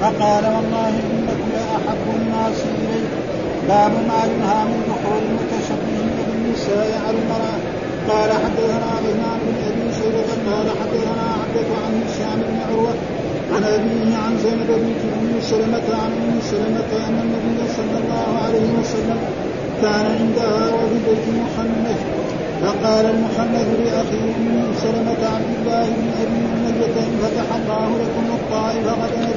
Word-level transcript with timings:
فقال 0.00 0.44
والله 0.54 0.88
إنك 0.88 1.40
لاحب 1.54 2.04
الناس 2.20 2.58
الي 2.78 3.00
باب 3.68 3.92
ما 3.92 4.20
ينهى 4.30 4.60
من 4.70 4.80
دخول 4.90 5.22
المتشبهين 5.30 6.08
بالنساء 6.16 7.02
على 7.06 7.18
المرأة. 7.22 7.80
قال 8.08 8.30
حدثنا 8.44 8.86
عثمان 8.96 9.38
بن 9.46 9.56
أبي 9.70 9.86
شيبة 9.98 10.30
قال 10.50 10.66
حدثنا 10.80 11.26
عبده 11.40 11.68
عن 11.84 11.92
هشام 12.04 12.38
بن 12.48 12.56
عروة 12.66 12.94
عن 13.54 13.64
أبيه 13.64 14.16
عن 14.24 14.32
زينب 14.44 14.70
بنت 14.82 15.02
أم 15.18 15.40
سلمة 15.40 15.88
عن 16.02 16.10
أم 16.22 16.38
سلمة 16.50 16.90
أن 17.08 17.16
النبي 17.24 17.60
صلى 17.76 17.96
الله 18.02 18.28
عليه 18.44 18.68
وسلم 18.80 19.18
كان 19.82 20.06
عندها 20.20 20.74
وفي 20.74 20.98
بيت 21.06 21.26
محمد 21.42 21.98
فقال 22.62 23.04
المحمد 23.14 23.68
لأخيه 23.84 24.30
أم 24.38 24.72
سلمة 24.82 25.20
عبد 25.34 25.50
الله 25.58 25.84
بن 25.84 26.08
أبي 26.22 26.40
أمية 26.54 26.96
فتح 27.22 27.48
الله 27.56 27.88
لكم 28.02 28.26
الطائف 28.38 28.86
غدا 28.86 29.30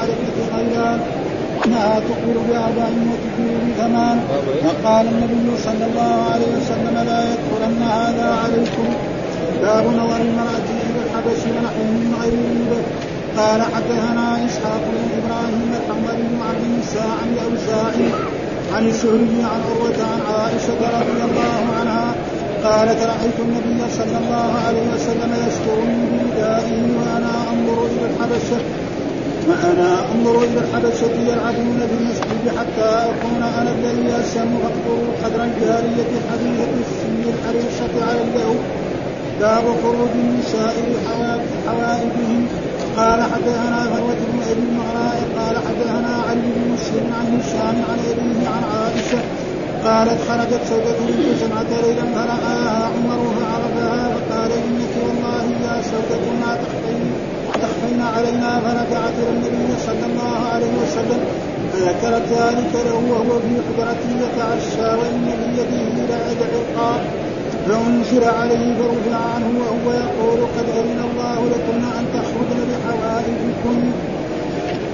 على 0.00 0.12
ابنه 0.12 0.56
غيلان 0.56 1.00
انها 1.66 2.00
تقبل 2.00 2.36
باربع 2.48 2.86
وتدبر 3.10 3.56
بثمان 3.68 4.20
فقال 4.64 5.06
النبي 5.06 5.58
صلى 5.64 5.84
الله 5.90 6.14
عليه 6.32 6.50
وسلم 6.56 6.94
لا 7.10 7.20
يدخلن 7.32 7.82
هذا 7.82 8.28
عليكم. 8.44 8.88
باب 9.62 9.84
نظر 9.86 10.16
المرأة 10.16 10.68
إلى 10.84 11.00
الحبش 11.04 11.40
ونحو 11.46 11.82
من 11.82 12.14
غير 12.22 12.34
قال 13.38 13.62
حدثنا 13.62 14.46
إسحاق 14.46 14.82
بن 14.92 15.04
إبراهيم 15.18 15.70
الحنظلي 15.80 16.28
عن 16.48 16.56
النساء 16.66 17.10
عن 17.20 17.28
الأوزاعي 17.34 18.08
عن 18.74 18.88
الشهري 18.88 19.38
عن 19.52 19.60
عروة 19.68 19.98
عن 20.12 20.20
عائشة 20.34 20.80
رضي 20.98 21.20
الله 21.28 21.62
عنها 21.80 22.14
قالت 22.64 23.00
رأيت 23.02 23.38
النبي 23.46 23.80
صلى 23.98 24.16
الله 24.22 24.50
عليه 24.66 24.84
وسلم 24.94 25.30
يسترني 25.46 26.02
بردائه 26.12 26.82
وأنا 26.98 27.32
أنظر 27.52 27.86
إلى 27.86 28.06
الحبشة. 28.10 28.58
وأنا 29.48 29.90
أنظر 30.14 30.36
إلى 30.44 30.60
الحبشة 30.64 31.14
يلعبون 31.30 31.80
في 31.88 31.94
المسجد 32.00 32.44
حتى 32.58 32.88
أكون 33.10 33.42
أنا 33.42 33.72
الذي 33.72 34.08
أسلم 34.20 34.58
فاقدروا 34.62 35.08
قدر 35.24 35.44
الجارية 35.44 36.12
حديثة 36.30 36.72
السن 36.84 37.20
الحريصة 37.32 37.94
على 38.08 38.20
اليهود 38.22 38.64
باب 39.40 39.64
خروج 39.82 40.10
النساء 40.14 40.74
لحوائجهم 40.92 42.46
قال 42.96 43.22
حدثنا 43.22 43.88
فروة 43.94 44.20
بن 44.32 44.42
أبي 44.50 44.62
المعراء 44.68 45.18
قال 45.38 45.56
حدثنا 45.56 46.22
علي 46.28 46.40
بن 46.56 46.72
مسلم 46.74 47.06
عن 47.18 47.40
هشام 47.40 47.76
عن 47.90 47.98
أبيه 48.10 48.48
عن 48.48 48.62
عائشة 48.74 49.18
قالت 49.84 50.20
خرجت 50.28 50.60
سودة 50.70 50.98
بنت 51.08 51.40
سمعة 51.40 51.80
ليلا 51.82 52.02
فرآها 52.14 52.90
عمر 52.94 53.34
فعرفها 53.40 54.08
فقال 54.14 54.50
إنك 54.52 54.94
والله 55.06 55.44
يا 55.64 55.82
سودة 55.82 56.24
ما 56.40 56.54
تخفين 56.54 57.12
تخفين 57.62 58.00
علينا 58.16 58.50
فرجعت 58.64 59.14
إلى 59.22 59.30
النبي 59.36 59.68
صلى 59.86 60.06
الله 60.10 60.36
عليه 60.52 60.72
وسلم. 60.82 61.20
فذكرت 61.72 62.26
ذلك 62.40 62.72
له 62.86 62.94
وهو 63.10 63.32
في 63.44 63.52
حجرته 63.66 64.10
يتعشى 64.24 64.88
وإن 65.00 65.26
بيده 65.40 65.82
لعد 66.10 66.40
عرقا 66.52 66.92
فأنزل 67.66 68.24
عليه 68.24 68.74
فرفع 68.78 69.16
عنه 69.34 69.50
وهو 69.60 69.86
يقول 70.04 70.40
قد 70.56 70.66
أذن 70.78 71.00
الله 71.10 71.38
لكن 71.52 71.80
أن 71.98 72.04
تخرجن 72.14 72.60
بحوائجكن 72.70 73.80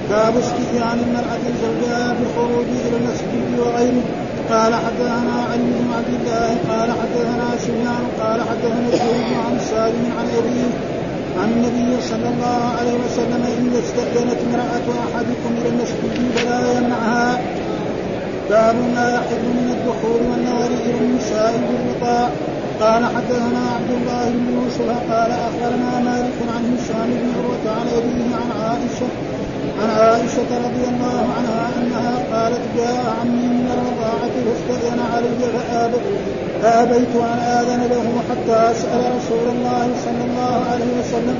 باب 0.09 0.33
استئذان 0.37 0.99
المرأة 1.05 1.43
زوجها 1.63 2.15
بالخروج 2.17 2.67
إلى 2.85 2.97
المسجد 2.97 3.59
وغيره. 3.59 4.03
قال 4.49 4.75
حدثنا 4.75 5.35
علي 5.51 5.63
بن 5.79 5.89
عبد 5.97 6.13
الله 6.19 6.49
قال 6.69 6.89
حدثنا 6.91 7.47
سفيان 7.59 8.03
قال 8.21 8.41
حدثنا 8.41 8.87
الزهري 8.93 9.35
عن 9.45 9.59
سالم 9.69 10.05
عن 10.19 10.27
أبيه 10.39 10.71
عن 11.39 11.49
النبي 11.51 12.01
صلى 12.01 12.27
الله 12.33 12.59
عليه 12.79 12.93
وسلم 13.05 13.43
إذا 13.43 13.79
استأذنت 13.79 14.39
امرأة 14.47 14.87
أحدكم 15.05 15.51
إلى 15.61 15.69
المسجد 15.69 16.31
فلا 16.35 16.77
يمنعها 16.77 17.41
باب 18.49 18.75
ما 18.75 19.07
يحل 19.15 19.43
من 19.59 19.67
الدخول 19.77 20.21
والنظر 20.31 20.71
إلى 20.85 20.97
النساء 21.05 21.53
بالرقاء 21.67 22.31
قال 22.81 23.05
حدثنا 23.05 23.61
عبد 23.75 23.91
الله 23.99 24.29
بن 24.29 24.45
يوسف 24.57 24.89
قال 25.11 25.31
أخبرنا 25.31 25.91
مالك 26.09 26.37
عن 26.55 26.63
هشام 26.73 27.09
بن 27.21 27.27
عروة 27.37 27.65
عن 27.79 27.87
أبيه 27.97 28.35
عن 28.35 28.49
عائشة 28.61 29.07
عن 29.81 29.89
عائشة 29.89 30.49
رضي 30.67 30.85
الله 30.91 31.19
عنها 31.37 31.63
أنها 31.77 32.15
قالت 32.33 32.63
جاء 32.77 32.97
عمي 33.21 33.47
من 33.57 33.67
الرضاعة 33.75 34.35
فاستاذن 34.45 34.99
علي 35.13 35.31
فابت 35.39 36.05
فآبيت 36.61 37.15
أن 37.15 37.39
آذن 37.39 37.81
له 37.93 38.05
حتى 38.29 38.71
أسأل 38.71 39.01
رسول 39.17 39.45
الله 39.55 39.87
صلى 40.05 40.23
الله 40.29 40.53
عليه 40.71 40.91
وسلم. 40.99 41.37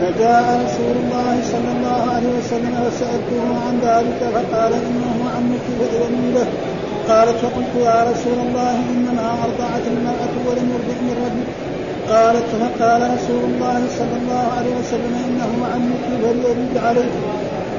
فجاء 0.00 0.44
رسول 0.64 0.96
الله 1.02 1.34
صلى 1.52 1.70
الله 1.76 2.00
عليه 2.14 2.32
وسلم 2.38 2.74
فسألته 2.84 3.42
عن 3.66 3.74
ذلك 3.88 4.20
فقال 4.34 4.72
إنه 4.72 5.16
عمك 5.36 5.64
فاذني 5.78 6.32
له 6.32 6.46
قالت 7.08 7.36
فقلت 7.44 7.74
يا 7.84 8.04
رسول 8.10 8.38
الله 8.46 8.74
إنما 8.92 9.26
أرضعت 9.44 9.84
المرأة 9.94 10.34
ولم 10.46 10.66
يرضع 10.74 10.98
من 11.00 11.44
قالت 12.10 12.48
فقال 12.60 13.02
رسول 13.16 13.42
الله 13.50 13.80
صلى 13.98 14.16
الله 14.22 14.44
عليه 14.58 14.74
وسلم 14.80 15.14
إنه 15.28 15.52
عمك 15.72 16.04
فليرد 16.22 16.74
عليك 16.86 17.12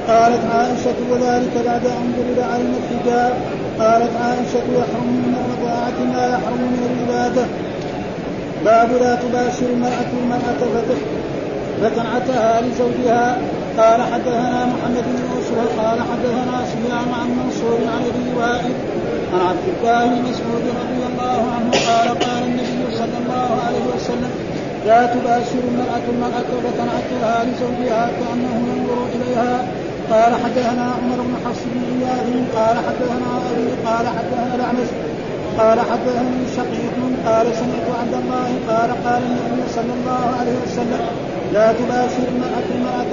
قالت 0.08 0.44
عائشة 0.54 0.98
وذلك 1.12 1.54
بعد 1.66 1.86
أن 1.86 2.14
ضرب 2.18 2.40
علينا 2.50 2.78
الحجاب. 2.82 3.34
قالت 3.80 4.12
عائشة 4.24 4.66
يحرم 4.78 5.10
من 5.26 5.36
الرضاعة 5.42 5.98
ما 6.14 6.24
يحرم 6.34 6.62
من 6.74 6.84
العبادة. 6.90 7.46
باب 8.66 8.90
لا 9.02 9.16
تباشر 9.16 9.66
المرأة 9.74 10.12
المرأة 10.24 10.62
فتنعتها 11.82 12.62
لزوجها. 12.62 13.38
قال 13.78 14.02
حدثنا 14.02 14.66
محمد 14.66 15.04
بن 15.08 15.20
يوسف 15.32 15.80
قال 15.80 16.00
حدثنا 16.12 16.58
سفيان 16.72 17.08
عن 17.20 17.30
منصور 17.40 17.80
عن 17.94 18.02
أبي 18.12 18.40
وائل 18.40 18.74
عن 19.34 19.42
عبد 19.50 19.66
الله 19.74 20.06
بن 20.06 20.22
مسعود 20.30 20.64
رضي 20.82 21.04
الله 21.12 21.40
عنه 21.56 21.72
قال 21.72 22.08
قال 22.20 22.44
النبي 22.44 22.98
صلى 22.98 23.18
الله 23.24 23.50
عليه 23.66 23.86
وسلم 23.96 24.32
لا 24.86 25.06
تباشر 25.06 25.62
المرأة 25.72 26.06
المرأة 26.14 26.50
وتنعتها 26.66 27.46
لزوجها 27.46 28.10
كأنه 28.20 28.54
ينظر 28.70 29.00
إليها. 29.16 29.66
قال 30.10 30.34
حدثنا 30.44 30.92
عمر 30.98 31.22
بن 31.22 31.36
حفص 31.46 31.62
بن 31.66 32.46
قال 32.56 32.78
حدثنا 32.78 33.30
أبي 33.52 33.68
قال 33.86 34.08
حدثنا 34.08 34.56
الأعمش 34.56 34.90
قال 35.58 35.80
حدثني 35.80 36.42
شقيق 36.58 36.96
قال 37.26 37.46
سمعت 37.56 37.88
عبد 38.00 38.14
الله 38.14 38.50
قال 38.70 38.90
قال 39.06 39.22
النبي 39.24 39.64
صلى 39.76 39.94
الله 40.00 40.24
عليه 40.40 40.56
وسلم 40.64 41.02
لا 41.54 41.74
تباشر 41.74 42.28
المرأة 42.34 42.68
المرأة 42.76 43.12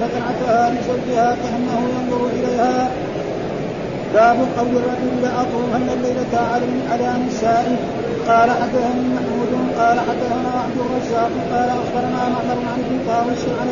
فتنعتها 0.00 0.70
لزوجها 0.70 1.36
كأنه 1.42 1.88
ينظر 1.94 2.26
إليها. 2.26 2.88
باب 4.14 4.36
قول 4.58 4.76
الرجل 4.76 5.22
لأطوفن 5.22 5.88
الليلة 5.96 6.40
على 6.52 6.66
على 6.90 7.24
نسائه. 7.26 7.76
قال 8.28 8.50
حدثني 8.50 9.04
محمود 9.14 9.52
قال 9.78 10.00
حدثنا 10.00 10.50
عبد 10.64 10.78
الرزاق 10.84 11.30
قال 11.52 11.68
أخبرنا 11.68 12.28
معمر 12.28 12.58
عن 12.72 13.00
طاووس 13.08 13.42
عن 13.60 13.68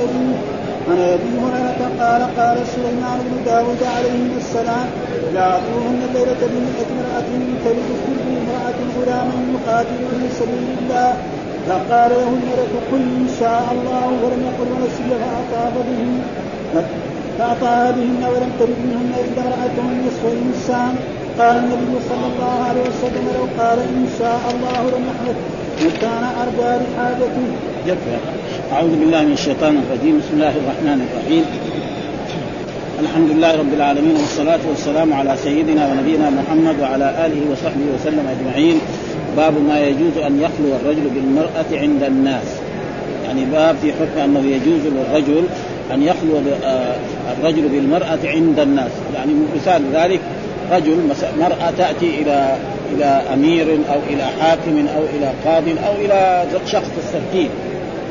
عن 0.88 0.98
أبي 0.98 1.32
هريرة 1.42 1.80
قال 2.00 2.22
قال 2.38 2.66
سليمان 2.66 3.18
بن 3.26 3.44
داود 3.44 3.82
عليه 3.96 4.36
السلام 4.36 4.86
لا 5.34 5.56
اطوفن 5.56 6.00
الليلة 6.08 6.40
بمئة 6.52 6.88
امرأة 6.94 7.30
تلد 7.64 7.90
كل 8.04 8.18
امرأة 8.42 8.78
غلاما 8.96 9.36
يقاتل 9.54 10.02
في 10.20 10.28
سبيل 10.40 10.68
الله. 10.80 11.12
فقال 11.68 12.10
له 12.10 12.28
الملك 12.28 12.72
قل 12.92 13.02
إن 13.20 13.28
شاء 13.40 13.64
الله 13.72 14.06
ولم 14.22 14.40
يقل 14.48 14.68
ونسي 14.72 15.04
فاطاف 15.20 15.74
بهن 15.88 16.22
فأطاع 17.38 17.90
بهن 17.90 18.22
ولم 18.32 18.50
ترد 18.58 18.78
منهن 18.84 19.12
إلا 19.24 19.42
امرأة 19.42 19.76
نصف 20.06 20.24
الإنسان. 20.32 20.94
قال 21.38 21.56
النبي 21.56 21.94
صلى 22.08 22.26
الله 22.32 22.56
عليه 22.68 22.80
وسلم 22.80 23.24
لو 23.36 23.62
قال 23.62 23.78
إن 23.78 24.06
شاء 24.18 24.40
الله 24.54 24.80
لم 24.94 25.04
يحدث 25.10 25.53
وكان 25.82 26.24
أرجى 26.42 26.84
لحاجته. 26.84 27.46
يكفي 27.86 28.16
أعوذ 28.72 28.96
بالله 29.00 29.22
من 29.22 29.32
الشيطان 29.32 29.82
الرجيم. 29.82 30.18
بسم 30.18 30.34
الله 30.34 30.50
الرحمن 30.50 30.98
الرحيم. 31.06 31.44
الحمد 33.00 33.30
لله 33.30 33.56
رب 33.56 33.72
العالمين 33.74 34.16
والصلاة 34.16 34.58
والسلام 34.68 35.12
على 35.12 35.36
سيدنا 35.36 35.92
ونبينا 35.92 36.30
محمد 36.30 36.80
وعلى 36.80 37.26
آله 37.26 37.40
وصحبه 37.50 37.86
وسلم 37.94 38.26
أجمعين. 38.34 38.80
باب 39.36 39.54
ما 39.68 39.80
يجوز 39.80 40.16
أن 40.26 40.40
يخلو 40.40 40.76
الرجل 40.80 41.06
بالمرأة 41.14 41.70
عند 41.72 42.02
الناس. 42.02 42.48
يعني 43.26 43.44
باب 43.44 43.76
في 43.82 43.92
حكم 43.92 44.20
أنه 44.20 44.40
يجوز 44.40 44.80
للرجل 44.94 45.44
أن 45.94 46.02
يخلو 46.02 46.32
آه، 46.64 46.96
الرجل 47.38 47.68
بالمرأة 47.68 48.18
عند 48.24 48.58
الناس. 48.58 48.90
يعني 49.14 49.32
مثال 49.56 49.82
ذلك 49.94 50.20
رجل 50.72 50.98
مرأة 51.38 51.70
تأتي 51.78 52.22
إلى 52.22 52.56
إلى 52.94 53.04
أمير 53.04 53.78
أو 53.92 53.98
إلى 54.10 54.22
حاكم 54.40 54.86
أو 54.96 55.02
إلى 55.16 55.32
قاض 55.44 55.64
أو 55.86 55.92
إلى 56.04 56.46
شخص 56.66 56.88
تستفتيه 56.96 57.48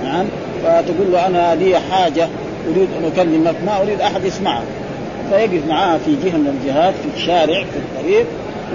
نعم؟ 0.04 0.26
فتقول 0.64 1.12
له 1.12 1.28
أنا 1.28 1.56
لي 1.56 1.80
حاجة 1.92 2.28
أريد 2.72 2.88
أن 3.00 3.12
اكلمك 3.16 3.56
ما 3.66 3.82
أريد 3.82 4.02
أحد 4.02 4.26
يسمعها 4.26 4.64
فيقف 5.30 5.68
معها 5.68 5.98
في 5.98 6.16
جهة 6.24 6.38
من 6.38 6.60
الجهات 6.60 6.94
في 6.94 7.18
الشارع 7.18 7.64
في 7.64 7.78
الطريق 7.78 8.26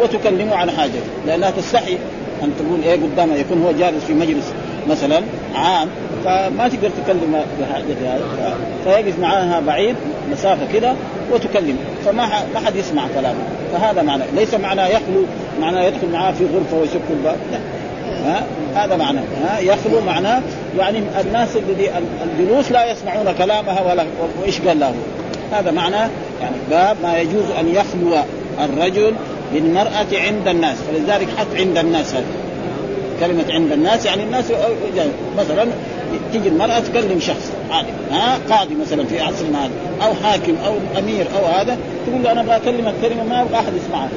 وتكلمه 0.03 0.55
عن 0.55 0.71
حاجته. 0.71 1.01
لأنها 1.27 1.51
تستحي 1.51 1.99
أن 2.43 2.53
تقول 2.59 2.83
إيه 2.83 3.01
قدامه 3.03 3.35
يكون 3.35 3.63
هو 3.63 3.73
جالس 3.73 4.05
في 4.05 4.15
مجلس 4.15 4.53
مثلا 4.89 5.23
عام 5.55 5.89
فما 6.25 6.69
تقدر 6.69 6.91
تكلم 7.05 7.43
بحاجتها 7.61 8.19
فيقف 8.85 9.19
معها 9.19 9.61
بعيد 9.61 9.97
مسافة 10.33 10.73
كده 10.73 10.95
وتكلم 11.33 11.77
فما 12.09 12.27
ما 12.55 12.61
حد 12.67 12.77
يسمع 12.77 13.03
كلامه. 13.15 13.39
فهذا 13.73 14.03
معنى. 14.03 14.23
ليس 14.37 14.55
معنى 14.55 14.83
يخلو 14.83 15.25
معنى 15.61 15.87
يدخل 15.87 16.09
معاه 16.13 16.33
في 16.33 16.45
غرفة 16.45 16.77
ويسك 16.77 17.01
الباب 17.11 17.37
لا. 17.53 17.59
ها؟ 18.25 18.43
هذا 18.75 18.97
معناه 18.97 19.23
ها؟ 19.45 19.59
يخلو 19.59 20.01
معناه 20.01 20.43
يعني 20.79 21.03
الناس 21.21 21.57
الذي 21.57 21.91
الجلوس 22.25 22.73
لا 22.73 22.93
يسمعون 22.93 23.33
كلامها 23.39 23.93
ولا 23.93 24.05
وإيش 24.41 24.61
قال 24.61 24.81
له؟ 24.81 24.95
هذا 25.53 25.71
معناه 25.71 26.11
يعني 26.41 26.57
باب 26.71 26.97
ما 27.03 27.19
يجوز 27.19 27.45
أن 27.61 27.69
يخلو 27.69 28.17
الرجل 28.65 29.15
بالمرأة 29.53 30.07
عند 30.13 30.49
الناس. 30.49 30.77
فلذلك 30.77 31.29
حط 31.39 31.47
عند 31.57 31.79
الناس. 31.79 32.15
هذا 32.15 32.25
كلمة 33.21 33.45
عند 33.51 33.73
الناس 33.73 34.07
يعني 34.07 34.23
الناس 34.23 34.45
مثلا 35.39 35.67
تيجي 36.33 36.49
المرأة 36.49 36.79
تكلم 36.79 37.21
شخص 37.21 37.53
عادي. 37.71 37.89
ها؟ 38.11 38.39
قاضي 38.51 38.75
مثلا 38.75 39.05
في 39.05 39.21
عصرنا 39.21 39.65
هذا. 39.65 39.71
أو 40.07 40.15
حاكم 40.25 40.55
أو 40.67 40.75
أمير 40.99 41.27
أو 41.39 41.47
هذا 41.47 41.79
تقول 42.09 42.23
له 42.23 42.33
أنا 42.33 42.43
بكلمك 42.43 42.95
كلمة 43.03 43.25
ما 43.25 43.43
أبغى 43.43 43.55
أحد 43.55 43.73
يسمعها. 43.77 44.09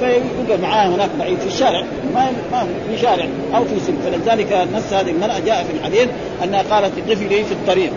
فيقعد 0.00 0.60
معاه 0.62 0.88
هناك 0.88 1.10
بعيد. 1.18 1.38
في 1.38 1.46
الشارع 1.46 1.84
ما 2.14 2.26
ما 2.52 2.66
في 2.90 2.98
شارع 3.02 3.26
أو 3.54 3.64
في 3.64 3.80
سن 3.86 3.94
فلذلك 4.04 4.68
نص 4.74 4.92
هذه 4.92 5.10
المرأة 5.10 5.38
جاء 5.46 5.64
في 5.64 5.72
الحديث 5.78 6.08
أنها 6.44 6.62
قالت 6.70 6.92
اقفي 7.08 7.28
لي 7.28 7.44
في 7.44 7.52
الطريق. 7.52 7.90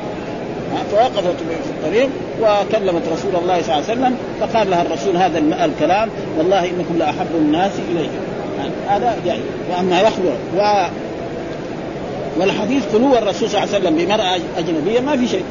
فوقفت 0.92 1.36
في 1.38 1.70
الطريق 1.70 2.10
وكلمت 2.42 3.02
رسول 3.12 3.36
الله 3.42 3.62
صلى 3.62 3.76
الله 3.76 3.90
عليه 3.90 3.94
وسلم 3.94 4.18
فقال 4.40 4.70
لها 4.70 4.82
الرسول 4.82 5.18
هذا 5.18 5.40
الكلام 5.66 6.10
والله 6.38 6.60
إنكم 6.60 6.98
لأحب 7.00 7.28
الناس 7.36 7.72
الي 7.92 8.10
هذا 8.88 9.16
يعني 9.26 9.42
وأما 9.72 10.02
يخلو 10.02 10.30
و 10.58 10.86
والحديث 12.40 12.84
خلو 12.94 13.14
الرسول 13.18 13.50
صلى 13.50 13.64
الله 13.64 13.76
عليه 13.76 13.86
وسلم 13.86 14.06
بمرأة 14.06 14.40
أجنبية 14.58 15.00
ما 15.00 15.18
في 15.18 15.28
شيء. 15.28 15.44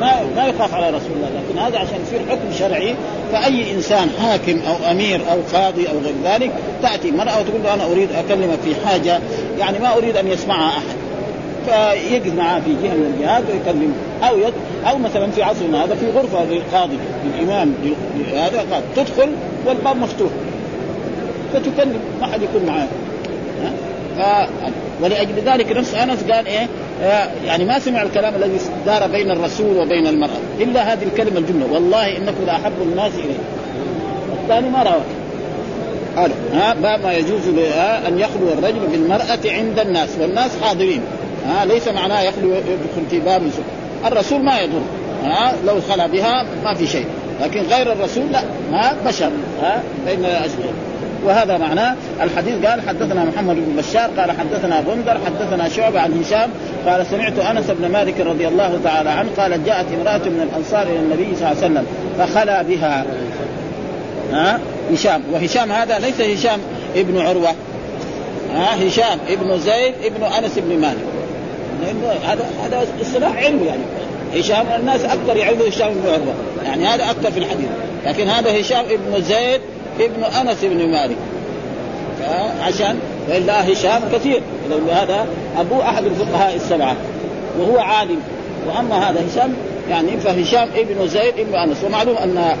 ما 0.00 0.22
ما 0.36 0.46
يخاف 0.46 0.74
على 0.74 0.88
رسول 0.88 1.10
الله 1.16 1.28
لكن 1.28 1.58
هذا 1.58 1.78
عشان 1.78 1.98
يصير 2.06 2.20
حكم 2.30 2.52
شرعي 2.58 2.94
فأي 3.32 3.74
إنسان 3.74 4.10
حاكم 4.22 4.58
أو 4.68 4.90
أمير 4.90 5.20
أو 5.32 5.38
قاضي 5.58 5.88
أو 5.88 5.98
غير 6.04 6.14
ذلك 6.24 6.50
تأتي 6.82 7.10
مرأة 7.10 7.40
وتقول 7.40 7.62
له 7.64 7.74
أنا 7.74 7.84
أريد 7.84 8.08
اكلمك 8.12 8.58
في 8.64 8.74
حاجة 8.86 9.20
يعني 9.58 9.78
ما 9.78 9.96
أريد 9.96 10.16
أن 10.16 10.26
يسمعها 10.26 10.68
أحد. 10.68 10.96
فيقف 11.66 12.34
معاه 12.34 12.60
في 12.60 12.70
جهة 12.82 12.94
من 12.94 13.14
الجهات 13.16 13.42
ويكلم 13.52 13.94
أو 14.22 14.38
يد 14.38 14.54
أو 14.90 14.98
مثلا 14.98 15.30
في 15.30 15.42
عصرنا 15.42 15.84
هذا 15.84 15.94
في 15.94 16.10
غرفة 16.10 16.44
للقاضي 16.44 16.98
للإمام 17.24 17.74
هذا 18.34 18.58
قاضي. 18.58 18.84
تدخل 18.96 19.28
والباب 19.66 19.96
مفتوح. 19.96 20.30
فتكلم 21.54 22.00
ما 22.20 22.26
حد 22.26 22.42
يكون 22.42 22.66
معاه. 22.66 22.88
ف... 24.18 24.48
ولأجل 25.02 25.34
ذلك 25.46 25.72
نفس 25.72 25.94
آنس 25.94 26.22
قال 26.22 26.46
إيه؟ 26.46 26.68
يعني 27.44 27.64
ما 27.64 27.78
سمع 27.78 28.02
الكلام 28.02 28.34
الذي 28.34 28.58
دار 28.86 29.06
بين 29.06 29.30
الرسول 29.30 29.76
وبين 29.76 30.06
المرأة 30.06 30.38
إلا 30.60 30.92
هذه 30.92 31.02
الكلمة 31.02 31.38
الجملة 31.38 31.72
والله 31.72 32.16
إنكم 32.16 32.44
لاحب 32.46 32.72
الناس 32.82 33.12
اليه 33.14 33.38
الثاني 34.42 34.70
ما 34.70 34.82
روى. 34.82 35.02
هذا 36.16 36.34
ها 36.52 36.74
باب 36.74 37.02
ما 37.02 37.12
يجوز 37.12 37.48
أن 38.08 38.18
يخلو 38.18 38.48
الرجل 38.52 38.86
بالمرأة 38.92 39.38
عند 39.44 39.78
الناس 39.78 40.08
والناس 40.20 40.50
حاضرين. 40.62 41.02
ها 41.46 41.64
ليس 41.64 41.88
معناه 41.88 42.22
يخلو 42.22 42.48
يدخل 42.48 43.06
في 43.10 43.20
باب 43.20 43.42
الرسول 44.06 44.44
ما 44.44 44.60
يضر 44.60 44.82
ها 45.24 45.54
لو 45.66 45.80
خلى 45.80 46.08
بها 46.08 46.46
ما 46.64 46.74
في 46.74 46.86
شيء 46.86 47.06
لكن 47.42 47.60
غير 47.60 47.92
الرسول 47.92 48.32
لا 48.32 48.42
ما 48.72 48.92
بشر 49.06 49.30
ها 49.62 49.82
فإن 50.06 50.24
وهذا 51.24 51.58
معناه 51.58 51.96
الحديث 52.22 52.66
قال 52.66 52.80
حدثنا 52.88 53.24
محمد 53.24 53.56
بن 53.56 53.76
بشار 53.76 54.10
قال 54.18 54.30
حدثنا 54.30 54.80
بندر 54.80 55.18
حدثنا 55.26 55.68
شعبة 55.68 56.00
عن 56.00 56.20
هشام 56.20 56.50
قال 56.86 57.06
سمعت 57.06 57.38
أنس 57.38 57.70
بن 57.70 57.88
مالك 57.88 58.20
رضي 58.20 58.48
الله 58.48 58.80
تعالى 58.84 59.10
عنه 59.10 59.28
قال 59.36 59.64
جاءت 59.64 59.86
امرأة 60.00 60.28
من 60.28 60.48
الأنصار 60.50 60.82
إلى 60.82 60.98
النبي 60.98 61.36
صلى 61.36 61.52
الله 61.52 61.62
عليه 61.62 61.66
وسلم 61.72 61.86
فخلا 62.18 62.62
بها. 62.62 63.04
ها؟ 64.32 64.60
هشام. 64.92 65.22
وهشام 65.32 65.72
هذا 65.72 65.98
ليس 65.98 66.20
هشام 66.20 66.60
ابن 66.96 67.20
عروة. 67.20 67.50
ها؟ 68.54 68.88
هشام 68.88 69.18
ابن 69.28 69.58
زيد 69.58 69.94
ابن 70.04 70.24
أنس 70.24 70.58
بن 70.58 70.80
مالك. 70.80 71.04
هذا 72.26 72.44
هذا 72.64 72.86
اصطلاح 73.02 73.36
علمي 73.36 73.66
يعني. 73.66 73.82
هشام 74.34 74.66
الناس 74.80 75.04
أكثر 75.04 75.36
يعرفوا 75.36 75.68
هشام 75.68 75.88
بن 75.88 76.08
عروة. 76.08 76.34
يعني 76.64 76.86
هذا 76.86 77.10
أكثر 77.10 77.30
في 77.30 77.38
الحديث. 77.38 77.68
لكن 78.06 78.28
هذا 78.28 78.60
هشام 78.60 78.84
ابن 78.84 79.22
زيد 79.22 79.60
ابن 80.00 80.24
أنس 80.24 80.64
بن 80.64 80.90
مالك. 80.90 81.16
عشان 82.62 82.98
والا 83.28 83.72
هشام 83.72 84.02
كثير. 84.12 84.42
هذا 84.90 85.26
ابوه 85.58 85.88
أحد 85.88 86.04
الفقهاء 86.04 86.56
السبعة 86.56 86.96
وهو 87.58 87.78
عالم. 87.78 88.18
وأما 88.66 89.10
هذا 89.10 89.20
هشام 89.32 89.54
يعني 89.90 90.16
فهشام 90.16 90.68
ابن 90.76 91.08
زيد 91.08 91.34
ابن 91.38 91.54
أنس. 91.54 91.84
ومعلوم 91.84 92.16
أن 92.16 92.56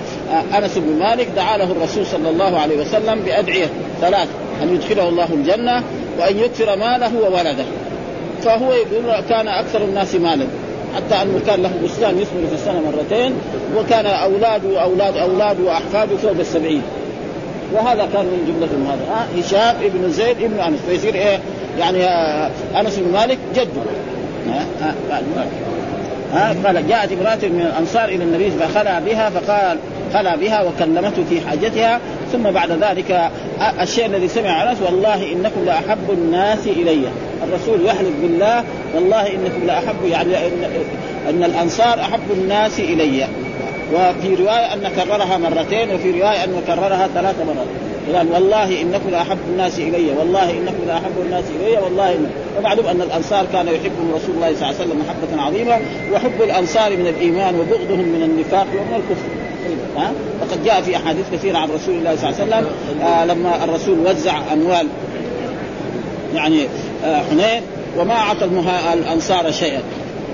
أنس 0.58 0.78
بن 0.78 0.98
مالك 0.98 1.28
دعا 1.36 1.56
له 1.56 1.72
الرسول 1.72 2.06
صلى 2.06 2.30
الله 2.30 2.58
عليه 2.58 2.80
وسلم 2.80 3.20
بأدعية 3.20 3.66
ثلاث 4.00 4.28
أن 4.62 4.74
يدخله 4.74 5.08
الله 5.08 5.28
الجنة 5.32 5.82
وأن 6.18 6.38
يكثر 6.38 6.76
ماله 6.76 7.10
وولده. 7.20 7.64
فهو 8.42 8.72
يقول 8.72 9.20
كان 9.28 9.48
أكثر 9.48 9.84
الناس 9.84 10.14
مالا. 10.14 10.46
حتى 10.96 11.22
أنه 11.22 11.40
كان 11.46 11.62
له 11.62 11.70
بستان 11.84 12.18
يثمر 12.18 12.46
في 12.48 12.54
السنة 12.54 12.80
مرتين 12.80 13.32
وكان 13.76 14.06
أولاده 14.06 14.68
واولاد 14.68 15.16
أولاده 15.16 15.64
وأحفاده 15.64 16.16
فوق 16.16 16.30
السبعين. 16.40 16.82
وهذا 17.72 18.08
كان 18.12 18.24
من 18.24 18.44
جملتهم 18.46 18.86
هذا. 18.86 19.04
آه 19.12 19.38
هشام 19.40 19.84
ابن 19.84 20.10
زيد 20.10 20.36
ابن 20.42 20.60
أنس. 20.60 20.78
فيصير 20.88 21.14
إيه؟ 21.14 21.38
يعني 21.78 22.04
آه 22.04 22.50
أنس 22.80 22.98
بن 22.98 23.12
مالك 23.12 23.38
جده. 23.54 23.82
آه 24.48 24.94
آه 26.34 26.54
قال 26.64 26.88
جاءت 26.88 27.12
امرأة 27.12 27.48
من 27.48 27.60
الأنصار 27.72 28.04
إلى 28.04 28.24
النبي 28.24 28.50
فخلى 28.50 29.02
بها 29.06 29.30
فقال 29.30 29.78
خلى 30.14 30.36
بها 30.40 30.62
وكلمته 30.62 31.24
في 31.30 31.40
حاجتها. 31.40 32.00
ثم 32.32 32.42
بعد 32.42 32.70
ذلك 32.70 33.30
الشيء 33.82 34.06
الذي 34.06 34.28
سمع 34.28 34.70
أنس 34.70 34.78
والله 34.82 35.32
إنكم 35.32 35.64
لأحب 35.66 36.10
الناس 36.10 36.66
إلي. 36.66 37.02
الرسول 37.42 37.86
يحلف 37.86 38.12
بالله 38.22 38.64
والله 38.94 39.26
إنكم 39.26 39.66
لأحب 39.66 40.04
يعني 40.10 40.36
إن, 41.28 41.44
الأنصار 41.44 42.00
أحب 42.00 42.30
الناس 42.30 42.80
إلي. 42.80 43.26
وفي 43.92 44.34
رواية 44.34 44.74
أن 44.74 44.88
كررها 44.96 45.38
مرتين 45.38 45.94
وفي 45.94 46.10
رواية 46.10 46.44
انه 46.44 46.62
كررها 46.66 47.08
ثلاث 47.14 47.34
مرات. 47.40 47.66
قال 48.16 48.32
والله 48.32 48.82
إنكم 48.82 49.10
لاحب 49.10 49.38
الناس 49.48 49.78
إلي 49.78 50.10
والله 50.18 50.50
إنكم 50.50 50.84
لاحب 50.86 51.12
الناس 51.26 51.44
إلي 51.60 51.76
والله 51.76 52.12
إن... 52.12 52.26
ومعلوم 52.58 52.86
أن 52.86 53.02
الأنصار 53.02 53.46
كان 53.52 53.66
يحبهم 53.66 54.12
رسول 54.14 54.34
الله 54.34 54.54
صلى 54.54 54.62
الله 54.62 54.66
عليه 54.66 54.84
وسلم 54.84 54.98
محبة 54.98 55.42
عظيمة 55.42 55.78
وحب 56.12 56.42
الأنصار 56.42 56.96
من 56.96 57.06
الإيمان 57.06 57.54
وبغضهم 57.54 58.08
من 58.08 58.22
النفاق 58.22 58.66
ومن 58.74 58.94
الكفر. 58.96 59.28
ها؟ 59.96 60.12
وقد 60.40 60.64
جاء 60.64 60.82
في 60.82 60.96
أحاديث 60.96 61.24
كثيرة 61.32 61.58
عن 61.58 61.68
رسول 61.70 61.94
الله 61.94 62.16
صلى 62.16 62.30
الله 62.30 62.56
عليه 62.56 62.66
وسلم 62.66 62.66
آه 63.02 63.24
لما 63.24 63.64
الرسول 63.64 63.98
وزع 63.98 64.38
أموال 64.52 64.86
يعني 66.34 66.66
آه 67.04 67.22
حنين 67.30 67.62
وما 67.98 68.14
أعطى 68.14 68.44
الأنصار 68.92 69.50
شيئا. 69.50 69.82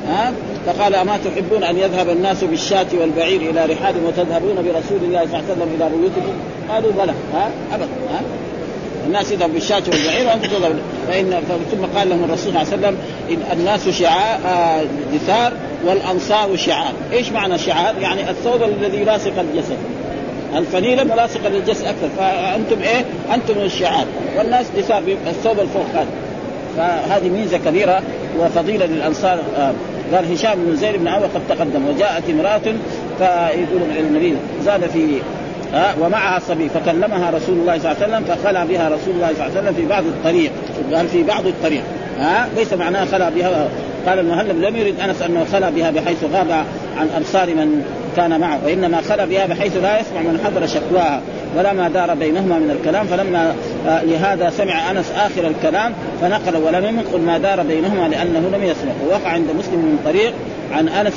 ها؟ 0.09 0.33
فقال 0.69 0.95
أما 0.95 1.19
تحبون 1.25 1.65
أن 1.65 1.77
يذهب 1.77 2.09
الناس 2.09 2.45
بالشاة 2.45 2.87
والبعير 3.01 3.41
إلى 3.41 3.75
رحال 3.75 3.95
وتذهبون 4.07 4.55
برسول 4.55 4.99
الله 5.03 5.21
صلى 5.21 5.25
الله 5.25 5.37
عليه 5.37 5.53
وسلم 5.53 5.69
إلى 5.77 5.89
بيوتكم؟ 5.97 6.33
قالوا 6.71 6.93
بلى 6.93 7.13
ها؟ 7.35 7.51
أبدا 7.75 7.89
ها؟ 8.11 8.21
الناس 9.07 9.33
يذهب 9.33 9.53
بالشاة 9.53 9.83
والبعير 9.93 10.27
وأنتم 10.27 10.49
تذهبون. 10.49 10.81
فان 11.09 11.43
ثم 11.71 11.99
قال 11.99 12.09
لهم 12.09 12.25
الرسول 12.25 12.39
صلى 12.39 12.49
الله 12.49 12.59
عليه 12.59 12.79
وسلم 12.79 12.97
إن 13.31 13.59
الناس 13.59 13.89
شعار 13.89 14.39
آه 14.47 14.83
دثار 15.15 15.53
والأنصار 15.87 16.57
شعار، 16.57 16.93
إيش 17.13 17.31
معنى 17.31 17.59
شعار؟ 17.59 17.95
يعني 18.01 18.31
الثوب 18.31 18.63
الذي 18.63 18.97
يلاصق 18.97 19.33
الجسد. 19.39 19.77
الفنيله 20.57 21.05
ملاصقه 21.05 21.49
للجسد 21.49 21.85
أكثر. 21.85 22.09
فأنتم 22.19 22.83
إيه؟ 22.83 23.05
أنتم 23.35 23.55
الشعار 23.61 24.05
والناس 24.39 24.67
دثار 24.77 25.03
الثوب 25.27 25.61
الفوق 25.61 25.87
هذا. 25.95 26.07
فهذه 26.77 27.29
ميزة 27.29 27.59
كبيرة 27.59 28.03
وفضيلة 28.41 28.87
للأنصار 28.87 29.43
آه. 29.57 29.73
قال 30.15 30.33
هشام 30.33 30.59
بن 30.65 30.77
زيد 30.77 30.97
بن 30.97 31.09
عوف 31.09 31.25
قد 31.25 31.41
تقدم 31.49 31.87
وجاءت 31.89 32.23
امرأة 32.31 32.75
فيقول 33.19 33.83
النبي 33.99 34.35
زاد 34.65 34.87
في 34.87 35.21
ها 35.73 35.95
ومعها 36.01 36.39
صبي 36.39 36.69
فكلمها 36.69 37.31
رسول 37.31 37.59
الله 37.59 37.79
صلى 37.79 37.93
الله 37.93 38.03
عليه 38.03 38.17
وسلم 38.17 38.25
فخلى 38.25 38.67
بها 38.67 38.89
رسول 38.89 39.15
الله 39.15 39.29
صلى 39.29 39.47
الله 39.47 39.59
عليه 39.59 39.61
وسلم 39.61 39.75
في 39.75 39.87
بعض 39.87 40.05
الطريق 40.05 40.53
قال 40.95 41.09
في 41.09 41.23
بعض 41.23 41.47
الطريق 41.47 41.83
ها 42.19 42.49
ليس 42.57 42.73
معناه 42.73 43.05
خلى 43.05 43.31
بها 43.37 43.69
قال 44.07 44.19
المهلب 44.19 44.61
لم 44.65 44.77
يرد 44.77 45.01
أنس 45.01 45.23
أنه 45.23 45.45
خلى 45.53 45.71
بها 45.71 45.91
بحيث 45.91 46.25
غاب 46.33 46.51
عن 46.99 47.09
أبصار 47.17 47.47
من 47.47 47.85
كان 48.17 48.41
معه 48.41 48.59
وإنما 48.65 49.01
خلى 49.01 49.27
بها 49.27 49.47
بحيث 49.47 49.77
لا 49.77 50.01
يسمع 50.01 50.21
من 50.21 50.41
حضر 50.45 50.67
شكواها 50.67 51.21
ولا 51.57 51.73
ما 51.73 51.89
دار 51.89 52.15
بينهما 52.15 52.59
من 52.59 52.71
الكلام 52.71 53.07
فلما 53.07 53.55
لهذا 53.87 54.51
سمع 54.51 54.91
أنس 54.91 55.13
آخر 55.13 55.47
الكلام 55.47 55.93
فنقل 56.21 56.57
ولم 56.57 56.85
ينقل 56.85 57.21
ما 57.21 57.39
دار 57.39 57.63
بينهما 57.63 58.09
لأنه 58.09 58.49
لم 58.53 58.65
يسمع. 58.65 58.93
ووقع 59.07 59.29
عند 59.29 59.47
مسلم 59.59 59.79
من 59.79 59.99
طريق 60.05 60.33
عن 60.73 60.89
أنس 60.89 61.13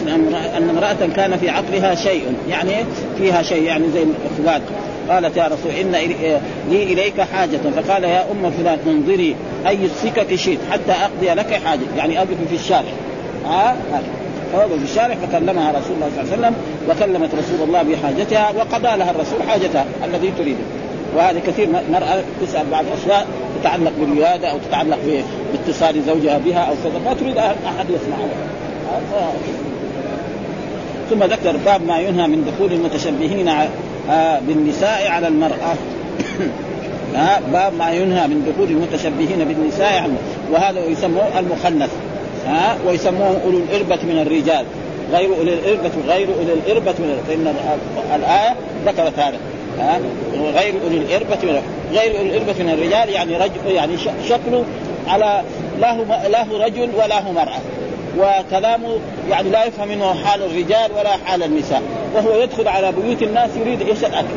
أن 0.57 0.69
امراه 0.69 1.07
كان 1.15 1.37
في 1.37 1.49
عقلها 1.49 1.95
شيء. 1.95 2.23
يعني 2.49 2.71
فيها 3.17 3.41
شيء 3.41 3.63
يعني 3.63 3.83
زي 3.93 4.03
الإخوات. 4.03 4.61
قالت 5.09 5.37
يا 5.37 5.45
رسول 5.45 5.71
إن 5.81 5.91
لي 6.69 6.83
إليك 6.83 7.21
حاجة. 7.21 7.57
فقال 7.75 8.03
يا 8.03 8.25
أم 8.31 8.51
فلان 8.51 8.79
انظري 8.87 9.35
أي 9.67 9.85
السكك 9.85 10.35
شئت 10.35 10.59
حتى 10.71 10.91
أقضي 10.91 11.33
لك 11.41 11.53
حاجة. 11.65 11.79
يعني 11.97 12.19
أقف 12.19 12.37
في 12.49 12.55
الشارع. 12.55 12.91
ها 13.45 13.75
فوقف 14.53 14.73
في 14.73 14.83
الشارع 14.83 15.15
فكلمها 15.15 15.71
رسول 15.71 15.95
الله 15.95 16.09
صلى 16.15 16.21
الله 16.23 16.33
عليه 16.33 16.33
وسلم 16.33 16.55
وكلمت 16.89 17.29
رسول 17.35 17.67
الله 17.67 17.83
بحاجتها 17.83 18.51
وقضى 18.57 18.97
لها 18.97 19.11
الرسول 19.11 19.43
حاجتها 19.47 19.85
الذي 20.05 20.33
تريده. 20.37 20.63
وهذا 21.15 21.39
كثير 21.47 21.69
مرأة 21.91 22.23
تسأل 22.41 22.65
بعض 22.71 22.85
الأشياء 22.85 23.27
تتعلق 23.61 23.91
بالولادة 23.99 24.51
أو 24.51 24.57
تتعلق 24.57 24.97
باتصال 25.51 26.01
زوجها 26.03 26.37
بها 26.37 26.59
أو 26.59 26.73
كذا 26.83 26.99
ما 27.05 27.13
تريد 27.13 27.37
أحد 27.37 27.85
يسمعها 27.89 28.51
ثم 31.09 31.23
ذكر 31.23 31.57
باب 31.65 31.85
ما 31.85 31.99
ينهى 31.99 32.27
من 32.27 32.51
دخول 32.53 32.73
المتشبهين 32.73 33.47
آه، 34.09 34.39
بالنساء 34.39 35.07
على 35.07 35.27
المرأة. 35.27 35.75
باب 37.53 37.73
ما 37.79 37.91
ينهى 37.91 38.27
من 38.27 38.53
دخول 38.53 38.71
المتشبهين 38.71 39.45
بالنساء 39.47 40.09
وهذا 40.51 40.85
يسموه 40.85 41.39
المخنث 41.39 41.89
ها 42.47 42.77
ويسموه 42.87 43.41
أولو 43.45 43.57
الإربة 43.57 44.03
من 44.03 44.19
الرجال. 44.21 44.65
غير 45.11 45.35
أولي 45.37 45.53
الإربة 45.53 45.91
غير 46.07 46.27
أولي 46.39 46.53
الإربة 46.53 46.91
من 46.91 47.23
فإن 47.27 47.53
الآية 48.15 48.55
ذكرت 48.85 49.19
هذا. 49.19 49.37
غير 50.55 50.73
أولي 50.83 50.97
الإربة 50.97 51.37
من 51.43 51.61
غير 51.91 52.17
أولي 52.17 52.29
الإربة 52.29 52.63
من 52.63 52.69
الرجال 52.69 53.09
يعني 53.09 53.37
رجل 53.37 53.71
يعني 53.71 53.97
شكله 54.29 54.65
على 55.07 55.43
له 55.79 56.27
له 56.27 56.65
رجل 56.65 56.89
وله 56.95 57.31
مرأة. 57.31 57.59
وكلامه 58.17 58.99
يعني 59.29 59.49
لا 59.49 59.65
يفهم 59.65 59.87
منه 59.87 60.13
حال 60.13 60.43
الرجال 60.43 60.91
ولا 60.99 61.09
حال 61.25 61.43
النساء. 61.43 61.81
وهو 62.15 62.41
يدخل 62.41 62.67
على 62.67 62.91
بيوت 62.91 63.21
الناس 63.21 63.49
يريد 63.57 63.81
إيش 63.81 63.99
الأكل. 63.99 64.35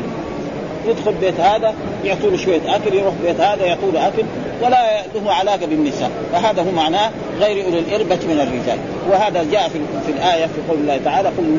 يدخل 0.89 1.13
بيت 1.21 1.41
هذا 1.41 1.75
يعطوا 2.05 2.31
له 2.31 2.37
شوية 2.37 2.61
أكل 2.77 2.95
يروح 2.95 3.15
بيت 3.27 3.41
هذا 3.41 3.65
يعطوا 3.65 3.93
له 3.93 4.09
أكل 4.09 4.23
ولا 4.63 5.03
له 5.15 5.33
علاقة 5.33 5.67
بالنساء. 5.67 6.11
فهذا 6.33 6.63
هو 6.63 6.71
معناه 6.71 7.11
غير 7.41 7.65
أولي 7.65 7.79
الإربة 7.79 8.19
من 8.29 8.41
الرجال. 8.41 8.79
وهذا 9.11 9.47
جاء 9.53 9.69
في, 9.69 9.79
في 10.07 10.13
الآية 10.13 10.47
في 10.47 10.61
قول 10.69 10.79
الله 10.79 11.01
تعالى 11.05 11.29
قل 11.29 11.59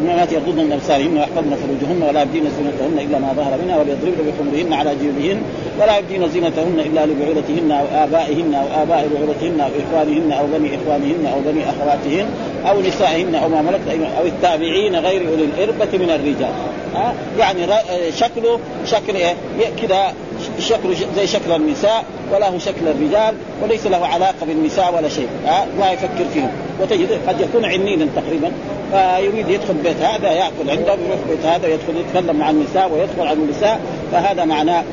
المؤمنات 0.00 0.32
يغضضن 0.32 0.64
من 0.64 0.72
أبصارهن 0.72 1.16
ويحفظن 1.16 1.56
فروجهن 1.56 2.02
ولا 2.02 2.22
يبدين 2.22 2.42
زينتهن 2.42 3.06
إلا 3.08 3.18
ما 3.18 3.32
ظهر 3.36 3.58
منها 3.64 3.78
وليضربن 3.78 4.30
بخمرهن 4.30 4.72
على 4.72 4.96
جيوبهن 5.02 5.42
ولا 5.80 5.98
يبدين 5.98 6.28
زينتهن 6.28 6.80
إلا 6.80 7.06
لبعولتهن 7.06 7.70
أو 7.70 8.04
آبائهن 8.04 8.54
أو 8.54 8.82
آباء 8.82 9.08
بعولتهن 9.14 9.60
أو 9.60 9.70
إخوانهن 9.82 10.32
أو 10.32 10.46
بني 10.46 10.70
إخوانهن 10.76 11.26
أو 11.34 11.40
بني 11.52 11.62
أخواتهن 11.70 12.26
أو 12.66 12.80
نسائهن 12.80 13.34
أو 13.34 13.48
ما 13.48 13.62
ملكت 13.62 14.10
أو 14.18 14.26
التابعين 14.26 14.96
غير 14.96 15.28
أولي 15.28 15.44
الإربة 15.44 15.98
من 15.98 16.10
الرجال. 16.10 16.52
ها؟ 16.94 17.14
يعني 17.38 17.66
شكله 18.12 18.60
شكل 18.86 19.16
إيه؟ 19.16 19.34
كذا 19.82 20.14
شكله 20.58 20.96
زي 21.16 21.26
شكل 21.26 21.52
النساء 21.52 22.04
وله 22.32 22.58
شكل 22.58 22.88
الرجال 22.88 23.34
وليس 23.62 23.86
له 23.86 24.06
علاقة 24.06 24.46
بالنساء 24.46 24.94
ولا 24.96 25.08
شيء 25.08 25.28
ها؟ 25.46 25.66
ما 25.78 25.92
يفكر 25.92 26.24
فيهم 26.34 26.50
وتجد 26.80 27.20
قد 27.28 27.40
يكون 27.40 27.64
عنينا 27.64 28.06
تقريبا 28.16 28.52
فيريد 28.92 29.48
يدخل 29.48 29.74
بيت 29.74 30.02
هذا 30.02 30.32
يأكل 30.32 30.70
عنده 30.70 30.92
يروح 30.92 31.20
بيت 31.28 31.44
هذا 31.44 31.66
يدخل 31.66 31.96
يتكلم 31.96 32.36
مع 32.36 32.50
النساء 32.50 32.92
ويدخل 32.92 33.20
على 33.28 33.38
النساء 33.38 33.80
فهذا 34.12 34.44
معناه 34.44 34.84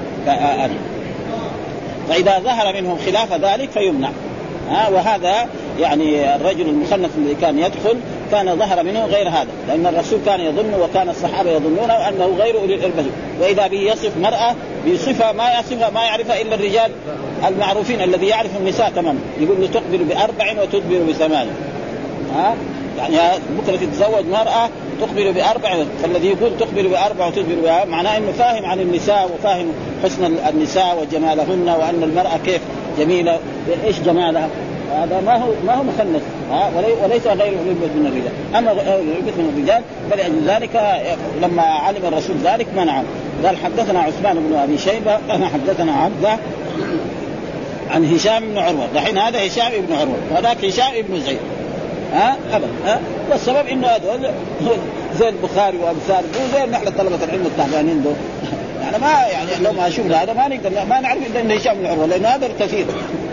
فإذا 2.10 2.40
ظهر 2.40 2.82
منهم 2.82 2.98
خلاف 3.06 3.34
ذلك 3.34 3.70
فيمنع 3.70 4.10
ها؟ 4.70 4.90
وهذا 4.90 5.48
يعني 5.80 6.36
الرجل 6.36 6.70
المخنث 6.70 7.10
الذي 7.18 7.36
كان 7.42 7.60
يدخل 7.60 7.98
كان 8.32 8.56
ظهر 8.56 8.84
منه 8.84 9.06
غير 9.06 9.30
هذا 9.30 9.48
لأن 9.68 9.86
الرسول 9.86 10.20
كان 10.26 10.40
يظن 10.40 10.74
وكان 10.82 11.10
الصحابة 11.10 11.52
يظنون 11.52 11.92
أنه 11.92 12.36
غير 12.38 12.60
أولي 12.60 12.76
الاربه 12.76 13.06
وإذا 13.42 13.68
به 13.68 13.78
يصف 13.78 14.18
مرأة 14.18 14.56
بصفه 14.88 15.32
ما 15.32 15.60
يصفها 15.60 15.90
ما 15.90 16.04
يعرفها 16.04 16.42
إلا 16.42 16.56
الرجال 16.56 16.92
المعروفين 17.48 18.02
الذي 18.02 18.28
يعرف 18.28 18.50
النساء 18.60 18.92
تماما. 18.96 19.20
يقول 19.40 19.62
له 19.62 19.68
تقبل 19.68 19.98
بأربع 19.98 20.62
وتدبر 20.62 21.04
بثمان 21.10 21.48
ها؟ 22.36 22.56
يعني 22.98 23.38
بكرة 23.58 23.76
تتزوج 23.76 24.26
مرأة 24.32 24.70
تقبل 25.02 25.34
بأربع 25.34 25.84
فالذي 26.04 26.28
يقول 26.28 26.58
تقبل 26.60 26.88
بأربع 26.88 27.28
وتدبر 27.28 27.56
بها 27.64 27.86
معناه 27.86 28.18
إنه 28.18 28.32
فاهم 28.32 28.66
عن 28.66 28.80
النساء 28.80 29.32
وفاهم 29.34 29.72
حسن 30.04 30.26
النساء 30.50 31.00
وجمالهن 31.02 31.70
وأن 31.80 32.04
المرأة 32.04 32.38
كيف 32.46 32.62
جميلة 33.00 33.40
إيش 33.86 34.00
جمالها. 34.00 34.50
هذا 34.94 35.22
ما 35.26 35.36
هو 35.36 35.50
ما 35.66 35.76
هو 35.76 35.84
مخنث 35.84 36.22
ها 36.52 36.72
وليس 37.04 37.28
غير 37.28 37.58
علبة 37.58 37.94
من 37.96 38.06
الرجال. 38.06 38.32
أما 38.56 38.70
علبة 38.70 39.32
من 39.38 39.54
الرجال 39.56 39.82
فلأجل 40.12 40.48
ذلك 40.48 41.04
لما 41.42 41.62
علم 41.62 42.06
الرسول 42.06 42.36
ذلك 42.44 42.68
منعه. 42.76 43.04
قال 43.46 43.58
حدثنا 43.58 44.00
عثمان 44.00 44.36
بن 44.40 44.56
أبي 44.56 44.78
شيبة 44.78 45.18
أنا 45.30 45.48
حدثنا 45.54 45.92
عبدة 45.92 46.38
عن 47.92 48.16
هشام 48.16 48.50
بن 48.50 48.58
عروة. 48.58 48.88
دحين 48.96 49.18
هذا 49.18 49.48
هشام 49.48 49.72
بن 49.90 49.96
عروة 49.96 50.18
وهذاك 50.32 50.66
هشام 50.66 51.02
بن 51.10 51.22
زيد. 51.22 51.40
ها 52.14 52.38
أبدا 52.54 52.68
ها. 52.86 53.00
والسبب 53.32 53.68
إنه 53.68 53.88
هذول 53.88 54.30
زي 55.20 55.30
البخاري 55.30 55.78
وامثال 55.78 56.26
زي 56.54 56.66
نحن 56.66 56.86
طلبة 56.86 57.24
العلم 57.24 57.46
التعبانين 57.46 58.04
دول. 58.04 58.14
يعني 58.82 58.98
ما 58.98 59.12
يعني 59.32 59.64
لو 59.64 59.72
ما 59.72 59.90
شفنا 59.90 60.24
هذا 60.24 60.34
ما 60.34 60.48
نقدر 60.48 60.70
ما 60.90 61.00
نعرف 61.00 61.20
إلا 61.32 61.42
انه 61.42 61.54
هشام 61.54 61.78
بن 61.78 61.86
عروة 61.86 62.06
لأن 62.06 62.26
هذا 62.26 62.46
الكثير 62.46 62.86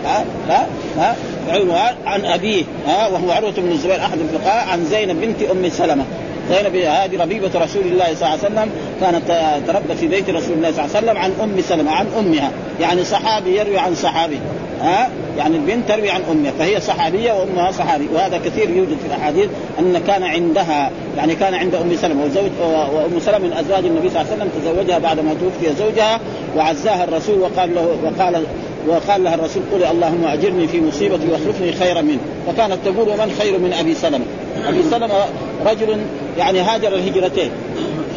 ها 0.05 0.25
ها 0.49 0.67
ها 0.97 1.15
عروه 1.49 1.79
عن 2.05 2.25
أبيه 2.25 2.63
ها 2.87 3.07
وهو 3.07 3.31
عروة 3.31 3.53
بن 3.57 3.71
الزبير 3.71 3.99
أحد 3.99 4.17
الفقهاء 4.19 4.69
عن 4.69 4.85
زينب 4.85 5.21
بنت 5.21 5.49
أم 5.51 5.69
سلمة. 5.69 6.03
زينب 6.49 6.75
هذه 6.75 7.21
ربيبة 7.21 7.49
رسول 7.55 7.81
الله 7.81 8.05
صلى 8.05 8.13
الله 8.13 8.25
عليه 8.25 8.39
وسلم 8.39 8.69
كانت 9.01 9.61
تربت 9.67 9.91
في 9.99 10.07
بيت 10.07 10.29
رسول 10.29 10.53
الله 10.53 10.71
صلى 10.71 10.85
الله 10.85 10.95
عليه 10.95 11.05
وسلم 11.05 11.17
عن 11.17 11.31
أم 11.43 11.61
سلمة 11.61 11.91
عن 11.91 12.07
أمها. 12.19 12.51
يعني 12.81 13.03
صحابي 13.03 13.59
يروي 13.59 13.77
عن 13.77 13.95
صحابي 13.95 14.39
ها 14.81 15.09
يعني 15.37 15.55
البنت 15.55 15.89
تروي 15.89 16.09
عن 16.09 16.21
أمها 16.31 16.51
فهي 16.59 16.81
صحابية 16.81 17.33
وأمها 17.33 17.71
صحابي. 17.71 18.07
وهذا 18.13 18.37
كثير 18.37 18.69
يوجد 18.69 18.97
في 18.97 19.07
الأحاديث 19.07 19.49
أن 19.79 20.01
كان 20.07 20.23
عندها 20.23 20.91
يعني 21.17 21.35
كان 21.35 21.53
عند 21.53 21.75
أم 21.75 21.95
سلمة 22.01 22.23
وزوج 22.23 22.51
وأم 22.61 23.19
سلمة 23.19 23.37
من 23.37 23.53
أزواج 23.53 23.85
النبي 23.85 24.09
صلى 24.09 24.21
الله 24.21 24.31
عليه 24.31 24.43
وسلم 24.43 24.49
تزوجها 24.61 24.99
بعد 24.99 25.19
ما 25.19 25.33
توفي 25.33 25.75
زوجها 25.75 26.19
وعزاها 26.57 27.03
الرسول 27.03 27.39
وقال 27.39 27.75
له 27.75 27.97
وقال 28.03 28.43
وقال 28.87 29.23
لها 29.23 29.35
الرسول 29.35 29.63
قل 29.73 29.83
اللهم 29.83 30.25
أجرني 30.25 30.67
في 30.67 30.81
مصيبتي 30.81 31.27
واخلفني 31.31 31.71
خيرا 31.71 32.01
منه. 32.01 32.19
فكانت 32.47 32.77
تقول 32.85 33.09
ومن 33.09 33.35
خير 33.39 33.57
من 33.57 33.73
أبي 33.73 33.95
سلمة؟ 33.95 34.25
أبي 34.67 34.83
سلمة 34.91 35.25
رجل 35.65 35.97
يعني 36.37 36.59
هاجر 36.59 36.87
الهجرتين 36.87 37.51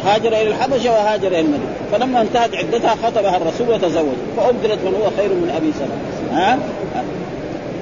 هاجر 0.05 0.27
إلى 0.27 0.47
الحبشة 0.47 0.91
وهاجر 0.91 1.27
إلى 1.27 1.39
المدينة. 1.39 1.73
فلما 1.91 2.21
انتهت 2.21 2.55
عدتها 2.55 2.95
خطبها 3.03 3.37
الرسول 3.37 3.69
وتزوج. 3.69 4.15
فابدلت 4.37 4.79
من 4.85 4.93
هو 5.01 5.09
خير 5.17 5.29
من 5.29 5.53
أبي 5.55 5.71
سلمة. 5.79 6.39
ها؟ 6.39 6.59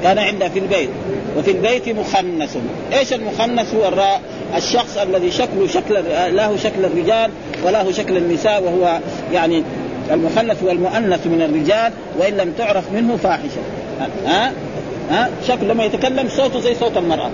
كان 0.04 0.18
عندها 0.18 0.50
في 0.50 0.60
البيت. 0.60 0.90
وفي 1.38 1.52
البيت 1.52 1.90
مخنث 1.90 2.58
إيش 2.94 3.14
المخنث 3.14 3.76
هو 3.76 3.88
الراء 3.88 4.22
الشخص 4.58 4.98
الذي 4.98 5.32
شكله 5.32 5.68
شكل 5.68 6.04
له 6.36 6.58
شكل 6.58 6.86
الرجال 6.86 7.32
وله 7.66 7.92
شكل 7.92 8.18
النساء 8.18 8.64
وهو 8.64 9.00
يعني 9.34 9.64
المخنث 10.12 10.64
والمؤنث 10.64 11.28
من 11.28 11.42
الرجال 11.42 11.94
وإن 12.20 12.34
لم 12.34 12.54
تعرف 12.58 12.92
منه 12.92 13.18
فاحشة. 13.18 13.62
ها؟ 14.26 14.52
ها؟ 15.10 15.30
شكل 15.48 15.68
لما 15.68 15.84
يتكلم 15.84 16.30
صوته 16.30 16.60
زي 16.60 16.76
صوت 16.76 16.98
المرأة. 16.98 17.30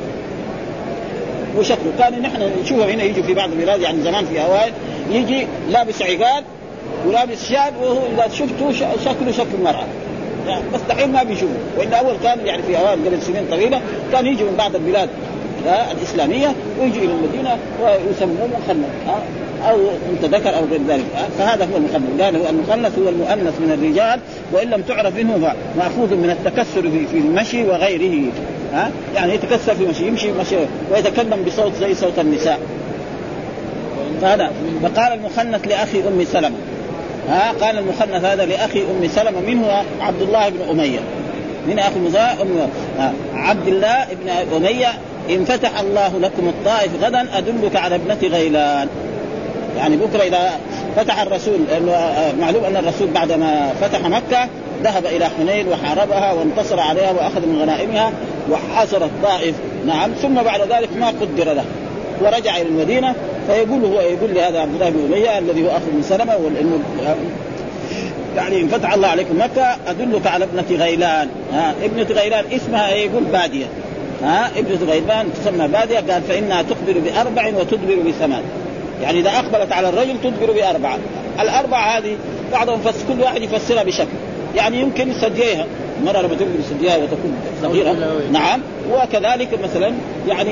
وشكله. 1.57 1.93
كان 1.99 2.21
نحن 2.21 2.51
نشوفه 2.61 2.85
هنا 2.85 3.03
يجي 3.03 3.23
في 3.23 3.33
بعض 3.33 3.51
البلاد 3.51 3.81
يعني 3.81 4.01
زمان 4.01 4.25
في 4.25 4.41
اوائل 4.41 4.73
يجي 5.11 5.47
لابس 5.69 6.01
عقال 6.01 6.43
ولابس 7.07 7.49
شال 7.49 7.73
وهو 7.81 7.99
إذا 8.13 8.27
شفته 8.33 8.71
شكله 9.05 9.31
شكل 9.31 9.55
المرأة. 9.59 9.85
بس 10.73 10.79
دحين 10.89 11.11
ما 11.11 11.23
بيشوفه. 11.23 11.53
والا 11.77 11.99
أول 11.99 12.15
كان 12.23 12.45
يعني 12.45 12.63
في 12.63 12.77
اوائل 12.77 13.05
قبل 13.05 13.21
سنين 13.21 13.45
طويلة 13.51 13.81
كان 14.11 14.27
يجي 14.27 14.43
من 14.43 14.55
بعض 14.57 14.75
البلاد 14.75 15.09
الإسلامية 15.91 16.53
ويجي 16.79 16.99
إلى 16.99 17.11
المدينة 17.11 17.57
ويسموه 17.81 18.47
مخنث 18.47 18.89
أو 19.69 19.77
أنت 20.11 20.35
ذكر 20.35 20.55
أو 20.55 20.65
غير 20.71 20.81
ذلك. 20.87 21.05
فهذا 21.37 21.65
هو 21.65 21.77
المخنث 21.77 22.21
قال 22.21 22.35
هو 22.35 22.49
المخنث 22.49 22.99
هو 22.99 23.09
المؤنث 23.09 23.53
من 23.59 23.71
الرجال 23.71 24.19
وإن 24.51 24.69
لم 24.69 24.81
تعرف 24.81 25.15
منه 25.15 25.53
مأخوذ 25.77 26.15
من 26.15 26.29
التكسر 26.29 26.81
في 27.11 27.17
المشي 27.17 27.63
وغيره. 27.63 28.31
ها 28.73 28.91
يعني 29.15 29.33
يتكسر 29.33 29.75
في 29.75 29.85
مشي 29.85 30.07
يمشي 30.07 30.31
مشي 30.31 30.55
ويتكلم 30.91 31.43
بصوت 31.47 31.71
زي 31.79 31.95
صوت 31.95 32.19
النساء. 32.19 32.59
فهذا. 34.21 34.51
فقال 34.83 35.13
المخنث 35.13 35.67
لأخي 35.67 35.99
أم 36.07 36.23
سلمة. 36.23 36.55
ها 37.29 37.51
قال 37.61 37.77
المخنث 37.77 38.25
هذا 38.25 38.45
لأخي 38.45 38.81
أم 38.81 39.07
سلمة 39.07 39.39
منه 39.39 39.83
عبد 40.01 40.21
الله 40.21 40.49
بن 40.49 40.69
أمية. 40.69 40.99
من 41.67 41.79
أخي 41.79 41.99
ام 42.41 42.69
عبد 43.35 43.67
الله 43.67 44.05
بن 44.21 44.55
أمية 44.55 44.91
إن 45.29 45.45
فتح 45.45 45.79
الله 45.79 46.19
لكم 46.19 46.47
الطائف 46.47 46.91
غدا 47.03 47.37
أدلك 47.37 47.75
على 47.75 47.95
ابنة 47.95 48.17
غيلان. 48.23 48.87
يعني 49.77 49.95
بكرة 49.97 50.23
إذا 50.23 50.51
فتح 50.95 51.21
الرسول 51.21 51.59
لأنه 51.69 52.33
معلوم 52.39 52.63
أن 52.63 52.77
الرسول 52.77 53.07
بعدما 53.07 53.73
فتح 53.81 54.01
مكة 54.01 54.47
ذهب 54.83 55.05
إلى 55.05 55.25
حنين 55.25 55.67
وحاربها 55.67 56.33
وانتصر 56.33 56.79
عليها 56.79 57.11
وأخذ 57.11 57.47
من 57.47 57.61
غنائمها 57.61 58.11
وحاصر 58.51 59.05
الطائف. 59.05 59.55
نعم 59.87 60.11
ثم 60.11 60.35
بعد 60.35 60.61
ذلك 60.61 60.89
ما 60.99 61.07
قدر 61.07 61.53
له. 61.53 61.65
ورجع 62.21 62.57
إلى 62.57 62.69
المدينة 62.69 63.15
فيقول 63.47 63.85
هو 63.85 64.01
يقول 64.01 64.33
لهذا 64.33 64.59
عبد 64.59 64.73
الله 64.73 64.89
بن 64.89 65.13
أمية 65.13 65.39
الذي 65.39 65.63
هو 65.63 65.69
اخو 65.69 65.91
من 65.93 66.03
سلمة 66.09 66.37
والانه 66.37 66.79
يعني 68.35 68.61
ان 68.61 68.67
فتح 68.67 68.93
الله 68.93 69.07
عليكم 69.07 69.41
مكة 69.41 69.75
أدلك 69.87 70.27
على 70.27 70.45
ابنة 70.45 70.83
غيلان. 70.83 71.27
ها 71.53 71.73
ابنة 71.83 72.03
غيلان 72.03 72.45
اسمها 72.51 72.89
يقول 72.89 73.23
بادية. 73.23 73.65
ها 74.23 74.51
ابنة 74.57 74.91
غيلان 74.91 75.27
تسمى 75.41 75.67
بادية 75.67 76.13
قال 76.13 76.21
فإنها 76.21 76.61
تخبر 76.61 76.99
بأربع 76.99 77.47
وتدبر 77.47 77.95
بثمان 77.95 78.43
يعني 79.01 79.19
إذا 79.19 79.29
أقبلت 79.29 79.71
على 79.71 79.89
الرجل 79.89 80.15
تدبر 80.23 80.51
بأربعة. 80.51 80.97
الأربعة 81.39 81.97
هذه 81.97 82.15
بعضهم 82.51 82.79
فس 82.79 83.03
كل 83.07 83.21
واحد 83.21 83.41
يفسرها 83.41 83.83
بشكل. 83.83 84.07
يعني 84.55 84.81
يمكن 84.81 85.13
ثدييها 85.13 85.65
المرأة 85.99 86.21
لما 86.21 86.35
تبدو 86.35 86.61
ثدييها 86.69 86.97
وتكون 86.97 87.35
صغيرة. 87.61 87.95
نعم. 88.31 88.61
وكذلك 88.91 89.49
مثلا 89.63 89.93
يعني 90.27 90.51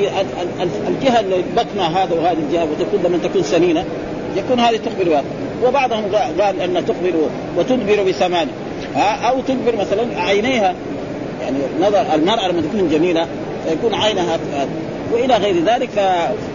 الجهة 0.87 1.19
اللي 1.19 1.43
بطنها 1.57 2.03
هذا 2.03 2.15
وهذه 2.15 2.37
الجهة 2.49 2.63
وتكون 2.63 2.99
لما 3.03 3.17
تكون 3.17 3.43
سمينة 3.43 3.85
يكون 4.37 4.59
هذه 4.59 4.79
تخبر 4.85 5.09
بها 5.09 5.23
وبعضهم 5.63 6.03
قال 6.39 6.61
أن 6.61 6.85
تخبر 6.85 7.13
وتدبر 7.57 8.03
بثمان 8.03 8.47
أو 8.97 9.41
تدبر 9.47 9.75
مثلا 9.75 10.21
عينيها. 10.21 10.75
يعني 11.41 11.57
نظر 11.81 12.05
المرأة 12.15 12.47
لما 12.47 12.61
تكون 12.61 12.89
جميلة 12.89 13.27
يكون 13.71 13.93
عينها 13.93 14.39
وإلى 15.13 15.35
غير 15.35 15.63
ذلك 15.65 15.89
ف... 15.89 15.99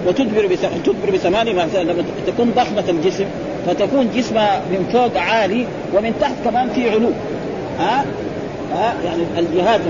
وتدبر. 0.08 0.56
تدبر 0.84 1.10
بثمانية 1.14 1.52
مثلا 1.52 1.82
لما 1.82 2.04
تكون 2.26 2.52
ضخمة 2.56 2.84
الجسم 2.88 3.24
فتكون 3.66 4.10
جسمها 4.16 4.60
من 4.70 4.88
فوق 4.92 5.22
عالي 5.22 5.66
ومن 5.94 6.12
تحت 6.20 6.34
كمان 6.44 6.68
في 6.70 6.90
علو. 6.90 7.10
ها؟ 7.78 8.04
ها؟ 8.74 8.94
يعني 9.04 9.22
الجهات 9.38 9.80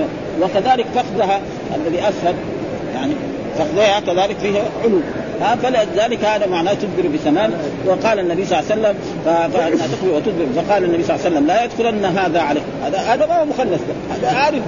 وكذلك 0.42 0.86
فخذها 0.94 1.40
الذي 1.76 1.98
اسفل 2.08 2.34
يعني 2.94 3.12
فخذها 3.58 4.00
كذلك 4.00 4.36
فيها 4.42 4.62
علو. 4.84 5.00
ها؟ 5.40 5.56
فلذلك 5.56 6.24
هذا 6.24 6.46
معناه 6.46 6.74
تدبر 6.74 7.08
بثمان. 7.14 7.52
وقال 7.86 8.18
النبي 8.18 8.44
صلى 8.44 8.60
الله 8.60 8.70
عليه 8.70 8.80
وسلم 8.80 8.96
وتدبر 10.14 10.62
فقال 10.62 10.84
النبي 10.84 11.02
صلى 11.02 11.16
الله 11.16 11.26
عليه 11.26 11.36
وسلم 11.36 11.46
لا 11.46 11.64
يدخلن 11.64 12.04
هذا 12.04 12.40
عليه 12.40 12.60
هذا 12.84 12.98
هذا 12.98 13.26
ما 13.26 13.40
هو 13.40 13.44
مخنث 13.44 13.80
هذا 14.10 14.36
عارف 14.36 14.62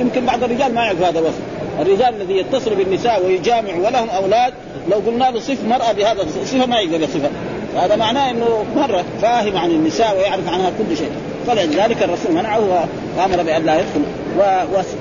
يمكن 0.00 0.26
بعض 0.26 0.44
الرجال 0.44 0.74
ما 0.74 0.84
يعرف 0.84 1.02
هذا 1.02 1.18
الوصف 1.18 1.38
الرجال 1.80 2.14
الذي 2.20 2.36
يتصل 2.36 2.74
بالنساء 2.74 3.26
ويجامع 3.26 3.74
ولهم 3.74 4.10
أولاد 4.10 4.52
لو 4.90 4.96
قلنا 4.96 5.24
له 5.24 5.40
صف 5.40 5.64
مرأة 5.64 5.92
بهذا 5.92 6.22
الصفة 6.22 6.66
ما 6.66 6.80
يقدر 6.80 7.04
يصفها. 7.04 7.30
هذا 7.76 7.96
معناه 7.96 8.30
إنه 8.30 8.64
مرة 8.76 9.04
فاهم 9.22 9.56
عن 9.56 9.70
النساء 9.70 10.16
ويعرف 10.18 10.48
عنها 10.48 10.70
كل 10.78 10.96
شيء. 10.96 11.10
فلذلك 11.46 12.02
الرسول 12.02 12.32
منعه 12.32 12.86
وأمر 13.16 13.42
بأن 13.42 13.66
لا 13.66 13.74
يدخل. 13.74 14.00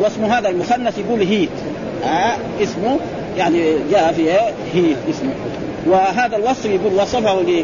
واسم 0.01 0.25
هذا 0.25 0.49
المخنث 0.49 0.97
يقول 0.97 1.21
هي 1.21 1.47
آه 2.03 2.37
اسمه 2.63 2.99
يعني 3.37 3.75
جاء 3.91 4.13
في 4.13 4.31
هي 4.73 4.95
اسمه. 5.09 5.33
وهذا 5.87 6.37
الوصف 6.37 6.65
يقول 6.65 6.93
وصفه 6.93 7.41
ل 7.41 7.63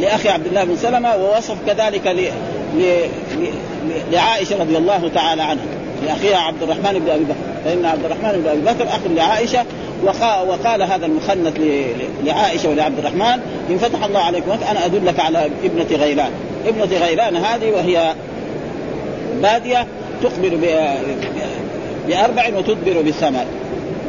لأخي 0.00 0.28
عبد 0.28 0.46
الله 0.46 0.64
بن 0.64 0.76
سلمة 0.76 1.16
ووصف 1.16 1.56
كذلك. 1.66 2.06
ل... 2.06 2.30
لعائشة 4.12 4.60
رضي 4.60 4.76
الله 4.76 5.10
تعالى 5.14 5.42
عنها. 5.42 5.64
لاخيها 6.06 6.38
عبد 6.38 6.62
الرحمن 6.62 6.98
بن 6.98 7.10
أبي 7.10 7.24
بكر. 7.24 7.34
فإن 7.64 7.84
عبد 7.84 8.04
الرحمن 8.04 8.42
بن 8.42 8.48
أبي 8.48 8.60
بكر 8.60 8.88
أخ 8.88 9.00
لعائشة 9.16 9.64
وقال 10.46 10.82
هذا 10.82 11.06
المخنث 11.06 11.60
لعائشة 12.24 12.68
ولعبد 12.68 12.98
الرحمن 12.98 13.40
إن 13.70 13.78
فتح 13.78 14.04
الله 14.04 14.20
عليكم 14.20 14.50
أنا 14.70 14.86
أدلك 14.86 15.20
على 15.20 15.50
ابنة 15.64 15.86
غيلان. 15.90 16.30
ابنة 16.66 16.98
غيلان 16.98 17.36
هذه 17.36 17.70
وهي 17.70 18.14
بادية 19.42 19.86
تخبر 20.22 20.58
بأربع 22.08 22.48
وتدبر 22.56 23.02
بثمان 23.02 23.46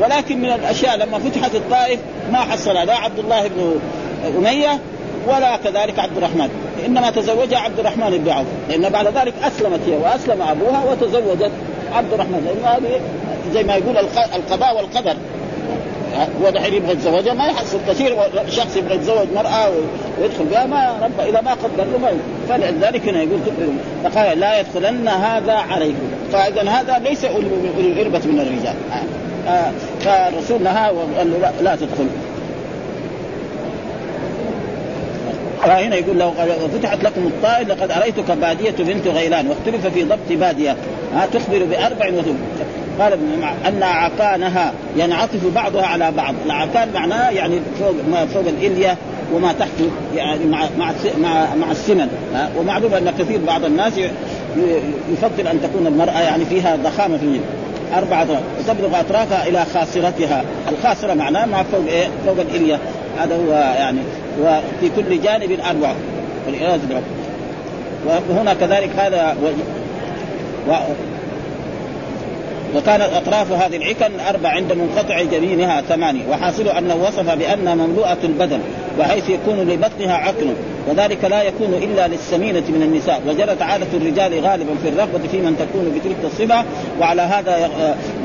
ولكن 0.01 0.41
من 0.41 0.49
الأشياء 0.49 0.97
لما 0.97 1.19
فتحت 1.19 1.55
الطائف 1.55 1.99
ما 2.31 2.39
حصل 2.39 2.73
لا 2.73 2.95
عبد 2.95 3.19
الله 3.19 3.47
بن 3.47 3.79
أمية 4.37 4.79
ولا 5.27 5.57
كذلك 5.57 5.99
عبد 5.99 6.17
الرحمن. 6.17 6.49
إنما 6.85 7.11
تزوجها 7.11 7.59
عبد 7.59 7.79
الرحمن 7.79 8.17
بن 8.17 8.31
عوف. 8.31 8.47
لأن 8.69 8.89
بعد 8.89 9.07
ذلك 9.07 9.33
أسلمت 9.43 9.79
هي 9.87 9.95
وأسلم 9.95 10.41
أبوها 10.41 10.83
وتزوجت 10.91 11.51
عبد 11.93 12.13
الرحمن 12.13 12.45
لأن 12.45 12.75
هذه 12.75 13.01
زي 13.53 13.63
ما 13.63 13.75
يقول 13.75 13.97
القضاء 14.35 14.75
والقدر. 14.77 15.15
هو 16.43 16.49
دحين 16.49 16.73
يبغى 16.73 16.91
يتزوجها 16.91 17.33
ما 17.33 17.45
يحصل. 17.45 17.77
كثير 17.87 18.17
شخص 18.49 18.77
يبغى 18.77 18.95
يتزوج 18.95 19.27
مرأة 19.35 19.69
ويدخل 20.21 20.45
بها 20.45 20.65
ما 20.65 20.95
رب 21.01 21.27
إذا 21.27 21.41
ما 21.41 21.51
قدر 21.51 21.83
له 21.91 21.97
ما 21.97 22.11
فلذلك 22.49 23.09
هنا 23.09 23.21
يقول 23.21 23.39
فقال 24.03 24.39
لا 24.39 24.59
يدخلن 24.59 25.07
هذا 25.07 25.53
عليكم. 25.53 26.07
فإذا 26.31 26.69
هذا 26.69 26.99
ليس 26.99 27.25
أولي 27.25 27.47
الإربة 27.79 28.21
من 28.25 28.39
الرجال. 28.39 28.75
فالرسول 29.99 30.63
نهى 30.63 30.91
وقال 30.91 31.31
له 31.31 31.37
لا, 31.37 31.51
لا 31.61 31.75
تدخل. 31.75 32.07
فهنا 35.65 35.95
يقول 35.95 36.17
لو 36.17 36.31
فتحت 36.73 37.03
لكم 37.03 37.21
الطائر 37.27 37.67
لقد 37.67 37.91
أريتك 37.91 38.31
بادية 38.31 38.75
بنت 38.79 39.07
غيلان 39.07 39.47
واختلف 39.47 39.87
في 39.87 40.03
ضبط 40.03 40.31
بادية. 40.31 40.75
ها 41.15 41.25
تخبر 41.33 41.63
بأربع 41.65 42.07
وثم 42.07 42.35
قال 42.99 43.13
أن 43.65 43.83
عكانها 43.83 44.73
ينعطف 44.97 45.53
بعضها 45.55 45.85
على 45.85 46.11
بعض، 46.11 46.35
العكان 46.45 46.89
معناه 46.93 47.29
يعني 47.29 47.59
فوق 47.79 47.95
ما 48.11 48.25
فوق 48.25 48.43
الإلية 48.47 48.97
وما 49.33 49.53
تحته 49.53 49.89
يعني 50.15 50.45
مع 50.45 50.67
مع 50.77 50.91
مع, 51.21 51.55
مع 51.55 51.71
السنن 51.71 52.07
ومعلوم 52.57 52.93
أن 52.93 53.13
كثير 53.19 53.39
بعض 53.47 53.65
الناس 53.65 53.93
يفضل 55.13 55.47
أن 55.47 55.59
تكون 55.63 55.87
المرأة 55.87 56.21
يعني 56.21 56.45
فيها 56.45 56.75
ضخامة 56.75 57.17
في 57.17 57.23
الجلد. 57.23 57.41
أربعة 57.97 58.27
وتبلغ 58.59 58.99
أطرافها 58.99 59.47
إلى 59.47 59.65
خاصرتها. 59.73 60.43
الخاصرة 60.71 61.13
معناه 61.13 61.45
ما 61.45 61.63
فوق 61.63 61.85
إيه؟ 61.87 62.07
فوق 62.25 62.35
الإلية. 62.39 62.79
هذا 63.19 63.35
هو 63.35 63.51
يعني 63.53 63.99
وفي 64.41 64.89
كل 64.95 65.21
جانب 65.21 65.51
أربعة 65.51 65.95
والعياذ 66.45 66.79
بالله. 66.79 67.01
وهنا 68.29 68.53
كذلك 68.53 68.89
هذا 68.97 69.35
و... 69.43 69.47
و... 70.71 70.75
وكانت 72.75 73.09
أطراف 73.13 73.51
هذه 73.51 73.77
العكن 73.77 74.19
أربع 74.29 74.49
عند 74.49 74.73
منقطع 74.73 75.21
جبينها 75.21 75.81
ثمانية 75.81 76.21
وحاصل 76.31 76.67
انه 76.67 76.95
وصف 76.95 77.35
بأنها 77.35 77.75
مملوءة 77.75 78.17
البدن 78.23 78.59
بحيث 78.99 79.29
يكون 79.29 79.59
لبطنها 79.59 80.13
عقل. 80.13 80.53
وذلك 80.89 81.25
لا 81.25 81.43
يكون 81.43 81.73
إلا 81.73 82.07
للسمينة 82.07 82.63
من 82.69 82.81
النساء. 82.83 83.21
وجرت 83.27 83.61
عادة 83.61 83.87
الرجال 83.93 84.45
غالبا 84.45 84.75
في 84.83 84.89
الرغبة 84.89 85.27
في 85.31 85.37
من 85.37 85.57
تكون 85.57 85.99
بتلك 85.99 86.15
الصفة 86.23 86.63
وعلى 86.99 87.21
هذا 87.21 87.69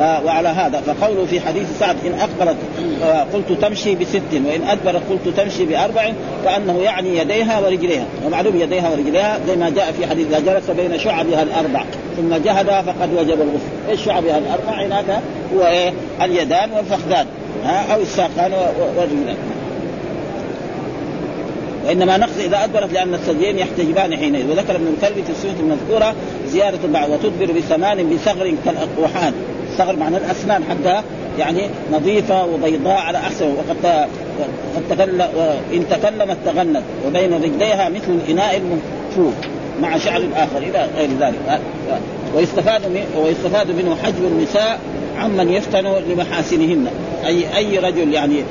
آه، 0.01 0.25
وعلى 0.25 0.49
هذا. 0.49 0.81
فقوله 0.81 1.27
في 1.27 1.41
حديث 1.41 1.79
سعد 1.79 1.97
إن 2.07 2.15
اقبلت 2.21 2.57
آه، 3.03 3.27
قلت 3.35 3.53
تمشي 3.63 3.95
بست 3.95 4.23
وإن 4.33 4.63
أدبرت 4.69 5.03
قلت 5.11 5.37
تمشي 5.37 5.65
بأربع 5.65 6.13
كانه 6.45 6.83
يعني 6.83 7.19
يديها 7.19 7.61
ورجليها. 7.61 8.05
ومعلوم 8.27 8.57
يديها 8.57 8.91
ورجليها 8.91 9.39
زي 9.49 9.57
ما 9.57 9.71
جاء 9.71 9.93
في 9.93 10.07
حديث 10.07 10.27
اذا 10.27 10.53
جلس 10.53 10.71
بين 10.71 10.99
شعبها 10.99 11.43
الأربع. 11.43 11.85
ثم 12.17 12.35
جهد 12.35 12.67
فقد 12.67 13.13
وجب 13.13 13.41
الغسل. 13.41 13.91
إيش 13.91 14.05
شعبها 14.05 14.39
الأربع؟ 14.39 14.87
هناك 14.87 15.21
هو 15.55 15.67
إيه؟ 15.67 15.93
اليدان 16.23 16.71
والفخذان 16.73 17.27
ها 17.65 17.95
أو 17.95 18.01
الساقان 18.01 18.53
والرجلان. 18.53 19.37
وإنما 21.89 22.17
نقص 22.17 22.39
إذا 22.39 22.65
أدبرت 22.65 22.93
لأن 22.93 23.15
الثديين 23.15 23.59
يحتجبان 23.59 24.17
حينئذ. 24.17 24.51
وذكر 24.51 24.77
ابن 24.77 24.87
الكلب 24.87 25.25
في 25.25 25.31
السنة 25.31 25.55
المذكورة 25.61 26.15
زيادة 26.47 26.79
بعض 26.89 27.11
وتدبر 27.11 27.53
بثمان 27.53 28.11
بثغر 28.11 28.55
كالأقوحان. 28.65 29.33
ثغر 29.79 29.97
معنى 29.97 30.17
الأسنان 30.17 30.65
حقها 30.65 31.05
يعني 31.39 31.63
نظيفة 31.93 32.45
وبيضاء 32.45 32.97
على 32.97 33.19
أحسن. 33.19 33.47
وقد 33.47 34.07
قد 34.77 34.83
تكلم 34.91 35.29
وإن 35.37 35.85
تكلمت 35.91 36.37
تغنت 36.45 36.83
وبين 37.07 37.35
رجليها 37.35 37.89
مثل 37.89 38.19
الإناء 38.25 38.57
المنفوخ 38.57 39.35
مع 39.83 39.99
شعر 39.99 40.23
آخر 40.37 40.59
إلى 40.59 40.89
غير 40.97 41.09
ذلك. 41.21 41.61
ويستفاد 42.37 42.83
ويستفاد 43.17 43.71
منه 43.71 43.97
حجب 44.03 44.25
النساء 44.25 44.79
عمن 45.19 45.53
يفتن 45.53 45.93
لمحاسنهن. 46.11 46.87
اي 47.27 47.57
أي 47.57 47.79
رجل 47.79 48.13
يعني 48.13 48.45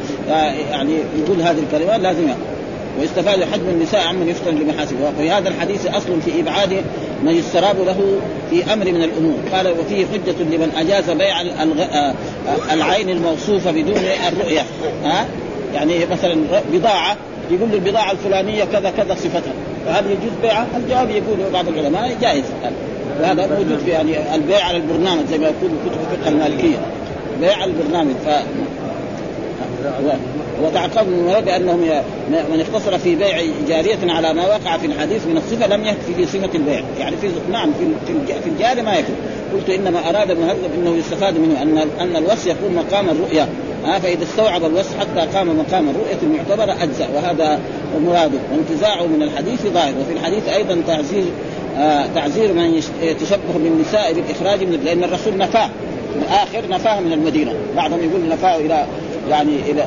يعني 0.72 0.94
يقول 1.18 1.42
هذه 1.42 1.60
الكلمات 1.60 2.00
لازم 2.00 2.30
ويستفاد 3.00 3.44
حجم 3.44 3.70
النساء 3.70 4.08
عمن 4.08 4.30
يفتن 4.30 4.56
لمحاسنه 4.56 4.98
وفي 5.08 5.32
هذا 5.32 5.50
الحديث 5.50 5.86
أصل 5.86 6.22
في 6.22 6.40
إبعاد 6.40 6.84
من 7.24 7.36
يستراب 7.36 7.76
له 7.86 8.20
في 8.50 8.74
أمر 8.74 8.86
من 8.86 9.04
الأمور. 9.04 9.36
قال 9.54 9.68
وفيه 9.80 10.06
حجة 10.06 10.44
لمن 10.44 10.72
أجاز 10.78 11.10
بيع 11.10 11.42
العين 12.74 13.10
الموصوفه 13.10 13.72
بدون 13.72 13.98
الرؤية. 14.28 14.62
ها؟ 15.04 15.26
يعني 15.74 16.06
مثلا 16.12 16.36
بضاعة 16.74 17.18
يقول 17.52 17.74
البضاعه 17.74 18.12
الفلانية 18.12 18.64
كذا 18.64 18.90
كذا 18.90 19.16
صفتها. 19.16 19.54
فهل 19.86 20.06
يجوز 20.06 20.32
بيعها؟ 20.42 20.68
الجواب 20.78 21.10
يقول 21.10 21.38
بعض 21.54 21.68
العلماء 21.68 22.18
جائز. 22.22 22.44
وهذا 23.22 23.48
موجود 23.48 23.80
في 23.86 23.92
يعني 23.92 24.36
البيع 24.36 24.66
على 24.66 24.78
البرنامج 24.78 25.26
زي 25.26 25.38
ما 25.38 25.44
يقول 25.46 25.72
كتب 25.86 25.98
الفقه 26.12 26.30
المالكية. 26.30 26.78
بيع 27.42 27.58
على 27.58 27.72
البرنامج. 27.72 28.14
ف 28.26 28.30
وتعقب 30.64 31.08
من 31.08 31.42
بانهم 31.46 31.80
من 32.30 32.62
اختصر 32.62 32.98
في 32.98 33.16
بيع 33.16 33.42
جارية 33.68 33.98
على 34.04 34.34
ما 34.34 34.48
وقع 34.48 34.78
في 34.78 34.86
الحديث 34.86 35.28
من 35.28 35.38
الصفة 35.38 35.68
لم 35.68 35.86
يكفي 35.86 36.14
في 36.14 36.26
صفة 36.26 36.50
البيع، 36.56 36.84
يعني 37.00 37.18
في 37.18 37.30
نعم 37.52 37.72
في 37.74 38.14
في 38.44 38.50
الجاريه 38.50 38.82
ما 38.82 38.98
يكفي، 38.98 39.12
قلت 39.54 39.70
إنما 39.70 40.10
أراد 40.10 40.32
المهذب 40.32 40.70
إنه 40.78 40.96
يستفاد 40.96 41.38
منه 41.38 41.62
أن 41.62 41.78
أن 42.00 42.16
الوصي 42.16 42.50
يكون 42.50 42.76
مقام 42.76 43.10
الرؤيا. 43.10 43.48
ها 43.86 44.00
فإذا 44.00 44.24
استوعب 44.24 44.66
الوصف 44.66 45.00
حتى 45.00 45.38
قام 45.38 45.60
مقام 45.60 45.90
الرؤية 45.90 46.18
المعتبره 46.24 46.84
أجزأ. 46.84 47.08
وهذا 47.16 47.60
مراده 48.06 48.40
وانتزاعه 48.52 49.06
من 49.06 49.24
الحديث 49.24 49.62
ظاهر. 49.62 49.94
وفي 50.02 50.14
الحديث 50.14 50.48
أيضا 50.48 50.82
تعزير 50.88 51.24
آه 51.78 52.06
تعزير 52.16 52.54
من 52.54 52.82
يتشبه 53.02 53.54
بالنساء 53.64 54.14
بالإخراج 54.14 54.64
من 54.64 54.80
لأن 54.86 55.04
الرسول 55.04 55.38
نفاه. 55.38 55.70
اخر 56.30 56.70
نفاه 56.70 57.00
من 57.00 57.14
المدينة. 57.14 57.54
بعضهم 57.76 58.00
يقول 58.00 58.30
نفاه 58.30 58.56
إلى 58.56 58.86
يعني 59.30 59.56
إلى 59.72 59.86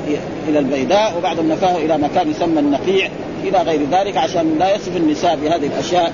إلى 0.48 0.58
البيداء 0.58 1.18
وبعضهم 1.18 1.48
نفاه 1.48 1.76
إلى 1.76 1.98
مكان 1.98 2.30
يسمى 2.30 2.60
النقيع 2.60 3.08
إلى 3.44 3.58
غير 3.58 3.80
ذلك 3.92 4.16
عشان 4.16 4.58
لا 4.58 4.74
يصف 4.74 4.96
النساء 4.96 5.36
بهذه 5.36 5.66
الأشياء. 5.66 6.12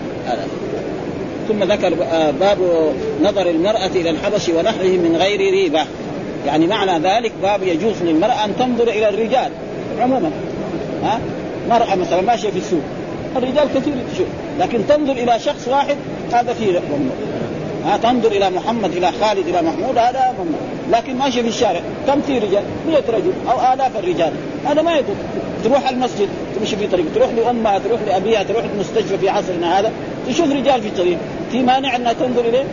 ثم 1.49 1.65
ذكر 1.65 1.97
آه، 2.13 2.31
باب 2.31 2.59
نظر 3.23 3.51
المرأة 3.51 3.87
إلى 3.87 4.11
الحبش 4.11 4.49
ونحره 4.49 4.97
من 4.97 5.17
غير 5.17 5.41
ريبة. 5.41 5.85
يعني 6.47 6.67
معنى 6.67 7.09
ذلك 7.09 7.33
باب 7.43 7.63
يجوز 7.63 8.03
للمرأة 8.03 8.45
أن 8.45 8.53
تنظر 8.59 8.89
إلى 8.89 9.09
الرجال 9.09 9.51
عموما. 10.01 10.31
ها؟ 11.05 11.21
مرأة 11.69 11.95
مثلا 11.95 12.21
ماشية 12.21 12.51
في 12.51 12.59
السوق 12.59 12.83
الرجال 13.37 13.69
كثير 13.75 13.95
تشوف 14.15 14.27
لكن 14.61 14.87
تنظر 14.89 15.13
إلى 15.13 15.39
شخص 15.39 15.69
واحد 15.69 15.97
هذا 16.33 16.53
فيه 16.53 16.81
ها 17.87 17.97
تنظر 17.97 18.33
إلى 18.33 18.51
محمد 18.51 18.97
إلى 18.97 19.13
خالد 19.21 19.49
إلى 19.49 19.63
محمود 19.63 19.99
هذا 19.99 20.35
ممنوع 20.39 20.61
لكن 20.93 21.17
ماشي 21.17 21.43
في 21.43 21.49
الشارع. 21.49 21.81
كم 22.07 22.21
في 22.21 22.39
رجال؟ 22.39 22.63
100 22.87 22.97
رجل 23.09 23.33
أو 23.51 23.75
آلاف 23.75 23.97
الرجال. 23.97 24.33
هذا 24.67 24.83
ما 24.83 24.93
يجوز 24.97 25.17
تروح 25.65 25.89
المسجد 25.89 26.29
تمشي 26.59 26.77
في 26.77 26.87
طريق. 26.87 27.05
تروح 27.15 27.29
لأمها 27.31 27.79
تروح 27.79 28.01
لأبيها 28.07 28.43
تروح 28.43 28.65
المستشفى 28.65 29.19
في 29.19 29.29
عصرنا 29.29 29.81
هذا. 29.81 29.93
تشوف 30.29 30.53
رجال 30.53 30.83
في 30.83 30.89
الطريق. 30.89 31.19
في 31.53 31.63
مانع 31.63 31.97
انها 31.97 32.13
تنظر 32.13 32.41
إليه؟ 32.41 32.65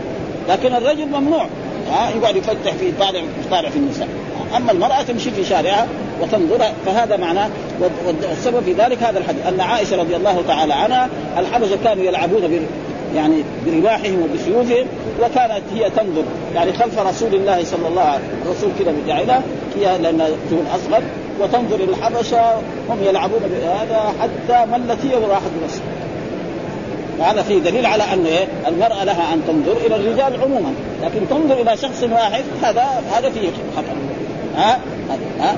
لكن 0.50 0.76
الرجل 0.76 1.06
ممنوع. 1.06 1.48
ها 1.92 2.10
يقعد 2.18 2.36
يفتح 2.36 2.74
في 2.74 2.92
طالع 2.92 3.22
طالع 3.52 3.70
في 3.70 3.78
النساء. 3.78 4.08
أما 4.58 4.72
المرأة 4.72 5.02
تمشي 5.02 5.32
في 5.32 5.44
شارعها 5.44 5.88
وتنظر 6.22 6.64
فهذا 6.86 7.18
معناه 7.18 7.50
والسبب 8.06 8.64
في 8.64 8.74
ذلك 8.74 9.04
هذا 9.04 9.20
الحديث. 9.20 9.48
أن 9.48 9.60
عائشة 9.62 9.98
رضي 9.98 10.16
الله 10.16 10.44
تعالى 10.48 10.74
عنها 10.74 11.10
الحبشة 11.38 11.78
كانوا 11.84 12.04
يلعبون 12.04 12.68
يعني 13.16 13.44
برماحهم 13.66 14.22
وبسيوفهم 14.22 14.86
وكانت 15.22 15.64
هي 15.76 15.90
تنظر 15.90 16.24
يعني 16.56 16.74
خلف 16.74 17.00
رسول 17.00 17.36
الله 17.36 17.64
صلى 17.64 17.88
الله 17.88 18.02
عليه 18.02 18.20
وسلم 18.20 18.42
الرسول 18.46 18.70
كذا 18.80 18.94
بجعلها 19.04 19.42
هي 19.76 19.98
لانها 19.98 20.28
تكون 20.28 20.66
أصغر 20.76 21.04
وتنظر 21.42 21.76
إلى 21.76 21.92
الحبشة 21.92 22.56
هم 22.90 22.98
يلعبون 23.04 23.40
بهذا 23.40 24.14
حتى 24.22 24.72
ملت 24.72 25.06
هي 25.06 25.16
وراحت 25.16 25.50
بنفسها 25.62 25.84
وهذا 27.20 27.42
فيه 27.42 27.60
دليل 27.60 27.86
على 27.86 28.04
انه 28.14 28.30
إيه؟ 28.30 28.48
المرأة 28.68 29.04
لها 29.04 29.34
أن 29.34 29.42
تنظر 29.48 29.78
إلى 29.86 29.96
الرجال 29.96 30.42
عموما 30.42 30.74
لكن 31.04 31.30
تنظر 31.30 31.62
إلى 31.62 31.78
شخص 31.78 32.04
واحد 32.04 32.44
هذا 32.64 32.86
هذا 33.12 33.30
فيه 33.30 33.50
خطأ. 33.78 33.96
ها؟ 34.56 34.80
ها؟ 35.40 35.56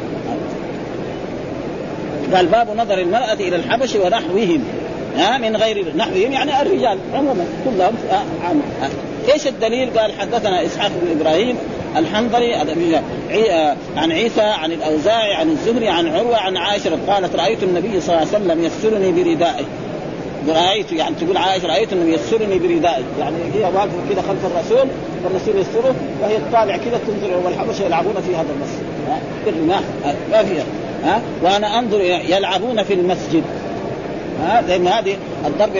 قال 2.36 2.46
باب 2.46 2.78
نظر 2.78 2.98
المرأة 2.98 3.34
إلى 3.34 3.56
الحبش 3.56 3.96
ونحوهم. 3.96 4.63
ها 5.17 5.38
من 5.38 5.56
غير 5.56 5.95
نحوهم 5.95 6.32
يعني 6.32 6.62
الرجال 6.62 6.97
عموما 7.13 7.45
كلهم 7.65 7.95
عام. 8.43 8.62
إيش 9.34 9.47
الدليل؟ 9.47 9.99
قال 9.99 10.12
حدثنا 10.19 10.65
إسحاق 10.65 10.91
بن 11.01 11.19
إبراهيم 11.19 11.58
الحنظلي 11.97 12.56
عن 13.97 14.12
عيسى 14.12 14.41
عن 14.41 14.71
الأوزاعي 14.71 15.34
عن 15.34 15.49
الزهري 15.49 15.89
عن 15.89 16.08
عروة 16.08 16.38
عن 16.38 16.58
عائشة 16.58 16.97
قالت 17.08 17.36
رأيت 17.36 17.63
النبي 17.63 18.01
صلى 18.01 18.15
الله 18.15 18.28
عليه 18.28 18.45
وسلم 18.45 18.63
يسرني 18.63 19.12
بردائه. 19.12 19.65
رأيت 20.47 20.91
يعني 20.91 21.15
تقول 21.15 21.38
عائشة 21.38 21.67
رأيت 21.67 21.93
انه 21.93 22.13
يسرني 22.13 22.60
بردائي 22.60 23.04
يعني 23.19 23.38
هي 23.54 23.63
واقفة 23.63 23.97
كذا 24.10 24.21
خلف 24.21 24.45
الرسول 24.45 24.88
والرسول 25.23 25.56
يسره 25.56 25.95
وهي 26.21 26.38
تطالع 26.38 26.78
كذا 26.78 26.99
تنظر 27.08 27.41
والحبشه 27.45 27.86
يلعبون 27.86 28.13
في 28.13 28.36
هذا 28.36 28.47
المسجد. 28.56 28.86
بالرماح 29.45 29.82
ما 30.32 30.43
فيها. 30.43 30.63
ها 31.04 31.21
وأنا 31.43 31.80
أنظر 31.80 32.01
يلعبون 32.01 32.84
في 32.84 32.93
المسجد. 32.93 33.43
ها 34.41 34.62
لأن 34.62 34.88
هذه 34.88 35.17
الضرب 35.45 35.74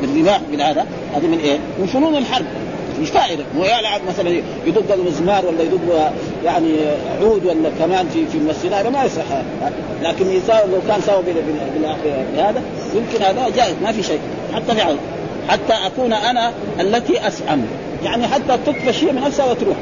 بالرماح 0.00 0.40
بالهذا 0.50 0.86
هذه 1.14 1.26
من 1.26 1.38
إيه؟ 1.38 1.58
من 1.78 1.86
فنون 1.86 2.16
الحرب. 2.16 2.46
مش 3.02 3.08
فائده 3.08 3.44
هو 3.58 3.64
يلعب 3.64 4.00
مثلا 4.08 4.42
يدق 4.66 4.94
المزمار 4.94 5.46
ولا 5.46 5.62
يدق 5.62 6.12
يعني 6.44 6.72
عود 7.20 7.46
ولا 7.46 7.70
كمان 7.78 8.08
في 8.08 8.26
في 8.26 8.38
المسجد 8.38 8.72
هذا 8.72 8.90
ما 8.90 9.04
يصح. 9.04 9.24
لكن 10.02 10.30
يساوي 10.30 10.70
لو 10.70 10.78
كان 10.88 11.00
ساوي 11.00 11.22
بهذا 12.34 12.62
يمكن 12.94 13.24
هذا 13.24 13.48
جائز. 13.56 13.74
ما 13.82 13.92
في 13.92 14.02
شيء. 14.02 14.20
حتى 14.54 14.74
في 14.74 14.82
عود. 14.82 14.98
حتى 15.48 15.72
أكون 15.86 16.12
أنا 16.12 16.52
التي 16.80 17.26
اسعم 17.28 17.62
يعني 18.04 18.26
حتى 18.28 18.58
تطفى 18.66 18.90
الشيء 18.90 19.12
من 19.12 19.20
نفسها 19.20 19.50
وتروح. 19.50 19.76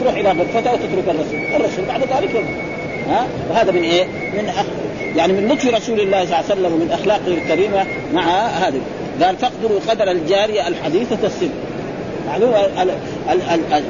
تروح 0.00 0.14
إلى 0.14 0.28
غرفتها 0.28 0.72
وتترك 0.72 1.04
الرسول. 1.08 1.40
الرسول 1.56 1.84
بعد 1.84 2.00
ذلك 2.00 2.44
ها؟ 3.08 3.26
وهذا 3.50 3.72
من 3.72 3.82
إيه؟ 3.82 4.04
من 4.04 4.48
أخ... 4.48 4.64
يعني 5.16 5.32
من 5.32 5.48
لطف 5.48 5.74
رسول 5.74 6.00
الله 6.00 6.24
صلى 6.24 6.24
الله 6.24 6.36
عليه 6.36 6.44
وسلم 6.44 6.72
ومن 6.72 6.90
أخلاقه 6.92 7.28
الكريمة 7.28 7.86
مع 8.12 8.46
هذه. 8.46 8.80
قال 9.22 9.36
فاقدروا 9.36 9.80
قدر 9.88 10.10
الجارية 10.10 10.68
الحديثة 10.68 11.26
السن. 11.26 11.50
معلوم؟ 12.26 12.54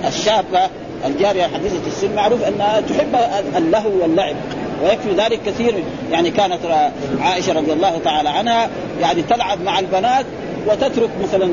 الشابة 0.09 0.61
الجارية 1.07 1.43
حديثه 1.43 1.87
السن 1.87 2.15
معروف 2.15 2.45
أنها 2.45 2.81
تحب 2.81 3.17
اللهو 3.57 3.91
واللعب. 4.03 4.37
ويكفي 4.83 5.13
ذلك 5.17 5.41
كثير. 5.47 5.75
يعني 6.13 6.31
كانت 6.31 6.91
عائشة 7.21 7.53
رضي 7.53 7.73
الله 7.73 7.99
تعالى 8.05 8.29
عنها 8.29 8.69
يعني 9.01 9.23
تلعب 9.23 9.63
مع 9.63 9.79
البنات 9.79 10.27
وتترك 10.67 11.11
مثلا 11.23 11.51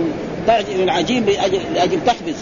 العجين 0.75 1.25
لاجل 1.25 1.59
لأجل 1.75 1.99
تخبز 2.05 2.35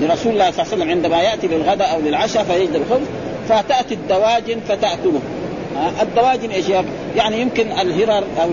لرسول 0.00 0.32
الله 0.32 0.50
صلى 0.50 0.62
الله 0.62 0.72
عليه 0.72 0.76
وسلم 0.76 0.90
عندما 0.90 1.22
يأتي 1.22 1.46
للغداء 1.46 1.94
أو 1.94 2.00
للعشاء 2.00 2.44
فيجد 2.44 2.74
الخبز 2.74 3.06
فتأتي 3.48 3.94
الدواجن 3.94 4.60
فتاكله 4.68 5.20
الدواجن 6.02 6.50
إيش 6.50 6.64
يعني 7.16 7.40
يمكن 7.40 7.72
الهرر 7.72 8.24
أو 8.42 8.50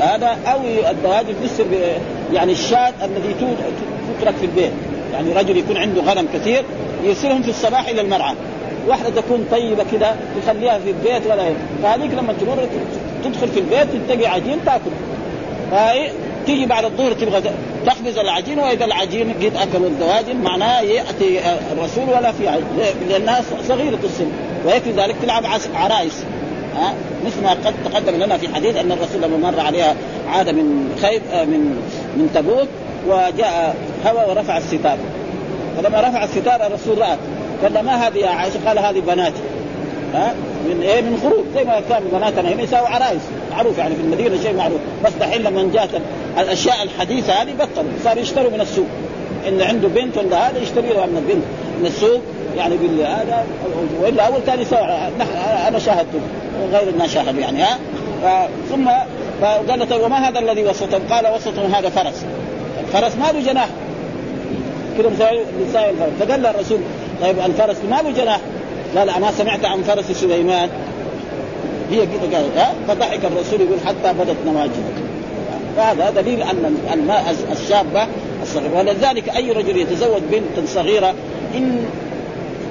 هذا 0.00 0.38
أو 0.46 0.60
الدواجن 0.90 1.34
تصير 1.44 1.66
يعني 2.32 2.52
الشاة 2.52 2.92
الذي 3.04 3.34
تترك 4.18 4.34
في 4.34 4.46
البيت. 4.46 4.72
يعني 5.12 5.32
رجل 5.32 5.56
يكون 5.56 5.76
عنده 5.76 6.02
غنم 6.02 6.28
كثير 6.34 6.62
يرسلهم 7.04 7.42
في 7.42 7.48
الصباح 7.48 7.88
إلى 7.88 8.00
المرعى. 8.00 8.34
واحدة 8.88 9.10
تكون 9.20 9.46
طيبة 9.50 9.84
كده 9.92 10.14
يخليها 10.42 10.78
في 10.78 10.90
البيت 10.90 11.26
ولا 11.26 11.42
فهذيك 11.82 12.10
لما 12.10 12.32
تمر 12.32 12.68
تدخل 13.24 13.48
في 13.48 13.60
البيت 13.60 13.86
تلتقي 13.92 14.26
عجين 14.26 14.58
تاكل. 14.66 14.90
تيجي 16.48 16.66
بعد 16.66 16.84
الظهر 16.84 17.12
تبغى 17.12 17.42
تخبز 17.86 18.18
العجين 18.18 18.58
وإذا 18.58 18.84
العجين 18.84 19.32
قد 19.32 19.52
اكلوا 19.56 19.86
الدواجن 19.86 20.36
معناه 20.36 20.80
يأتي 20.80 21.40
الرسول 21.72 22.08
ولا 22.08 22.32
في 22.32 22.48
عجين. 22.48 22.64
لأنها 23.08 23.42
صغيرة 23.68 23.98
السن 24.04 24.28
ويكفي 24.66 24.90
ذلك 24.92 25.16
تلعب 25.22 25.42
عرايس. 25.74 26.24
ها؟ 26.76 26.94
مثل 27.26 27.42
ما 27.42 27.50
قد 27.50 27.74
تقدم 27.84 28.16
لنا 28.16 28.38
في 28.38 28.54
حديث 28.54 28.76
أن 28.76 28.92
الرسول 28.92 29.22
لما 29.22 29.50
مر 29.50 29.60
عليها 29.60 29.94
عاد 30.28 30.48
من 30.48 30.96
خيب 31.02 31.22
آه، 31.32 31.44
من 31.44 31.60
من 32.16 32.30
تبوك 32.34 32.68
وجاء 33.08 33.76
هوى 34.06 34.30
ورفع 34.30 34.58
الستار. 34.58 34.98
فلما 35.76 36.00
رفع 36.00 36.24
الستار 36.24 36.66
الرسول 36.66 36.98
رأت. 36.98 37.18
قال 37.62 37.84
ما 37.84 38.06
هذه 38.06 38.18
يا 38.18 38.28
عائشة؟ 38.28 38.68
قال 38.68 38.78
هذه 38.78 39.00
بناتي. 39.00 39.40
ها؟ 40.14 40.34
من 40.64 40.82
إيه؟ 40.82 41.00
من 41.00 41.18
خروج 41.22 41.44
زي 41.54 41.64
ما 41.64 41.80
كان 41.88 42.02
بناتنا. 42.12 42.52
هنا 42.52 42.62
يساووا 42.62 42.88
عرايس. 42.88 43.22
معروف 43.50 43.78
يعني 43.78 43.94
في 43.94 44.00
المدينة 44.00 44.42
شيء 44.42 44.54
معروف. 44.54 44.80
بس 45.04 45.12
دحين 45.20 45.42
لما 45.42 45.70
جاءت 45.74 45.90
الأشياء 46.38 46.82
الحديثة 46.82 47.32
هذه 47.32 47.52
بطلوا. 47.52 47.90
صاروا 48.04 48.22
يشتروا 48.22 48.50
من 48.50 48.60
السوق. 48.60 48.86
إن 49.48 49.62
عنده 49.62 49.88
بنت 49.88 50.16
ولا 50.16 50.50
هذا 50.50 50.58
يشتري 50.58 50.88
له 50.88 51.06
من 51.06 51.16
البنت. 51.16 51.44
من 51.80 51.86
السوق 51.86 52.20
يعني 52.56 52.74
هذا 53.04 53.46
وإلا 54.00 54.26
أول 54.26 54.40
كان 54.46 54.60
يساوي 54.60 54.84
أنا 55.68 55.78
شاهدته. 55.78 56.20
وغير 56.62 56.88
الناس 56.88 57.14
شاهدوا 57.14 57.40
يعني 57.40 57.62
ها؟ 57.62 57.78
ثم 58.70 58.88
فقال 59.40 59.88
طيب 59.88 60.02
وما 60.02 60.28
هذا 60.28 60.38
الذي 60.38 60.64
وسطهم؟ 60.64 61.00
قال 61.10 61.34
وسطهم 61.34 61.74
هذا 61.74 61.88
فرس. 61.88 62.24
الفرس 62.80 63.16
ما 63.16 63.32
له 63.32 63.52
جناح. 63.52 63.68
كده 64.98 65.08
مساوي 65.10 65.40
فقال 66.20 66.42
له 66.42 66.50
الرسول 66.50 66.78
طيب 67.22 67.38
الفرس 67.38 67.76
ما 67.90 68.02
له 68.02 68.10
جناح؟ 68.10 68.40
قال 68.96 69.10
اما 69.10 69.32
سمعت 69.32 69.64
عن 69.64 69.82
فرس 69.82 70.12
سليمان. 70.12 70.68
هي 71.90 72.06
كده 72.06 72.36
قالت 72.36 72.56
ها؟ 72.56 72.72
فضحك 72.88 73.24
الرسول 73.24 73.60
يقول 73.60 73.78
حتى 73.86 74.12
بدت 74.12 74.36
نواجذه. 74.46 74.92
فهذا 75.76 76.10
دليل 76.10 76.42
أن 76.42 76.76
الماء 76.92 77.36
الشابة 77.52 78.06
الصغيرة. 78.42 78.78
ولذلك 78.78 79.36
أي 79.36 79.52
رجل 79.52 79.76
يتزوج 79.76 80.22
بنت 80.32 80.68
صغيرة 80.68 81.14
إن 81.54 81.84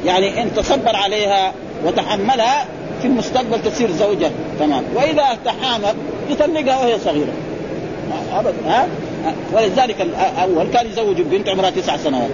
يعني 0.06 0.44
إن 0.44 0.54
تصبر 0.56 0.96
عليها 0.96 1.54
وتحملها 1.86 2.66
في 3.02 3.08
المستقبل 3.08 3.62
تصير 3.64 3.92
زوجة. 3.92 4.32
تمام. 4.60 4.84
وإذا 4.96 5.38
تحامل 5.46 5.96
يطلقها 6.30 6.80
وهي 6.80 7.00
صغيرة. 7.00 7.34
أبدا 8.34 8.54
ها؟ 8.68 8.88
ولذلك 9.54 10.02
الأول 10.02 10.68
كان 10.74 10.88
يزوج 10.88 11.22
بنت 11.22 11.50
عمرها 11.50 11.70
تسع 11.70 11.98
سنوات. 11.98 12.30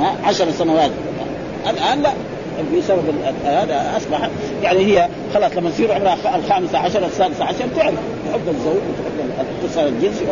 ها؟ 0.00 0.14
عشر 0.24 0.50
سنوات. 0.58 0.90
الآن 1.70 2.02
لا. 2.02 2.12
بسبب 2.78 3.14
هذا 3.44 3.96
أصبح 3.96 4.28
يعني 4.62 4.78
هي 4.78 5.08
خلاص 5.34 5.52
لما 5.56 5.70
تصير 5.70 5.92
عمرها 5.92 6.16
الخامسة 6.34 6.78
عشر 6.78 7.06
السادسة 7.06 7.44
عشر 7.44 7.64
تعرف 7.76 7.94
تحب 8.30 8.48
الزوج 8.48 8.76
وتحب 8.76 9.46
الاتصال 9.60 9.88
الجنسي 9.88 10.24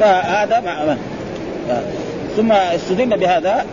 فهذا 0.00 0.60
مع 0.60 0.96
ثم 2.36 2.52
استدل 2.52 3.18
بهذا 3.18 3.64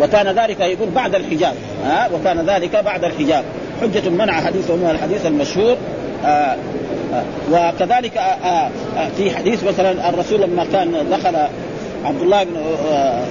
وكان 0.00 0.28
ذلك 0.28 0.60
يقول 0.60 0.88
بعد 0.90 1.14
الحجاب 1.14 1.54
ها 1.84 2.08
وكان 2.14 2.46
ذلك 2.46 2.76
بعد 2.76 3.04
الحجاب. 3.04 3.44
حجة 3.80 4.10
منع 4.10 4.32
حديثه 4.32 4.74
هو 4.74 4.90
الحديث 4.90 5.26
المشهور 5.26 5.76
آه. 6.24 6.56
آه. 7.14 7.24
وكذلك 7.52 8.16
آه. 8.16 8.20
آه. 8.20 8.70
في 9.16 9.30
حديث 9.30 9.64
مثلا 9.64 10.08
الرسول 10.08 10.40
لما 10.40 10.64
كان 10.72 11.06
دخل 11.10 11.36
عبد 12.06 12.22
الله 12.22 12.44
بن 12.44 12.56
آه 12.88 13.24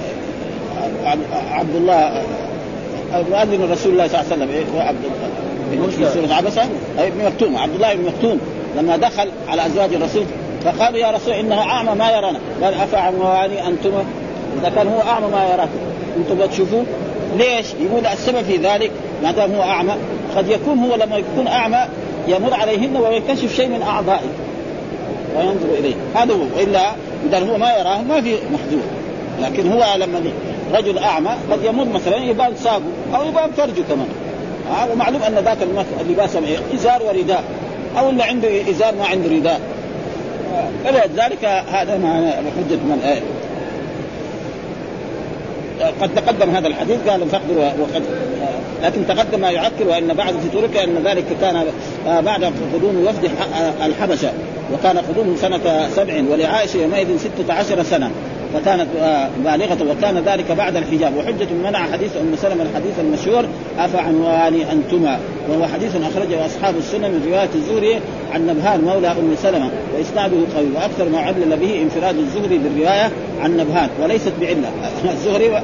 عبد 1.50 1.76
الله 1.76 2.22
مؤذن 3.12 3.72
رسول 3.72 3.92
الله 3.92 4.08
صلى 4.08 4.20
الله 4.20 4.32
عليه 4.32 4.36
وسلم 4.36 4.50
إيه 4.50 4.82
عبد 4.82 4.98
في 5.90 6.06
سورة 6.14 6.34
عبسة؟ 6.34 6.62
ابن 6.98 7.24
مكتوم 7.24 7.56
عبد 7.56 7.74
الله 7.74 7.94
بن 7.94 8.04
مكتوم 8.04 8.40
لما 8.76 8.96
دخل 8.96 9.28
على 9.48 9.66
أزواج 9.66 9.94
الرسول 9.94 10.24
فقالوا 10.64 10.98
يا 10.98 11.10
رسول 11.10 11.34
إنه 11.34 11.60
أعمى 11.60 11.94
ما 11.94 12.10
يرانا. 12.10 12.38
قال 12.62 12.74
أفعمواني 12.74 13.66
أنتم؟ 13.68 13.90
إذا 14.60 14.72
كان 14.76 14.88
هو 14.88 15.00
أعمى 15.00 15.26
ما 15.26 15.44
يراكم. 15.54 15.78
أنتم 16.16 16.46
بتشوفوه 16.46 16.84
ليش؟ 17.36 17.66
يقول 17.80 18.06
السبب 18.06 18.42
في 18.42 18.56
ذلك 18.56 18.90
ما 19.22 19.32
دام 19.32 19.54
هو 19.54 19.62
أعمى 19.62 19.92
قد 20.36 20.48
يكون 20.48 20.78
هو 20.78 20.96
لما 20.96 21.16
يكون 21.16 21.46
أعمى 21.46 21.86
يمر 22.28 22.54
عليهن 22.54 22.96
ويكتشف 22.96 23.56
شيء 23.56 23.68
من 23.68 23.82
أعضائه. 23.82 24.28
وينظر 25.36 25.68
إليه. 25.78 25.94
هذا 26.14 26.34
هو. 26.34 26.40
وإلا 26.56 26.90
إذا 27.28 27.38
هو 27.38 27.58
ما 27.58 27.72
يراه 27.72 28.02
ما 28.02 28.20
في 28.20 28.34
محذور 28.52 28.82
لكن 29.40 29.72
هو 29.72 29.84
لما 29.96 30.22
رجل 30.74 30.98
أعمى 30.98 31.30
قد 31.50 31.64
يمر 31.64 31.84
مثلا 31.84 32.16
يبان 32.16 32.56
ساقه 32.56 32.82
أو 33.14 33.28
يبان 33.28 33.50
فرجه 33.56 33.82
كمان. 33.88 34.08
آه 34.70 34.92
ومعلوم 34.92 35.22
أن 35.22 35.34
ذاك 35.34 35.58
اللباس 36.00 36.36
إزار 36.74 37.02
ورداء. 37.02 37.44
أو 37.98 38.10
اللي 38.10 38.22
عنده 38.22 38.70
إزار 38.70 38.94
ما 38.94 39.06
عنده 39.06 39.30
رداء. 39.30 39.60
فلذلك 40.84 41.44
هذا 41.44 41.98
ما 41.98 42.32
حجة 42.56 42.76
من 42.76 43.02
آية؟ 43.04 43.22
قد 46.00 46.14
تقدم 46.14 46.50
هذا 46.50 46.68
الحديث 46.68 46.98
قال 47.08 47.28
فاقدر 47.28 47.58
وقد 47.58 48.02
لكن 48.82 49.06
تقدم 49.06 49.40
ما 49.40 49.50
يعكر 49.50 49.88
وإن 49.88 50.14
بعد 50.14 50.34
في 50.34 50.48
تركيا 50.60 50.84
إن 50.84 51.02
ذلك 51.04 51.24
كان 51.40 51.64
بعد 52.06 52.44
قدوم 52.74 53.06
وفد 53.06 53.30
الحبشة 53.84 54.32
وكان 54.74 54.98
قدومهم 54.98 55.36
سنة 55.36 55.88
سبع 55.96 56.22
ولعائشة 56.30 56.76
يومئذ 56.76 57.18
ستة 57.18 57.52
عشر 57.52 57.82
سنة. 57.82 58.10
فكانت 58.54 58.86
بالغة 59.44 59.90
وكان 59.90 60.18
ذلك 60.18 60.52
بعد 60.52 60.76
الحجاب. 60.76 61.16
وحجة 61.16 61.48
منع 61.64 61.92
حديث 61.92 62.16
أم 62.16 62.36
سلمة 62.36 62.62
الحديث 62.62 63.00
المشهور 63.00 63.44
أفعنواني 63.78 64.72
أنتما؟ 64.72 65.18
وهو 65.48 65.66
حديث 65.66 65.96
أخرجه 65.96 66.46
أصحاب 66.46 66.76
السنة 66.76 67.08
من 67.08 67.26
رواية 67.28 67.48
الزهري 67.54 68.00
عن 68.32 68.46
نبهان 68.46 68.80
مولى 68.80 69.08
أم 69.08 69.34
سلمة 69.42 69.70
وإسناده 69.96 70.36
قوي 70.56 70.66
وأكثر 70.74 71.08
ما 71.08 71.18
علل 71.18 71.56
به 71.56 71.82
انفراد 71.82 72.18
الزهري 72.18 72.58
بالرواية 72.58 73.10
عن 73.40 73.56
نبهان 73.56 73.88
وليست 74.02 74.32
بعلة. 74.40 74.70
الزهري 75.16 75.62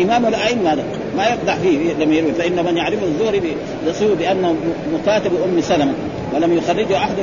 إمام 0.00 0.26
الأئمة 0.26 0.72
هذا 0.72 0.84
ما 1.16 1.24
يقدح 1.24 1.56
فيه 1.56 1.92
لم 1.92 2.12
يروي 2.12 2.32
فإن 2.32 2.64
من 2.64 2.76
يعرف 2.76 3.02
الزهري 3.02 3.56
يصير 3.86 4.14
بأنه 4.14 4.54
مكاتب 4.94 5.30
أم 5.44 5.60
سلمة 5.60 5.92
ولم 6.34 6.52
يخرجه 6.58 6.96
أحد 6.96 7.14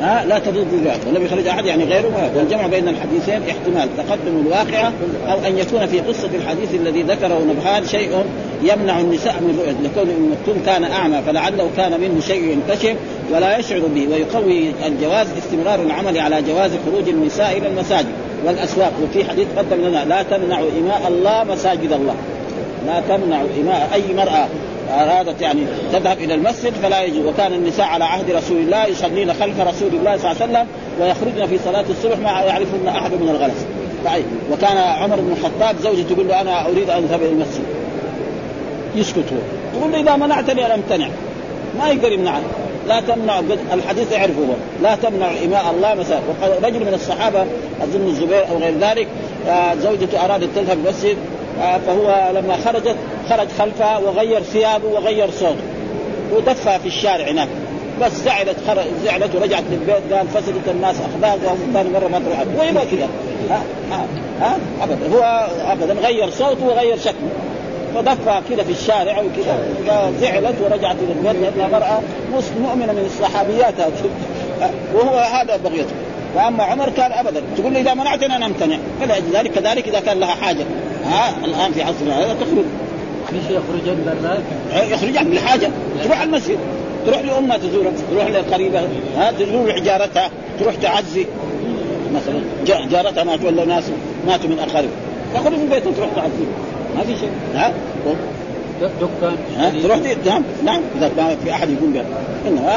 ها 0.00 0.24
لا 0.24 0.38
تضد 0.38 0.66
ذلك 0.84 1.00
ولم 1.06 1.24
يخرج 1.24 1.46
أحد 1.46 1.66
يعني 1.66 1.84
غيره؟ 1.84 2.30
والجمع 2.36 2.66
بين 2.66 2.88
الحديثين 2.88 3.42
احتمال 3.50 3.88
تقدم 3.96 4.46
الواقعة 4.46 4.92
أو 5.28 5.38
أن 5.46 5.58
يكون 5.58 5.86
في 5.86 6.00
قصة 6.00 6.30
الحديث 6.34 6.74
الذي 6.74 7.02
ذكره 7.02 7.38
نبهان 7.50 7.86
شيء 7.86 8.24
يمنع 8.62 9.00
النساء 9.00 9.34
من 9.40 9.58
رؤية 9.58 9.88
لكون 9.88 10.10
ابن 10.10 10.30
مكتوم 10.30 10.62
كان 10.66 10.84
أعمى 10.84 11.22
فلعله 11.26 11.70
كان 11.76 12.00
منه 12.00 12.20
شيء 12.20 12.42
ينكشف 12.42 12.94
ولا 13.30 13.58
يشعر 13.58 13.80
به 13.94 14.08
ويقوي 14.12 14.72
الجواز 14.86 15.26
استمرار 15.38 15.82
العمل 15.82 16.18
على 16.18 16.42
جواز 16.42 16.70
خروج 16.86 17.08
النساء 17.08 17.58
إلى 17.58 17.68
المساجد 17.68 18.06
والأسواق. 18.46 18.92
وفي 19.02 19.24
حديث 19.24 19.46
قدم 19.56 19.76
لنا 19.76 20.04
لا 20.04 20.22
تمنعوا 20.22 20.68
إماء 20.80 21.02
الله 21.08 21.44
مساجد 21.44 21.92
الله. 21.92 22.14
لا 22.86 23.00
تمنعوا 23.08 23.48
إماء 23.62 23.90
أي 23.94 24.14
مرأة 24.14 24.48
أرادت 24.90 25.40
يعني 25.40 25.60
تذهب 25.92 26.18
إلى 26.18 26.34
المسجد 26.34 26.72
فلا 26.82 27.02
يجوز. 27.02 27.26
وكان 27.26 27.52
النساء 27.52 27.86
على 27.86 28.04
عهد 28.04 28.30
رسول 28.30 28.56
الله 28.56 28.86
يصلين 28.86 29.34
خلف 29.34 29.60
رسول 29.60 29.88
الله 29.94 30.16
صلى 30.16 30.32
الله 30.32 30.42
عليه 30.42 30.52
وسلم 30.52 30.66
ويخرجن 31.00 31.46
في 31.46 31.58
صلاة 31.64 31.84
الصبح 31.90 32.18
ما 32.18 32.30
يعرفن 32.30 32.88
أحد 32.88 33.12
من 33.12 33.28
الغلس 33.28 33.66
طيب. 34.04 34.24
وكان 34.52 34.76
عمر 34.76 35.16
بن 35.16 35.32
الخطاب 35.32 35.76
زوجته 35.82 36.14
تقول 36.14 36.28
له 36.28 36.40
أنا 36.40 36.66
أريد 36.66 36.90
أن 36.90 37.02
أذهب 37.02 37.22
إلى 37.22 37.30
المسجد. 37.30 37.64
يسكت 38.96 39.16
هو. 39.32 39.78
تقول 39.78 39.92
له 39.92 40.00
إذا 40.00 40.16
منعتني 40.16 40.66
أنا 40.66 40.74
أمتنع. 40.74 41.08
ما 41.78 41.88
يقدر 41.88 42.12
يمنعك 42.12 42.42
لا 42.88 43.00
تمنع 43.00 43.40
الحديث 43.72 44.12
يعرفه 44.12 44.40
هو. 44.40 44.54
لا 44.82 44.96
تمنع 44.96 45.30
إماء 45.44 45.74
الله 45.76 46.20
وقال 46.28 46.64
رجل 46.64 46.80
من 46.80 46.94
الصحابة 46.94 47.40
أظن 47.82 48.06
الزبير 48.06 48.48
أو 48.48 48.58
غير 48.58 48.74
ذلك 48.80 49.08
زوجته 49.82 50.24
أرادت 50.24 50.48
تذهب 50.56 50.78
المسجد 50.84 51.16
فهو 51.86 52.30
لما 52.34 52.56
خرجت 52.64 52.96
خرج 53.30 53.48
خلفها 53.58 53.98
وغير 53.98 54.42
ثيابه 54.42 54.88
وغير 54.88 55.30
صوته. 55.30 55.62
ودفها 56.32 56.78
في 56.78 56.86
الشارع 56.86 57.30
هناك. 57.30 57.48
بس 58.02 58.12
زعلت 58.12 58.56
خرج 58.68 58.84
زعلت 59.04 59.34
ورجعت 59.34 59.62
للبيت 59.70 60.12
قال 60.12 60.28
فسدت 60.28 60.68
الناس 60.68 60.96
اخلاقهم 61.00 61.58
ثاني 61.74 61.88
مرة 61.88 62.08
ما 62.08 62.18
تروح 62.18 62.38
هو 62.38 62.68
يبغى 62.68 62.86
كذا. 62.96 63.08
ها 63.50 63.62
ها 64.40 64.58
ابدا. 64.82 65.16
هو 65.16 65.48
ابدا 65.72 65.94
غير 65.94 66.30
صوته 66.30 66.66
وغير 66.66 66.98
شكله. 66.98 67.30
فدفها 67.94 68.42
كذا 68.50 68.62
في 68.62 68.70
الشارع 68.70 69.12
وكذا. 69.18 69.58
زعلت 70.20 70.54
ورجعت 70.64 70.96
إلى 70.96 71.12
البيت 71.12 71.42
لانها 71.42 71.68
مراه 71.68 72.00
مؤمنة 72.60 72.92
من 72.92 73.04
الصحابيات 73.06 73.74
وهو 74.94 75.18
هذا 75.18 75.56
بغيته. 75.56 75.94
واما 76.36 76.64
عمر 76.64 76.90
كان 76.90 77.12
ابدا. 77.12 77.42
تقول 77.56 77.74
له 77.74 77.80
إذا 77.80 77.94
منعتني 77.94 78.36
أنا 78.36 78.46
امتنع 78.46 78.76
فلذلك 79.00 79.50
كذلك 79.50 79.88
إذا 79.88 80.00
كان 80.00 80.20
لها 80.20 80.34
حاجة. 80.34 80.64
ها 81.04 81.44
الآن 81.44 81.72
في 81.72 81.82
عصرنا 81.82 82.18
هذا 82.18 82.34
تخرج. 82.34 82.64
في 83.30 83.36
شيء 83.48 83.56
يخرج 83.56 83.88
من 85.08 85.16
عن 85.18 85.26
الحاجة 85.32 85.70
تروح 86.04 86.20
المسجد. 86.22 86.58
تروح 87.06 87.20
لامها 87.20 87.56
تزورها 87.56 87.92
تروح 88.10 88.26
لقريبها 88.26 88.88
ها 89.16 89.30
تزور 89.30 89.78
جارتها 89.78 90.30
تروح 90.60 90.74
تعزي. 90.74 91.26
مثلا 92.14 92.40
جارتها 92.90 93.24
مات 93.24 93.44
ولا 93.44 93.64
ناس 93.64 93.84
ماتوا 94.26 94.50
من 94.50 94.58
أقارب. 94.58 94.88
تخرج 95.34 95.52
من 95.52 95.68
بيتها 95.68 95.92
تروح 95.92 96.08
تعزي. 96.16 96.44
ما 96.96 97.02
في 97.04 97.16
شيء. 97.20 97.30
ها؟ 97.54 97.72
دكان 98.80 99.36
ها؟ 99.56 99.70
تروح 99.82 99.98
نعم 100.26 100.42
نعم. 100.64 100.80
إذا 100.96 101.10
ما 101.16 101.36
في 101.44 101.50
أحد 101.50 101.70
يقوم 101.70 101.92
بها. 101.92 102.04
إنه 102.48 102.68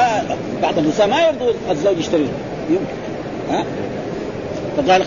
بعض 0.61 0.77
النساء 0.77 1.07
ما 1.07 1.27
يرضوا 1.27 1.51
الزوج 1.71 1.97
يشتري. 1.97 2.27
يمكن. 2.69 2.83
ها؟ 3.49 3.65
فقال 4.77 5.03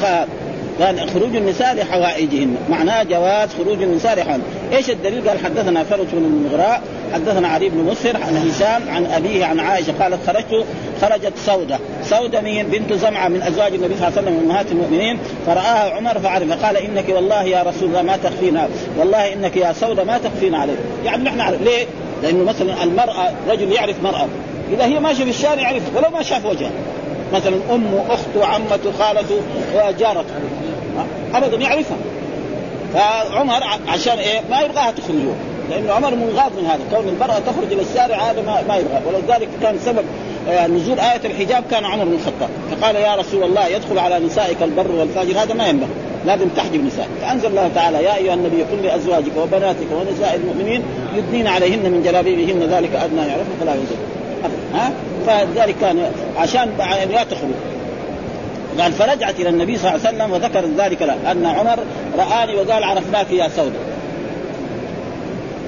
قال 0.82 1.10
خروج 1.10 1.36
النساء 1.36 1.74
لحوائجهن. 1.74 2.56
معناه 2.70 3.02
جواز 3.02 3.48
خروج 3.58 3.82
النساء 3.82 4.18
لحوائجهن. 4.18 4.42
إيش 4.72 4.90
الدليل؟ 4.90 5.28
قال 5.28 5.38
حدثنا 5.38 5.84
فرج 5.84 6.06
بن 6.12 6.24
المغراء 6.24 6.82
حدثنا 7.14 7.48
علي 7.48 7.68
بن 7.68 7.78
مسهر 7.78 8.16
عن 8.16 8.36
هشام 8.36 8.82
عن 8.88 9.06
أبيه 9.06 9.44
عن 9.44 9.60
عائشة 9.60 9.92
قالت 10.00 10.18
خرجت 10.26 10.64
خرجت 11.00 11.32
سودة. 11.46 11.78
سودة 12.04 12.40
مين 12.40 12.66
بنت 12.66 12.92
زمعة 12.92 13.28
من 13.28 13.42
أزواج 13.42 13.74
النبي 13.74 13.94
صلى 13.96 14.08
الله 14.08 14.18
عليه 14.18 14.28
وسلم 14.28 14.50
أمهات 14.50 14.72
المؤمنين 14.72 15.18
فرآها 15.46 15.94
عمر 15.94 16.18
فعرف 16.18 16.52
فقال 16.52 16.76
إنك 16.76 17.04
والله 17.08 17.42
يا 17.42 17.62
رسول 17.62 17.88
الله 17.88 18.02
ما 18.02 18.16
تخفينا 18.16 18.68
والله 18.98 19.32
إنك 19.32 19.56
يا 19.56 19.72
سودة 19.72 20.04
ما 20.04 20.18
تخفين 20.18 20.54
عليه 20.54 20.76
يعني 21.04 21.22
نحن 21.22 21.36
نعرف 21.36 21.62
ليه؟ 21.62 21.86
لأنه 22.22 22.44
مثلا 22.44 22.82
المرأة 22.82 23.32
رجل 23.48 23.72
يعرف 23.72 24.02
مرأة. 24.02 24.26
إذا 24.72 24.84
هي 24.84 25.00
ماشية 25.00 25.24
في 25.24 25.30
الشارع 25.30 25.62
يعرف 25.62 25.82
ولو 25.96 26.10
ما 26.10 26.22
شاف 26.22 26.46
وجهها 26.46 26.70
مثلا 27.32 27.56
امه 27.70 28.04
اخته 28.08 28.46
عمته 28.46 28.92
خالته 28.98 29.40
جارته 29.98 30.34
ابدا 31.34 31.56
يعرفها 31.56 31.96
فعمر 32.94 33.62
عشان 33.88 34.18
إيه؟ 34.18 34.40
ما 34.50 34.60
يبغاها 34.60 34.90
تخرج 34.90 35.16
لأنه 35.70 35.92
عمر 35.92 36.14
منغاض 36.14 36.52
من 36.58 36.66
هذا. 36.66 36.80
كون 36.90 37.08
المرأة 37.08 37.38
تخرج 37.38 37.72
إلى 37.72 37.82
الشارع 37.82 38.16
هذا 38.16 38.42
ما, 38.42 38.62
ما 38.68 38.76
يبغى 38.76 39.00
ولذلك 39.06 39.48
كان 39.62 39.78
سبب 39.78 40.04
نزول 40.68 41.00
آية 41.00 41.20
الحجاب 41.24 41.64
كان 41.70 41.84
عمر 41.84 42.04
بن 42.04 42.14
الخطاب. 42.14 42.48
فقال 42.70 42.96
يا 42.96 43.14
رسول 43.14 43.42
الله 43.42 43.66
يدخل 43.66 43.98
على 43.98 44.18
نسائك 44.18 44.62
البر 44.62 44.92
والفاجر. 44.92 45.42
هذا 45.42 45.54
ما 45.54 45.68
ينبغي. 45.68 45.90
لازم 46.26 46.48
تحجب 46.48 46.84
نساء. 46.84 47.08
فأنزل 47.22 47.46
الله 47.46 47.70
تعالى 47.74 48.04
يا 48.04 48.16
أيها 48.16 48.34
النبي 48.34 48.62
قل 48.62 48.82
لأزواجك 48.82 49.32
وبناتك 49.38 49.86
ونساء 49.92 50.34
المؤمنين 50.34 50.82
يدنين 51.16 51.46
عليهن 51.46 51.90
من 51.90 52.02
جلابيبهن. 52.02 52.62
ذلك 52.70 52.94
أدنى 52.94 53.20
يعرفن 53.20 53.52
فلا 53.60 53.74
يزل 53.74 53.96
ها؟ 54.74 54.92
فذلك 55.26 55.74
كان 55.80 56.10
عشان 56.36 56.70
لا 57.10 57.24
تخرج. 57.24 57.50
قال 58.80 58.92
فرجعت 58.92 59.40
إلى 59.40 59.48
النبي 59.48 59.78
صلى 59.78 59.90
الله 59.90 60.06
عليه 60.06 60.16
وسلم 60.16 60.32
وذكر 60.32 60.64
ذلك 60.78 61.02
له 61.02 61.32
أن 61.32 61.46
عمر 61.46 61.78
رآني 62.18 62.54
وقال 62.54 62.84
عرفناك 62.84 63.30
يا 63.30 63.48
سودة. 63.48 63.78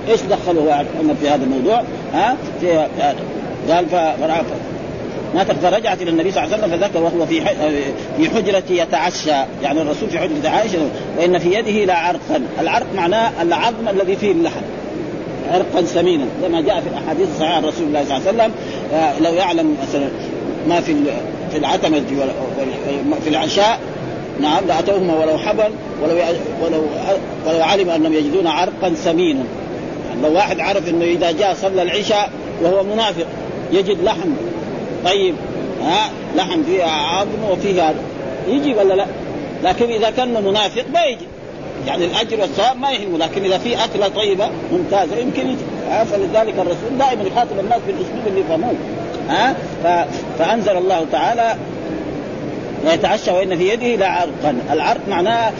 إيش 0.09 0.21
دخله 0.21 0.73
عمر 1.01 1.14
في 1.21 1.29
هذا 1.29 1.45
الموضوع؟ 1.45 1.83
ها؟ 2.14 2.37
في 2.61 2.87
قال 3.69 3.87
فرأى 3.88 4.43
ما 5.35 5.45
فرجعت 5.45 6.03
إلى 6.03 6.11
النبي 6.11 6.31
صلى 6.31 6.45
الله 6.45 6.57
عليه 6.57 6.67
وسلم 6.67 6.81
فذكر 6.81 7.03
وهو 7.03 7.27
في 7.27 7.40
في 8.17 8.31
حجرتي 8.31 8.77
يتعشى. 8.77 9.31
يعني 9.62 9.83
الرسول 9.83 10.11
في 10.11 10.19
حجرة 10.19 10.49
عائشة 10.49 10.79
وإن 11.19 11.38
في 11.38 11.55
يده 11.55 11.85
لعرقا 11.93 12.40
العرق 12.61 12.87
معناه 12.97 13.43
العظم 13.43 13.88
الذي 13.90 14.17
فيه 14.17 14.33
اللحم. 14.33 14.62
عرقا 15.53 15.85
سمينا 15.87 16.25
كما 16.43 16.61
جاء 16.61 16.81
في 16.81 16.88
الأحاديث 16.88 17.29
الصحيحة 17.31 17.55
عن 17.55 17.64
رسول 17.64 17.87
الله 17.87 18.05
صلى 18.05 18.17
الله 18.17 18.29
عليه 18.29 18.38
وسلم. 18.38 18.53
لو 19.25 19.35
يعلم 19.35 19.77
مثلا 19.88 20.09
ما 20.69 20.81
في 20.81 20.95
في 21.50 21.59
العتمة 21.59 22.02
في 23.24 23.28
العشاء 23.28 23.78
نعم 24.40 24.66
لاتوهما 24.66 25.14
ولو 25.14 25.38
حبل 25.38 25.70
ولو 26.02 26.16
ولو 26.62 26.85
ولو 27.46 27.62
علم 27.62 27.90
أنهم 27.90 28.12
يجدون 28.12 28.46
عرقا 28.46 28.94
سمينا. 28.94 29.44
لو 30.22 30.35
واحد 30.35 30.61
عرف 30.61 30.88
إنه 30.88 31.04
إذا 31.04 31.30
جاء 31.30 31.54
صلى 31.54 31.83
العشاء 31.83 32.30
وهو 32.62 32.83
منافق 32.83 33.26
يجد 33.72 34.02
لحم. 34.02 34.30
طيب 35.04 35.35
ها 35.83 36.11
لحم 36.37 36.62
فيه 36.62 36.85
عظم 36.85 37.44
وفيه 37.50 37.88
هذا 37.88 37.98
يجي 38.48 38.74
ولا 38.74 38.94
لا؟ 38.94 39.07
لكن 39.64 39.90
إذا 39.90 40.11
كان 40.11 40.44
منافق 40.44 40.85
ما 40.94 41.04
يجي. 41.04 41.26
يعني 41.87 42.04
الأجر 42.04 42.40
والثواب 42.40 42.76
ما 42.76 42.90
يهمه 42.90 43.18
لكن 43.18 43.44
إذا 43.44 43.59
في 43.59 43.85
أكلة 43.85 44.09
طيبة 44.09 44.50
ممتازة 44.72 45.16
يمكن 45.16 45.46
يجي. 45.46 45.64
فلذلك 46.11 46.54
الرسول 46.59 46.98
دائما 46.98 47.22
يخاطب 47.22 47.59
الناس 47.61 47.80
بالأسلوب 47.87 48.26
اللي 48.26 48.40
يفهموه. 48.40 48.74
ها؟ 49.28 49.54
فأنزل 50.38 50.76
الله 50.76 51.06
تعالى 51.12 51.54
ويتعشى 52.87 53.30
وإن 53.30 53.56
في 53.56 53.68
يده 53.68 53.96
لعرقا 53.96 54.58
العرق 54.72 55.00
معناه 55.08 55.52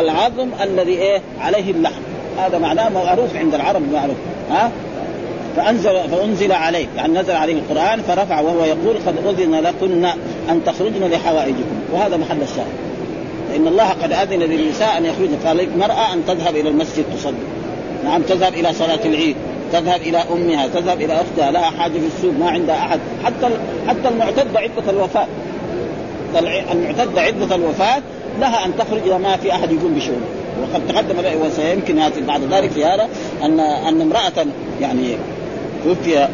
العظم 0.00 0.48
الذي 0.62 0.92
إيه؟ 0.92 1.20
عليه 1.40 1.70
اللحم. 1.70 2.00
هذا 2.38 2.58
معناه 2.58 2.88
معروف 2.88 3.36
عند 3.36 3.54
العرب 3.54 3.82
معروف. 3.92 4.16
ها؟ 4.50 4.70
فانزل 5.56 6.08
فأنزل 6.10 6.52
عليه. 6.52 6.86
يعني 6.96 7.18
نزل 7.18 7.32
عليه 7.32 7.54
القرآن 7.54 8.02
فرفع 8.02 8.40
وهو 8.40 8.64
يقول 8.64 8.96
قد 9.06 9.14
أذن 9.26 9.54
لكن 9.54 10.04
أن 10.50 10.60
تخرجن 10.66 11.10
لحوائجكم. 11.10 11.76
وهذا 11.92 12.16
محل 12.16 12.42
الشاهد. 12.42 12.74
فإن 13.50 13.66
الله 13.66 13.88
قد 13.88 14.12
أذن 14.12 14.38
للنساء 14.38 14.98
أن 14.98 15.04
يخرجن. 15.04 15.36
فالمراه 15.44 16.12
أن 16.12 16.22
تذهب 16.26 16.56
إلى 16.56 16.68
المسجد 16.68 17.04
تصلي. 17.16 17.34
نعم 18.04 18.22
تذهب 18.22 18.54
إلى 18.54 18.72
صلاة 18.72 19.00
العيد. 19.04 19.36
تذهب 19.72 20.00
إلى 20.00 20.18
أمها 20.32 20.66
تذهب 20.66 21.00
إلى 21.00 21.12
أختها 21.12 21.50
لها 21.50 21.70
حاجة 21.70 21.92
في 21.92 22.06
السوق 22.16 22.32
ما 22.40 22.50
عندها 22.50 22.76
أحد. 22.76 23.00
حتى 23.24 23.48
حتى 23.88 24.08
المعتدة 24.08 24.60
عدة 24.60 24.90
الوفاة. 24.90 25.26
المعتدة 26.72 27.20
عدة 27.20 27.54
الوفاة 27.54 28.02
لها 28.40 28.64
أن 28.64 28.76
تخرج 28.78 29.00
إذا 29.06 29.18
ما 29.18 29.36
في 29.36 29.52
أحد 29.52 29.72
يقوم 29.72 29.94
بشؤونه 29.94 30.26
وقد 30.62 30.88
تقدم 30.88 31.16
وسيمكن 31.46 31.98
ياتي 31.98 32.20
بعد 32.20 32.42
ذلك 32.52 32.70
في 32.70 32.84
هذا 32.84 33.08
ان 33.42 33.60
أن 33.60 34.00
امرأة 34.00 34.46
يعني 34.80 35.16
توفي 35.84 36.28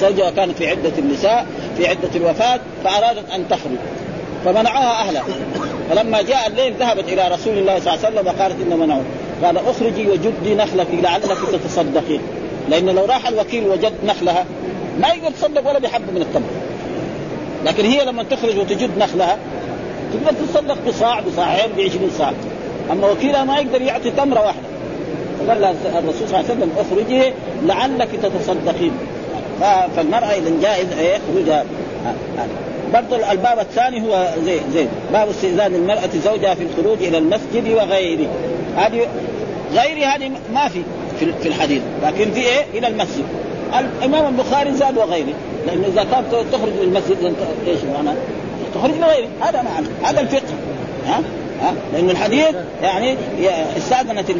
زوجها 0.00 0.30
كانت 0.30 0.58
في 0.58 0.70
عدة 0.70 0.92
النساء 0.98 1.46
في 1.76 1.86
عدة 1.86 2.08
الوفاة 2.16 2.60
فأرادت 2.84 3.30
أن 3.30 3.48
تخرج. 3.48 3.78
فمنعها 4.44 5.08
أهلها. 5.08 5.24
فلما 5.90 6.22
جاء 6.22 6.46
الليل 6.46 6.74
ذهبت 6.78 7.08
إلى 7.08 7.28
رسول 7.28 7.58
الله 7.58 7.80
صلى 7.80 7.94
الله 7.94 8.06
عليه 8.06 8.20
وسلم 8.20 8.26
وقالت 8.26 8.56
ان 8.60 8.78
منعوه 8.78 9.04
قال 9.44 9.56
اخرجي 9.58 10.08
وجدي 10.08 10.54
نخلك 10.54 10.86
لعلك 10.92 11.38
تتصدقين 11.52 12.20
لأن 12.68 12.86
لو 12.86 13.04
راح 13.04 13.28
الوكيل 13.28 13.68
وجد 13.68 13.92
نخلها 14.06 14.44
ما 15.00 15.08
يقدر 15.08 15.28
يتصدق 15.28 15.68
ولا 15.68 15.78
بحب 15.78 16.14
من 16.14 16.22
التمر. 16.22 16.48
لكن 17.64 17.84
هي 17.84 18.04
لما 18.04 18.22
تخرج 18.22 18.58
وتجد 18.58 18.98
نخلها 18.98 19.38
تقدر 20.12 20.38
تتصدق 20.46 20.78
بصاع 20.88 21.20
بصاعين 21.20 21.72
ب 21.76 21.80
20 21.80 22.10
صاع. 22.18 22.32
أما 22.92 23.10
وكيلها 23.10 23.44
ما 23.44 23.58
يقدر 23.58 23.82
يعطي 23.82 24.10
تمرة 24.10 24.40
واحدة. 24.40 24.68
فقال 25.38 25.64
الرسول 25.64 26.28
صلى 26.28 26.40
الله 26.40 26.50
عليه 26.50 26.50
وسلم 26.50 26.72
اخرجي 26.78 27.32
لعلك 27.62 28.08
تتصدقين. 28.22 28.92
فالمرأة 29.96 30.26
اذا 30.26 30.52
جائز 30.62 30.86
خروجها. 31.26 31.64
برضو 32.94 33.16
الباب 33.30 33.58
الثاني 33.58 34.02
هو 34.02 34.28
زي 34.44 34.60
زي 34.74 34.86
باب 35.12 35.28
استئذان 35.28 35.74
المرأة 35.74 36.10
زوجها 36.24 36.54
في 36.54 36.62
الخروج 36.62 37.02
إلى 37.02 37.18
المسجد 37.18 37.68
وغيره. 37.76 38.28
هذه 38.78 39.06
غيره 39.72 40.06
هذه 40.06 40.30
ما 40.54 40.68
في 40.68 40.82
في 41.42 41.48
الحديث. 41.48 41.82
لكن 42.02 42.32
في 42.32 42.40
إيه؟ 42.40 42.64
إلى 42.74 42.86
المسجد. 42.88 43.24
الإمام 43.78 44.26
البخاري 44.26 44.74
زاد 44.74 44.98
وغيره. 44.98 45.34
لأنه 45.66 45.86
إذا 45.86 46.04
كانت 46.04 46.52
تخرج 46.52 46.72
للمسجد 46.80 47.34
إيش 47.66 47.78
معنى؟ 47.94 48.18
تخرج 48.74 48.94
لغيره 49.00 49.28
هذا 49.40 49.62
معنى 49.62 49.86
هذا 50.04 50.20
الفقه. 50.20 50.54
ها؟ 51.06 51.22
ها؟ 51.62 51.74
لأن 51.92 52.10
الحديث 52.10 52.54
يعني 52.82 53.16
استأذنت 53.76 54.30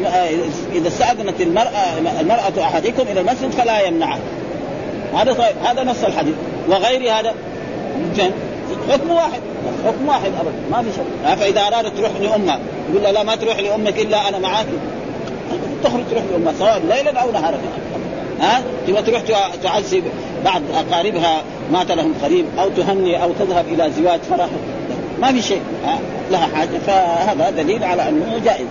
إذا 0.73 0.87
استأذنت 0.87 1.41
المرأة 1.41 1.99
المرأة 2.21 2.63
أحدكم 2.63 3.01
إلى 3.11 3.19
المسجد 3.19 3.51
فلا 3.51 3.81
يمنعها 3.81 4.19
هذا 5.15 5.33
طيب. 5.33 5.55
هذا 5.65 5.83
نص 5.83 6.03
الحديث. 6.03 6.35
وغير 6.69 7.13
هذا؟ 7.13 7.33
حكم 8.89 9.11
واحد. 9.11 9.39
حكم 9.85 10.07
واحد 10.07 10.31
أبدا. 10.39 10.55
ما 10.71 10.83
في 10.83 10.89
شيء 10.95 11.35
فإذا 11.35 11.61
أرادت 11.61 11.97
تروح 11.97 12.11
لأمها. 12.21 12.59
يقول 12.89 13.03
لها 13.03 13.11
لا 13.11 13.23
ما 13.23 13.35
تروح 13.35 13.59
لأمك 13.59 13.99
إلا 13.99 14.29
أنا 14.29 14.39
معك 14.39 14.65
تخرج 15.83 16.03
تروح 16.11 16.23
لامها 16.31 16.53
سواء 16.59 16.81
ليلا 16.87 17.19
أو 17.19 17.31
نهارا 17.31 17.57
ها؟ 18.39 18.61
تبغى 18.87 19.01
تروح 19.01 19.21
تعزي 19.63 20.01
بعض 20.45 20.61
أقاربها 20.73 21.41
مات 21.71 21.91
لهم 21.91 22.13
قريب 22.23 22.45
أو 22.59 22.69
تهني 22.69 23.23
أو 23.23 23.31
تذهب 23.39 23.65
إلى 23.67 23.91
زواج 23.91 24.19
فرح. 24.19 24.49
ما 25.21 25.31
في 25.31 25.41
شيء. 25.41 25.61
ها؟ 25.85 25.99
لها 26.31 26.47
حاجة. 26.55 26.77
فهذا 26.87 27.49
دليل 27.49 27.83
على 27.83 28.09
أنه 28.09 28.41
جائز. 28.45 28.67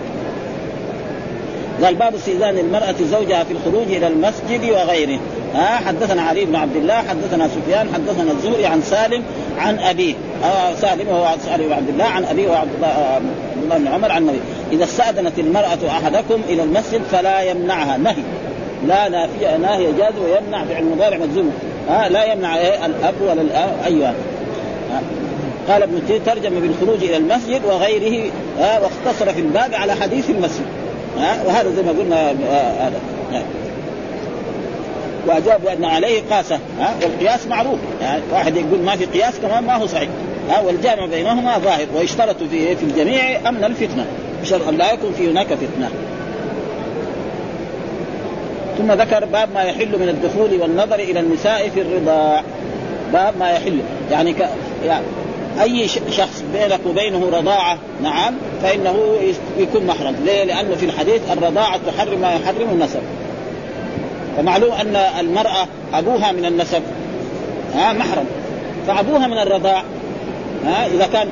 قال 1.82 1.94
باب 1.94 2.14
استئذان 2.14 2.58
المرأة 2.58 2.94
زوجها 3.10 3.44
في 3.44 3.52
الخروج 3.52 3.86
إلى 3.86 4.06
المسجد 4.06 4.70
وغيره. 4.70 5.18
ها 5.54 5.76
حدثنا 5.76 6.22
علي 6.22 6.44
بن 6.44 6.56
عبد 6.56 6.76
الله 6.76 6.94
حدثنا 6.94 7.48
سفيان 7.48 7.88
حدثنا 7.94 8.32
الزهري 8.32 8.66
عن 8.66 8.82
سالم 8.82 9.22
عن 9.58 9.78
أبيه. 9.78 10.14
آه 10.44 10.74
سالم 10.74 11.08
وهو 11.08 11.36
سالم 11.44 11.66
بن 11.66 11.72
عبد 11.72 11.88
الله 11.88 12.04
عن 12.04 12.24
أبيه 12.24 12.48
وعبد 12.48 12.70
الله, 12.76 12.88
آه 12.88 13.20
بن 13.78 13.88
عمر 13.88 14.12
عن 14.12 14.22
النبي 14.22 14.40
إذا 14.72 14.84
استأذنت 14.84 15.38
المرأة 15.38 15.78
أحدكم 15.88 16.40
إلى 16.48 16.62
المسجد 16.62 17.02
فلا 17.12 17.40
يمنعها. 17.40 17.96
نهي. 17.96 18.22
لا 18.86 19.08
نافية 19.08 19.56
ناهي 19.56 19.92
جاز 19.92 20.12
ويمنع 20.24 20.64
فعل 20.64 20.82
المضارع 20.82 21.16
مجزوم. 21.16 21.52
ها 21.88 22.08
لا 22.08 22.32
يمنع 22.32 22.56
إيه؟ 22.56 22.86
الأب 22.86 23.14
ولا 23.20 23.42
الأب 23.42 23.70
أيوة. 23.86 24.14
قال 25.68 25.82
ابن 25.82 26.02
ترجم 26.26 26.60
بالخروج 26.60 27.04
إلى 27.04 27.16
المسجد 27.16 27.64
وغيره. 27.64 28.30
واختصر 28.58 29.32
في 29.32 29.40
الباب 29.40 29.74
على 29.74 29.94
حديث 29.94 30.30
المسجد. 30.30 30.66
ها 31.18 31.42
وهذا 31.46 31.70
زي 31.76 31.82
ما 31.82 31.90
قلنا 31.90 32.30
هذا 32.80 33.00
وأجاب 35.26 35.60
بأن 35.64 35.84
عليه 35.84 36.22
قاسه 36.30 36.58
ها؟ 36.78 36.94
والقياس 37.02 37.46
معروف. 37.46 37.78
يعني 38.02 38.22
واحد 38.32 38.56
يقول 38.56 38.78
ما 38.78 38.96
في 38.96 39.04
قياس 39.04 39.34
كمان 39.42 39.64
ما 39.64 39.74
هو 39.76 39.86
صحيح. 39.86 40.08
ها؟ 40.50 40.60
والجامع 40.60 41.06
بينهما 41.06 41.58
ظاهر. 41.58 41.86
ويشترط 41.96 42.36
في 42.50 42.76
في 42.76 42.82
الجميع 42.82 43.48
أمن 43.48 43.64
الفتنة 43.64 44.06
بشرط 44.42 44.68
أن 44.68 44.76
لا 44.76 44.92
يكون 44.92 45.12
في 45.12 45.30
هناك 45.30 45.46
فتنة. 45.46 45.90
ثم 48.78 48.92
ذكر 48.92 49.24
باب 49.24 49.48
ما 49.54 49.62
يحل 49.62 49.98
من 49.98 50.08
الدخول 50.08 50.60
والنظر 50.60 50.94
إلى 50.94 51.20
النساء 51.20 51.68
في 51.68 51.80
الرضاع. 51.80 52.42
باب 53.12 53.34
ما 53.38 53.50
يحل. 53.50 53.78
يعني 54.10 54.32
ك... 54.32 54.48
يعني 54.84 55.04
أي 55.62 55.88
شخص 55.88 56.44
بينك 56.52 56.80
وبينه 56.86 57.30
رضاعة 57.32 57.78
نعم 58.02 58.34
فإنه 58.62 58.98
يكون 59.58 59.86
محرم. 59.86 60.14
ليه؟ 60.24 60.44
لأنه 60.44 60.74
في 60.74 60.86
الحديث 60.86 61.20
الرضاعة 61.32 61.80
تحرم 61.86 62.20
ما 62.20 62.34
يحرم 62.34 62.70
النسب. 62.72 63.00
فمعلوم 64.38 64.72
أن 64.72 64.96
المرأة 64.96 65.66
أبوها 65.94 66.32
من 66.32 66.44
النسب. 66.44 66.82
ها 67.74 67.92
محرم. 67.92 68.24
فأبوها 68.86 69.26
من 69.26 69.38
الرضاع. 69.38 69.82
ها 70.66 70.86
إذا 70.86 71.06
كان 71.12 71.28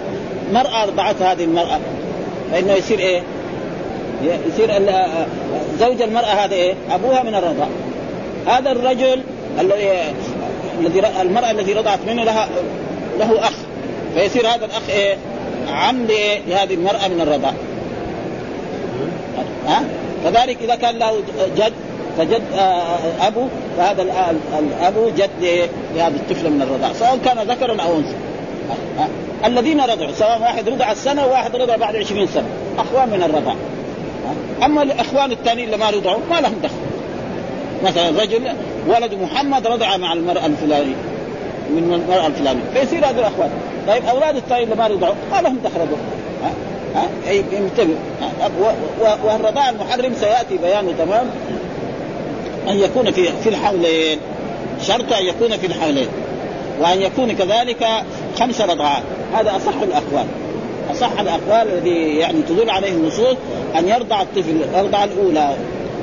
مرأة 0.53 0.83
ارضعت 0.83 1.23
هذه 1.23 1.45
المرأة 1.45 1.81
فإنه 2.53 2.73
يصير 2.73 2.99
إيه؟ 2.99 3.23
يصير 4.23 4.71
زوج 5.79 6.03
المرأة 6.03 6.45
هذا 6.45 6.55
إيه؟ 6.55 6.75
أبوها 6.91 7.23
من 7.23 7.35
الرضاع. 7.35 7.69
هذا 8.47 8.73
الرجل 8.73 9.21
الذي 9.61 9.91
الذي 10.81 11.03
المرأة 11.21 11.51
التي 11.51 11.73
رضعت 11.73 11.99
منه 12.07 12.25
لها 12.25 12.49
له 13.19 13.39
أخ. 13.39 13.55
فيصير 14.15 14.47
هذا 14.47 14.65
الأخ 14.65 14.91
إيه؟ 14.91 15.17
عم 15.69 16.07
لهذه 16.49 16.75
المرأة 16.75 17.09
من 17.09 17.21
الرضاع. 17.21 17.53
ها؟ 19.67 19.85
كذلك 20.25 20.57
إذا 20.63 20.75
كان 20.75 20.99
له 20.99 21.13
جد 21.57 21.73
فجد 22.19 22.43
أبو 23.21 23.47
فهذا 23.77 24.03
الابو 24.59 25.09
جد 25.09 25.69
لهذه 25.95 26.15
الطفله 26.17 26.51
من 26.51 26.63
الرضاع 26.63 26.93
سواء 26.93 27.19
كان 27.25 27.39
ذكرا 27.39 27.83
أو 27.83 27.97
أنثى. 27.97 28.15
الذين 29.45 29.81
رضعوا 29.81 30.13
سواء 30.13 30.41
واحد 30.41 30.69
رضع 30.69 30.93
السنة 30.93 31.27
وواحد 31.27 31.57
رضع 31.57 31.77
بعد 31.77 31.97
عشرين 31.97 32.27
سنة 32.27 32.47
أخوان 32.79 33.09
من 33.09 33.23
الرضاع. 33.23 33.55
أما 34.65 34.83
الإخوان 34.83 35.33
الثانيين 35.33 35.67
اللي 35.67 35.77
ما 35.77 35.91
رضعوا 35.91 36.21
ما 36.31 36.41
لهم 36.41 36.55
دخل. 36.63 36.75
مثلا 37.85 38.23
رجل 38.23 38.53
ولد 38.89 39.15
محمد 39.15 39.67
رضع 39.67 39.97
مع 39.97 40.13
المرأة 40.13 40.47
الفلانية 40.47 40.95
من 41.71 42.03
المرأة 42.03 42.27
الفلانية 42.27 42.63
فيصير 42.75 42.99
هذا 42.99 43.21
الأخوان. 43.21 43.51
طيب 43.89 44.05
أولاد 44.05 44.37
الثانيين 44.37 44.73
اللي 44.73 44.83
ما 44.83 44.89
رضعوا 44.89 45.15
ما 45.33 45.41
لهم 45.41 45.59
دخل 45.65 45.81
ها 45.81 46.53
ها 46.95 47.33
ينتبه. 47.33 47.95
والرضاع 49.25 49.71
المحرم 49.71 50.15
سيأتي 50.15 50.59
بيانه 50.59 50.93
تمام. 50.99 51.27
أن 52.69 52.79
يكون 52.79 53.11
في 53.11 53.29
في 53.43 53.49
الحولين 53.49 54.19
شرط 54.87 55.13
أن 55.13 55.25
يكون 55.25 55.57
في 55.57 55.67
الحولين 55.67 56.09
وأن 56.81 57.03
يكون 57.03 57.33
كذلك 57.33 57.87
خمس 58.41 58.61
رضعات. 58.61 59.03
هذا 59.35 59.57
أصح 59.57 59.83
الأقوال. 59.83 60.27
أصح 60.91 61.21
الأقوال 61.21 61.69
الذي 61.73 62.17
يعني 62.17 62.43
تدل 62.49 62.71
عليه 62.71 62.93
النصوص 62.93 63.37
أن 63.79 63.89
يرضع 63.89 64.23
الطفل 64.23 64.63
الرضعه 64.75 65.05
الأولى 65.05 65.55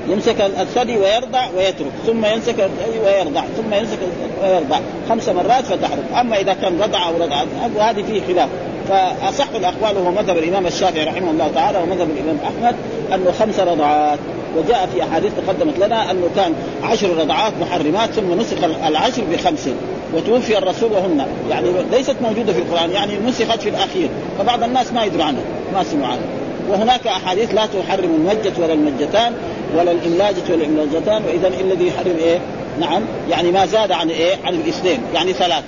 يمسك 0.10 0.42
الثدي 0.42 0.98
ويرضع 0.98 1.48
ويترك 1.58 1.92
ثم 2.06 2.26
يمسك 2.26 2.56
الثدي 2.60 3.00
ويرضع 3.06 3.42
ثم 3.58 3.74
يمسك 3.74 4.00
ويرضع. 4.44 4.80
خمس 5.10 5.30
مرات 5.30 5.66
فتحرم 5.66 6.04
أما 6.20 6.40
إذا 6.40 6.54
كان 6.54 6.82
رضع 6.82 7.08
أو 7.08 7.14
رضع 7.20 7.44
وهذه 7.76 8.04
فيه 8.04 8.22
خلاف. 8.34 8.50
فأصح 8.90 9.48
الأقوال 9.56 9.98
هو 9.98 10.12
مذهب 10.12 10.38
الإمام 10.38 10.66
الشافعي 10.66 11.04
رحمه 11.04 11.32
الله 11.32 11.52
تعالى 11.56 11.78
ومذهب 11.78 12.08
الإمام 12.10 12.38
أحمد 12.44 12.76
أنه 13.14 13.32
خمس 13.32 13.60
رضعات. 13.60 14.20
وجاء 14.58 14.90
في 14.94 15.04
أحاديث 15.04 15.32
تقدمت 15.48 15.80
لنا 15.80 16.12
أنه 16.12 16.30
كان 16.36 16.54
عشر 16.84 17.18
رضعات 17.18 17.54
محرمات 17.62 18.10
ثم 18.10 18.40
نسخ 18.40 18.58
العشر 18.88 19.24
بخمس 19.32 19.70
وتوفي 20.14 20.58
الرسول 20.58 20.92
وهن 20.92 21.26
يعني 21.50 21.68
ليست 21.92 22.16
موجودة 22.22 22.54
في 22.54 22.60
القرآن 22.60 22.92
يعني 22.92 23.14
نسخت 23.28 23.62
في 23.62 23.70
الأخير 23.70 24.10
فبعض 24.40 24.64
الناس 24.64 24.94
ما 24.94 25.04
يدروا 25.04 25.24
عنها 25.24 25.42
ما 25.74 25.84
سمعوا 25.84 26.08
عنها 26.12 26.26
وهناك 26.70 27.08
أحاديث 27.08 27.54
لا 27.54 27.66
تحرم 27.66 28.16
المجة 28.16 28.54
ولا 28.60 28.74
المجتان 28.74 29.34
ولا 29.78 29.92
الاملاجة 29.92 30.44
ولا 30.50 30.56
الإملاجتان 30.56 31.24
وإذا 31.26 31.48
الذي 31.48 31.88
يحرم 31.88 32.16
إيه؟ 32.18 32.40
نعم 32.80 33.02
يعني 33.30 33.52
ما 33.52 33.66
زاد 33.66 33.92
عن 33.92 34.10
إيه؟ 34.10 34.36
عن 34.44 34.54
الاثنين 34.54 35.00
يعني 35.14 35.34
ثلاث 35.34 35.64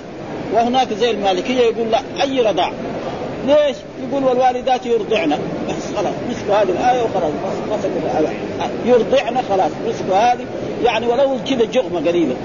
وهناك 0.54 0.88
زي 0.92 1.10
المالكية 1.10 1.60
يقول 1.60 1.90
لا 1.90 2.00
أي 2.22 2.40
رضاع 2.40 2.72
ليش؟ 3.46 3.76
يقول 4.08 4.24
والوالدات 4.24 4.86
يرضعن 4.86 5.38
بس 5.68 5.96
خلاص 5.96 6.14
مسكوا 6.30 6.62
هذه 6.62 6.68
الآية 6.68 7.02
وخلاص 7.02 7.32
يرضعن 8.86 9.42
خلاص 9.48 9.70
مسكوا 9.88 10.16
هذه 10.16 10.44
يعني 10.84 11.06
ولو 11.06 11.38
كذا 11.48 11.64
جغمة 11.64 12.08
قليله 12.08 12.36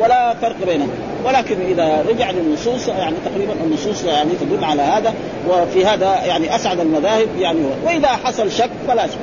ولا 0.00 0.34
فرق 0.34 0.56
بينهم. 0.66 0.88
ولكن 1.24 1.56
إذا 1.70 2.04
رجع 2.08 2.30
للنصوص 2.30 2.88
يعني 2.88 3.16
تقريبا 3.24 3.52
النصوص 3.64 4.04
يعني 4.04 4.30
تدل 4.40 4.64
على 4.64 4.82
هذا 4.82 5.14
وفي 5.48 5.86
هذا 5.86 6.24
يعني 6.24 6.56
أسعد 6.56 6.80
المذاهب 6.80 7.28
يعني 7.38 7.58
وإذا 7.84 8.08
حصل 8.08 8.52
شك 8.52 8.70
فلا 8.88 9.06
شك. 9.06 9.18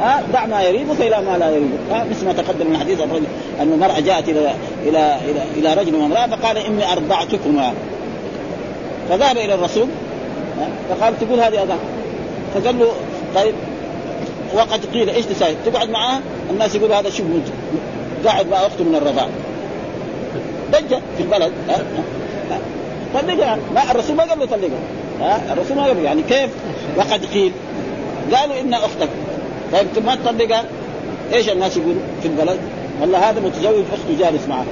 ها 0.00 0.22
دع 0.32 0.46
ما 0.46 0.62
يريبك 0.62 1.00
إلى 1.00 1.20
ما 1.20 1.38
لا 1.38 1.50
يريبك 1.50 1.78
ها 1.90 2.04
مثل 2.10 2.26
ما 2.26 2.32
تقدم 2.32 2.66
من 2.66 2.76
حديث 2.76 3.00
الرجل 3.00 3.24
أن 3.60 3.72
المرأة 3.72 4.00
جاءت 4.00 4.28
إلى 4.28 4.52
إلى 4.86 5.16
إلى, 5.24 5.42
إلى 5.56 5.74
رجل 5.74 5.94
وامراه 5.94 6.26
فقال 6.26 6.58
إني 6.58 6.92
أرضعتكما. 6.92 7.72
فذهب 9.08 9.36
إلى 9.36 9.54
الرسول. 9.54 9.86
فقال 10.90 11.18
تقول 11.18 11.40
هذه 11.40 11.62
اذان 11.62 11.78
فقال 12.54 12.78
له 12.78 12.92
طيب 13.34 13.54
وقد 14.54 14.86
قيل 14.86 15.10
إيش 15.10 15.26
تساوي؟ 15.26 15.54
تقعد 15.66 15.90
معاه 15.90 16.20
الناس 16.50 16.74
يقولوا 16.74 16.96
هذا 16.96 17.10
شوف 17.10 17.26
قاعد 18.26 18.48
مع 18.48 18.56
أخته 18.56 18.84
من 18.84 18.94
الرضاعه 18.94 19.30
ضجه 20.72 21.00
في 21.16 21.22
البلد 21.22 21.52
طلقها 23.14 23.58
ما 23.74 23.90
الرسول 23.90 24.16
ما 24.16 24.24
قال 24.24 24.38
له 24.38 24.46
طلقها 24.46 24.80
ها؟ 25.20 25.52
الرسول 25.52 25.76
ما 25.76 25.82
قال 25.84 25.98
يعني 25.98 26.22
كيف؟ 26.22 26.50
وقد 26.96 27.24
قيل. 27.24 27.52
قالوا 28.34 28.60
إن 28.60 28.74
أختك. 28.74 29.08
طيب 29.72 29.86
ما 30.06 30.14
تطلقها؟ 30.14 30.64
إيش 31.32 31.48
الناس 31.48 31.76
يقولوا 31.76 32.02
في 32.22 32.28
البلد؟ 32.28 32.58
والله 33.00 33.30
هذا 33.30 33.40
متزوج 33.40 33.84
اخته 33.92 34.18
جالس 34.18 34.48
معه. 34.48 34.64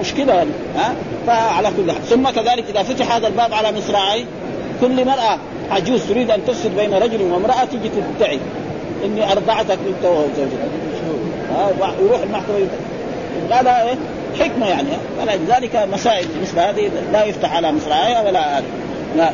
مشكلة 0.00 0.34
يعني 0.34 0.50
ها؟ 0.76 0.94
فعلى 1.26 1.70
كل 1.76 1.92
حال. 1.92 2.02
ثم 2.02 2.30
كذلك 2.30 2.64
إذا 2.70 2.82
فتح 2.82 3.14
هذا 3.14 3.26
الباب 3.26 3.54
على 3.54 3.72
مصراعي 3.72 4.26
كل 4.80 5.04
مرأة 5.04 5.38
عجوز 5.70 6.02
تريد 6.08 6.30
أن 6.30 6.40
تفسد 6.46 6.76
بين 6.76 6.94
رجل 6.94 7.22
وامرأة 7.22 7.64
تجي 7.64 7.90
تدعي. 8.18 8.38
إني 9.04 9.32
أرضعتك 9.32 9.78
أنت 9.88 10.04
وزوجك 10.04 10.52
ها 11.50 11.70
ويروح 12.00 12.22
المحكمة 12.22 12.68
قال 13.50 13.66
إيه؟ 13.68 13.94
حكمة 14.40 14.68
يعني. 14.68 14.88
فلذلك 15.18 15.88
مسائل 15.92 16.26
مثل 16.42 16.58
هذه 16.58 16.90
لا 17.12 17.24
يفتح 17.24 17.56
على 17.56 17.72
مصراعيها 17.72 18.22
ولا 18.22 18.58
هذه. 18.58 18.64
لا. 19.16 19.30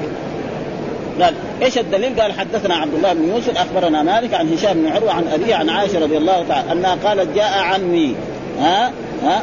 قال 1.20 1.34
إيش 1.62 1.78
الدليل؟ 1.78 2.20
قال 2.20 2.32
حدثنا 2.32 2.74
عبد 2.74 2.94
الله 2.94 3.12
بن 3.12 3.28
يوسف 3.28 3.56
أخبرنا 3.56 4.02
مالك 4.02 4.34
عن 4.34 4.52
هشام 4.52 4.72
بن 4.72 4.92
عروة 4.92 5.12
عن 5.12 5.24
ابي 5.28 5.54
عن 5.54 5.68
عائشة 5.68 5.98
رضي 5.98 6.16
الله 6.16 6.44
تعالى 6.48 6.72
أنها 6.72 6.94
قالت 7.04 7.34
جاء 7.34 7.58
عمي. 7.58 8.14
ها؟ 8.60 8.92
ها؟ 9.24 9.42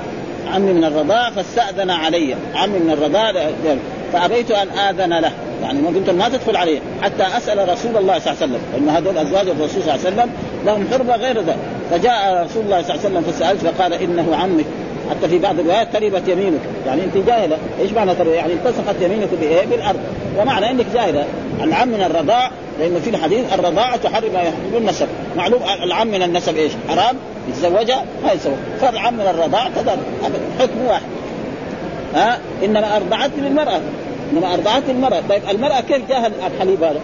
عمي 0.53 0.73
من 0.73 0.83
الرضاع 0.83 1.29
فاستأذن 1.29 1.89
علي. 1.89 2.35
عمي 2.55 2.79
من 2.79 2.91
الرضاع 2.91 3.33
فأبيت 4.13 4.51
أن 4.51 4.67
آذن 4.69 5.13
له. 5.13 5.31
يعني 5.65 5.87
قلت 5.87 6.09
ما 6.09 6.29
تدخل 6.29 6.55
عليه. 6.55 6.79
حتى 7.01 7.23
أسأل 7.37 7.69
رسول 7.69 7.97
الله 7.97 8.19
صلى 8.19 8.33
الله 8.33 8.41
عليه 8.41 8.53
وسلم. 8.53 8.61
لأن 8.73 8.89
هذول 8.89 9.17
أزواج 9.17 9.47
الرسول 9.47 9.69
صلى 9.69 9.95
الله 9.95 10.05
عليه 10.05 10.15
وسلم 10.15 10.29
لهم 10.65 10.87
حرمة 10.91 11.15
غير 11.15 11.41
ذا. 11.41 11.57
فجاء 11.91 12.45
رسول 12.45 12.63
الله 12.63 12.81
صلى 12.81 12.95
الله 12.95 13.05
عليه 13.05 13.17
وسلم 13.17 13.21
فسألت 13.21 13.61
فقال 13.61 13.93
إنه 13.93 14.35
عمك. 14.35 14.65
حتى 15.09 15.27
في 15.29 15.39
بعض 15.39 15.59
الروايات 15.59 15.87
تربت 15.93 16.27
يمينك. 16.27 16.59
يعني 16.87 17.03
أنت 17.03 17.17
جاهلة. 17.17 17.57
إيش 17.81 17.91
معنى 17.91 18.15
تربت 18.15 18.33
يعني 18.33 18.53
التصقت 18.53 18.95
يمينك 19.01 19.29
بإيه؟ 19.41 19.65
بالأرض. 19.65 19.99
ومعنى 20.39 20.71
إنك 20.71 20.85
جاهلة. 20.93 21.25
العم 21.63 21.87
من 21.87 22.01
الرضاع. 22.01 22.51
لأنه 22.79 22.99
في 22.99 23.09
الحديث 23.09 23.53
الرضاعه 23.53 23.97
تحرم 23.97 24.33
ما 24.33 24.39
يحرم 24.39 24.77
النسب. 24.77 25.07
معلوم 25.37 25.61
العم 25.83 26.07
من 26.07 26.23
النسب 26.23 26.57
إيش؟ 26.57 26.71
حرام. 26.89 27.15
يتزوجها 27.49 28.05
ما 28.23 28.31
يتزوج. 28.31 28.55
فالعم 28.81 29.13
من 29.13 29.27
الرضاع 29.27 29.69
كذا 29.69 29.97
حكم 30.59 30.85
واحد. 30.87 31.05
ها؟ 32.15 32.39
إنما 32.65 32.95
ارضعتني 32.97 33.47
المراه 33.47 33.81
إنما 34.31 34.53
ارضعتني 34.53 34.91
المرأة. 34.91 35.21
طيب 35.29 35.41
المرأة 35.51 35.81
كيف 35.81 36.09
جاء 36.09 36.31
الحليب 36.47 36.83
هذا؟ 36.83 36.99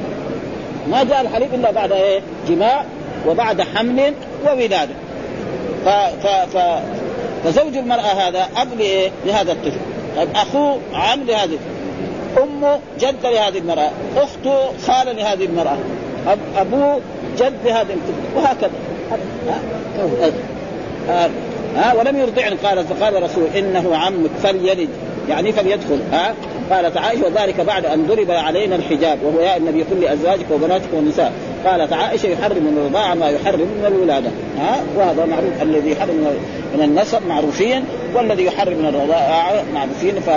ما 0.91 1.03
جاء 1.03 1.21
الحليب 1.21 1.53
إلا 1.53 1.71
بعد 1.71 1.91
إيه؟ 1.91 2.21
جماع 2.47 2.85
وبعد 3.27 3.61
حمل 3.61 4.13
وولادة. 4.45 4.93
ف 5.85 5.89
ف 6.23 6.27
ف 6.27 6.57
فزوج 7.43 7.77
المرأة 7.77 8.27
هذا 8.27 8.47
أب 8.57 8.67
لإيه؟ 8.77 9.11
لهذا 9.25 9.51
الطفل. 9.51 9.79
طيب 10.17 10.29
أخوه 10.35 10.77
عم 10.93 11.23
لهذه 11.23 11.57
أمه 12.43 12.79
جد 12.99 13.25
لهذه 13.25 13.57
المرأة. 13.57 13.89
أخته 14.17 14.77
خالة 14.87 15.11
لهذه 15.11 15.45
المرأة. 15.45 15.77
أب 16.27 16.39
أبوه 16.57 16.99
جد 17.37 17.53
لهذه 17.65 17.93
الطفل. 17.93 18.37
وهكذا. 18.37 18.71
ها, 19.47 19.59
ها, 21.07 21.29
ها 21.75 21.93
ولم 21.93 22.19
يرضعني 22.19 22.55
قال 22.55 22.85
فقال 22.85 23.23
رسول 23.23 23.47
إنه 23.57 23.95
عمك 23.95 24.31
فليلد. 24.43 24.89
يعني 25.31 25.51
فليدخل 25.51 25.99
ها؟ 26.11 26.33
قالت 26.71 26.97
عائشة 26.97 27.25
وذلك 27.25 27.61
بعد 27.61 27.85
أن 27.85 28.05
ضرب 28.07 28.31
علينا 28.31 28.75
الحجاب 28.75 29.23
وهو 29.23 29.39
يا 29.39 29.57
النبي 29.57 29.83
قل 29.83 30.01
لأزواجك 30.01 30.45
وبناتك 30.51 30.93
والنساء. 30.93 31.33
قالت 31.65 31.93
عائشة 31.93 32.27
يحرم 32.27 32.63
من 32.63 32.77
الرضاعه 32.77 33.13
ما 33.13 33.29
يحرم 33.29 33.59
من 33.59 33.85
الولادة 33.87 34.29
ها؟ 34.59 34.75
وهذا 34.97 35.25
معروف 35.25 35.61
الذي 35.61 35.91
يحرم 35.91 36.27
من 36.75 36.83
النسب 36.83 37.27
معروفين 37.27 37.83
والذي 38.15 38.45
يحرم 38.45 38.77
من 38.77 38.85
الرضاعه 38.85 39.63
معروفين 39.73 40.15
ف 40.19 40.29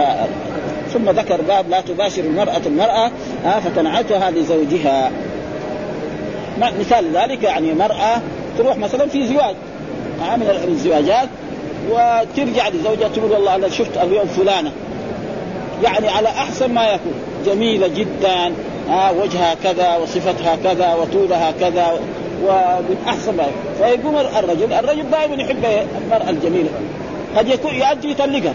ثم 0.93 1.11
ذكر 1.11 1.41
باب 1.41 1.71
لا 1.71 1.81
تباشر 1.81 2.25
المرأة 2.25 2.61
المرأة 2.67 3.11
ها؟ 3.45 3.61
فتنعتها 3.61 4.31
لزوجها 4.31 5.11
مثال 6.81 7.05
ذلك 7.17 7.43
يعني 7.43 7.75
مرأة 7.75 8.21
تروح 8.59 8.77
مثلا 8.77 9.07
في 9.07 9.27
زواج 9.27 9.55
من 10.37 10.69
الزواجات 10.69 11.29
وترجع 11.91 12.69
لزوجها 12.69 13.09
تقول 13.09 13.33
والله 13.33 13.55
أنا 13.55 13.69
شفت 13.69 13.97
اليوم 14.03 14.27
فلانة. 14.27 14.73
يعني 15.83 16.09
على 16.09 16.29
أحسن 16.29 16.73
ما 16.73 16.87
يكون. 16.87 17.15
جميلة 17.47 17.89
جدا 17.89 18.53
ها 18.89 19.11
وجهها 19.11 19.55
كذا 19.63 19.97
وصفتها 19.97 20.57
كذا 20.65 20.95
وطولها 20.95 21.53
كذا 21.61 21.99
ومن 22.45 22.97
أحسن 23.09 23.37
ما 23.37 23.43
يكون. 23.43 23.75
فيقوم 23.79 24.19
الرجل 24.19 24.73
الرجل 24.73 25.11
دائما 25.11 25.43
يحب 25.43 25.65
المرأة 26.05 26.31
الجميلة. 26.31 26.69
قد 27.37 27.49
يكون 27.49 27.75
يؤدي 27.75 28.11
يطلقها. 28.11 28.55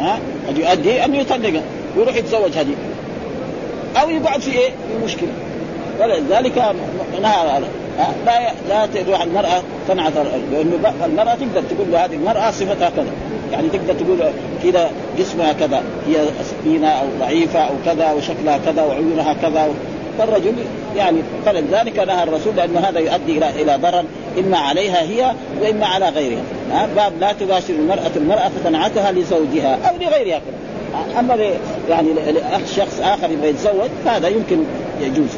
ها؟ 0.00 0.18
قد 0.48 0.58
يؤدي 0.58 1.04
أن 1.04 1.14
يطلقها. 1.14 1.62
ويروح 1.96 2.16
يتزوج 2.16 2.52
هذه 2.52 2.74
أو 4.02 4.10
يقعد 4.10 4.40
في 4.40 4.58
إيه؟ 4.58 4.70
في 4.70 5.04
مشكلة. 5.04 5.32
ولذلك 6.00 6.58
نهى 7.22 7.60
لا 8.26 8.52
لا 8.68 8.86
تروح 8.86 9.22
المرأة 9.22 9.62
تنعت 9.88 10.12
لأنه 10.52 10.92
المرأة 11.04 11.34
تقدر 11.34 11.62
تقول 11.70 11.92
له 11.92 12.04
هذه 12.04 12.14
المرأة 12.14 12.50
صفتها 12.50 12.90
كذا. 12.90 13.06
يعني 13.52 13.68
تقدر 13.68 13.94
تقول 13.94 14.18
كذا 14.62 14.90
جسمها 15.18 15.52
كذا. 15.52 15.82
هي 16.08 16.14
سكينه 16.44 16.88
أو 16.88 17.06
ضعيفة 17.20 17.58
أو 17.58 17.74
كذا 17.84 18.12
وشكلها 18.12 18.58
كذا 18.58 18.82
وعيونها 18.82 19.34
كذا. 19.42 19.68
فالرجل 20.18 20.52
يعني 20.96 21.18
فلذلك 21.46 21.98
نهى 21.98 22.22
الرسول 22.22 22.56
لأنه 22.56 22.80
هذا 22.80 22.98
يؤدي 22.98 23.38
إلى 23.38 23.62
إلى 23.62 23.76
ضرر 23.76 24.04
إما 24.38 24.58
عليها 24.58 25.02
هي 25.02 25.32
وإما 25.60 25.86
على 25.86 26.08
غيرها. 26.08 26.42
باب 26.96 27.12
لا 27.20 27.32
تباشر 27.32 27.74
المرأة 27.74 28.10
المرأة 28.16 28.48
فتنعتها 28.48 29.12
لزوجها 29.12 29.78
أو 29.88 29.96
لغيرها. 29.96 30.40
أما 31.18 31.36
يعني 31.88 32.08
شخص 32.76 33.00
آخر 33.00 33.30
يبغى 33.30 33.48
يتزوج 33.48 33.90
فهذا 34.04 34.28
يمكن 34.28 34.58
يجوز. 35.00 35.28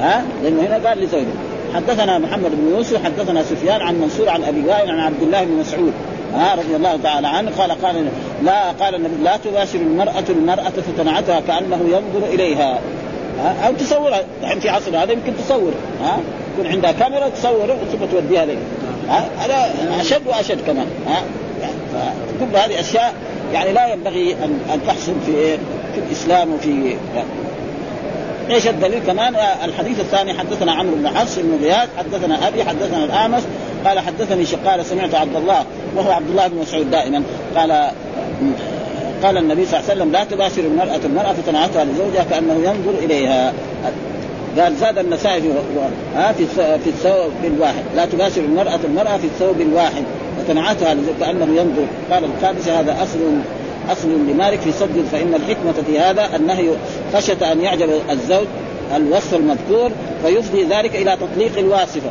ها؟ 0.00 0.24
لأنه 0.42 0.60
هنا 0.60 0.88
قال 0.88 0.98
لزوجه 0.98 1.45
حدثنا 1.76 2.18
محمد 2.18 2.50
بن 2.50 2.76
يوسف 2.76 3.04
حدثنا 3.04 3.42
سفيان 3.42 3.80
عن 3.80 4.00
منصور 4.00 4.28
عن 4.28 4.44
أبي 4.44 4.60
وائل 4.60 4.90
عن 4.90 5.00
عبد 5.00 5.22
الله 5.22 5.44
بن 5.44 5.52
مسعود 5.52 5.92
ها 6.34 6.54
رضي 6.54 6.76
الله 6.76 6.96
تعالى 7.02 7.28
عنه 7.28 7.50
قال 7.58 7.70
قال 7.70 8.06
لا 8.42 8.70
قال 8.70 8.94
النبي 8.94 9.22
لا 9.22 9.36
تباشر 9.36 9.78
المرأة 9.78 10.24
المرأة 10.28 10.72
فتنعتها 10.96 11.40
كأنه 11.40 11.80
ينظر 11.84 12.26
إليها. 12.26 12.78
ها 13.38 13.66
أو 13.66 13.72
تصورها 13.72 14.20
الحين 14.42 14.60
في 14.60 14.68
عصر 14.68 15.02
هذا 15.02 15.12
يمكن 15.12 15.32
تصور 15.44 15.72
ها 16.02 16.18
يكون 16.54 16.72
عندها 16.72 16.92
كاميرا 16.92 17.28
تصور 17.28 17.66
ثم 17.66 18.04
توديها 18.12 18.46
لك 18.46 18.58
هذا 19.38 19.74
أشد 20.00 20.26
وأشد 20.26 20.58
كمان 20.66 20.86
ها 21.06 21.22
كل 22.40 22.56
هذه 22.56 22.80
أشياء 22.80 23.14
يعني 23.52 23.72
لا 23.72 23.92
ينبغي 23.92 24.32
أن 24.32 24.60
أن 24.74 24.80
تحصل 24.86 25.12
في 25.26 25.56
في 25.94 26.00
الإسلام 26.06 26.54
وفي 26.54 26.96
إيش 28.50 28.66
الدليل؟ 28.66 29.02
كمان 29.06 29.34
الحديث 29.64 30.00
الثاني 30.00 30.34
حدثنا 30.34 30.72
عمرو 30.72 30.96
بن 30.96 31.08
حفص 31.08 31.38
بن 31.38 31.58
غياث 31.64 31.88
حدثنا 31.98 32.48
أبي 32.48 32.64
حدثنا 32.64 33.04
الأعمش 33.04 33.42
قال 33.84 33.98
حدثني 33.98 34.44
قال 34.70 34.86
سمعت 34.86 35.14
عبد 35.14 35.36
الله 35.36 35.64
وهو 35.96 36.10
عبد 36.10 36.30
الله 36.30 36.46
بن 36.46 36.58
مسعود 36.58 36.90
دائما 36.90 37.22
قال 37.56 37.90
قال 39.22 39.36
النبي 39.38 39.66
صلى 39.66 39.80
الله 39.80 39.90
عليه 39.90 40.00
وسلم 40.00 40.12
لا 40.12 40.24
تباشر 40.24 40.60
المرأة 40.60 41.00
المرأة 41.04 41.32
فتنعتها 41.32 41.84
لزوجها 41.84 42.24
كأنه 42.30 42.54
ينظر 42.54 42.98
إليها. 43.04 43.52
قال 44.58 44.76
زاد 44.76 44.98
النسائي 44.98 45.40
في 45.40 45.48
ها 46.16 46.32
في 46.32 46.46
في 46.84 46.90
الثوب 46.90 47.32
الواحد. 47.44 47.82
لا 47.96 48.04
تباشر 48.04 48.40
المرأة 48.40 48.78
المرأة 48.84 49.16
في 49.16 49.24
الثوب 49.24 49.60
الواحد 49.60 50.04
وتنعتها 50.40 50.96
كأنه 51.20 51.44
ينظر. 51.44 51.86
قال 52.10 52.24
الخامسة 52.24 52.80
هذا 52.80 52.96
أصل 53.02 53.18
أصل 53.92 54.08
لمالك 54.08 54.60
في 54.60 54.72
صد 54.72 55.04
فإن 55.12 55.34
الحكمة 55.34 55.74
في 55.86 55.98
هذا 55.98 56.36
النهي 56.36 56.70
خشية 57.14 57.52
أن 57.52 57.60
يعجب 57.60 57.88
الزوج 58.10 58.46
الوصف 58.96 59.34
المذكور 59.34 59.90
فيفضي 60.24 60.64
ذلك 60.64 60.96
إلى 60.96 61.16
تطليق 61.16 61.58
الواصفة 61.58 62.10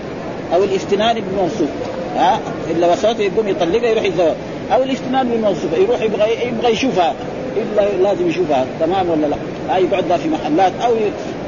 أو 0.53 0.63
الافتنان 0.63 1.15
بالموصوف. 1.21 1.69
ها؟ 2.15 2.39
إلا 2.71 2.91
وصفته 2.91 3.21
يقوم 3.21 3.47
يطلقها 3.47 3.89
يروح 3.89 4.03
يتزوج 4.03 4.33
أو 4.73 4.83
الافتنان 4.83 5.29
بالموصوفة 5.29 5.77
يروح 5.77 6.01
يبغى 6.01 6.47
يبغى 6.47 6.71
يشوفها. 6.71 7.13
إلا 7.57 8.03
لازم 8.03 8.29
يشوفها. 8.29 8.65
تمام 8.79 9.09
ولا 9.09 9.27
لا؟ 9.27 9.35
هاي 9.69 9.83
يقعد 9.83 10.19
في 10.19 10.29
محلات 10.29 10.71
أو 10.85 10.91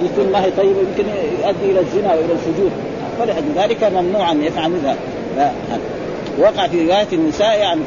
يكون 0.04 0.32
ما 0.32 0.46
هي 0.46 0.52
طيبه 0.52 0.80
يمكن 0.80 1.10
يؤدي 1.44 1.72
إلى 1.72 1.80
الزنا 1.80 2.14
وإلى 2.14 2.34
الفجور. 2.34 2.70
فلأجل 3.20 3.46
ذلك 3.56 3.84
ممنوع 3.84 4.32
ان 4.32 4.44
يفعل 4.44 4.72
ذلك 4.86 4.98
وقع 6.40 6.68
في 6.68 6.86
رواية 6.86 7.08
النساء 7.14 7.60
يعني 7.60 7.82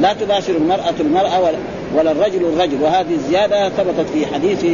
لا 0.00 0.12
تباشر 0.12 0.56
المرأة 0.56 0.94
المرأة 1.00 1.40
ولا, 1.40 1.58
ولا 1.96 2.12
الرجل 2.12 2.44
الرجل. 2.44 2.82
وهذه 2.82 3.14
الزيادة 3.14 3.68
ثبتت 3.68 4.06
في 4.14 4.26
حديث 4.26 4.64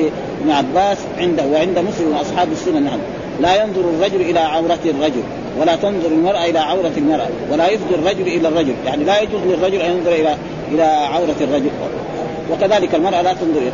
ابن 0.40 0.50
عباس 0.50 0.98
عنده 1.18 1.46
وعند 1.46 1.78
مسلم 1.78 2.16
وأصحاب 2.16 2.52
السنن 2.52 2.82
نعم. 2.84 2.98
لا 3.40 3.62
ينظر 3.62 3.80
الرجل 3.80 4.20
إلى 4.20 4.38
عورة 4.38 4.78
الرجل 4.84 5.22
ولا 5.60 5.76
تنظر 5.76 6.08
المرأة 6.08 6.44
إلى 6.44 6.58
عورة 6.58 6.92
المرأة 6.96 7.28
ولا 7.52 7.68
يفضي 7.68 7.94
الرجل 7.94 8.26
إلى 8.26 8.48
الرجل. 8.48 8.74
يعني 8.86 9.04
لا 9.04 9.20
يجوز 9.20 9.40
للرجل 9.46 9.80
أن 9.80 9.96
ينظر 9.96 10.12
إلى 10.12 10.36
إلى 10.72 10.82
عورة 10.82 11.36
الرجل. 11.40 11.70
وكذلك 12.52 12.94
المرأة 12.94 13.22
لا 13.22 13.32
تنظر 13.32 13.60
إلى 13.60 13.72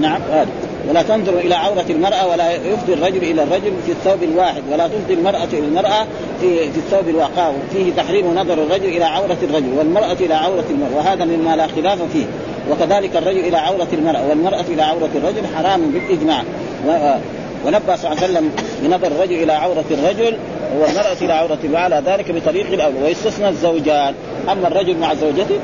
نعم 0.00 0.20
هذا. 0.32 0.48
ولا 0.88 1.02
تنظر 1.02 1.38
إلى 1.38 1.54
عورة 1.54 1.84
المرأة 1.90 2.26
ولا 2.26 2.52
يفضي 2.52 2.92
الرجل 2.92 3.22
إلى 3.22 3.42
الرجل 3.42 3.72
في 3.86 3.92
الثوب 3.92 4.22
الواحد 4.22 4.62
ولا 4.72 4.88
تفضي 4.88 5.14
المرأة 5.14 5.44
إلى 5.52 5.58
المرأة 5.58 6.06
في, 6.40 6.72
في 6.72 6.78
الثوب 6.78 7.08
الواقع 7.08 7.52
فيه 7.72 7.92
تحريم 7.92 8.34
نظر 8.34 8.54
الرجل 8.54 8.84
إلى 8.84 9.04
عورة 9.04 9.36
الرجل 9.42 9.72
والمرأة 9.78 10.12
إلى 10.12 10.34
عورة 10.34 10.64
المرأة 10.70 10.96
وهذا 10.96 11.24
مما 11.24 11.56
لا 11.56 11.66
خلاف 11.66 11.98
فيه. 12.12 12.24
وكذلك 12.70 13.16
الرجل 13.16 13.38
إلى 13.38 13.56
عورة 13.56 13.88
المرأة 13.92 14.28
والمرأة 14.28 14.64
إلى 14.68 14.82
عورة 14.82 15.10
الرجل 15.14 15.42
حرام 15.56 15.80
بالإجماع. 15.90 16.42
ونبه 17.66 17.96
صلى 17.96 18.12
الله 18.12 18.22
عليه 18.22 18.32
وسلم 18.32 18.50
بنظر 18.82 19.06
الرجل 19.06 19.42
إلى 19.42 19.52
عورة 19.52 19.84
الرجل 19.90 20.36
والمرأة 20.80 21.16
إلى 21.22 21.32
عورة 21.32 21.58
وعلى 21.72 22.02
ذلك 22.06 22.32
بطريق 22.32 22.66
الأول. 22.72 23.02
ويستثنى 23.02 23.48
الزوجان. 23.48 24.14
أما 24.52 24.68
الرجل 24.68 24.96
مع 24.96 25.14
زوجته 25.14 25.58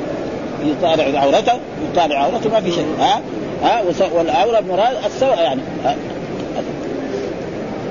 يطالع 0.64 1.21
عورته 1.21 1.53
يطالع 1.93 2.19
عورته 2.19 2.51
ما 2.51 2.61
في 2.61 2.73
شيء 2.73 2.87
ها؟ 3.01 3.21
ها 3.63 3.83
والعوره 4.13 4.59
المراد 4.59 4.97
السواء 5.07 5.39
يعني 5.39 5.61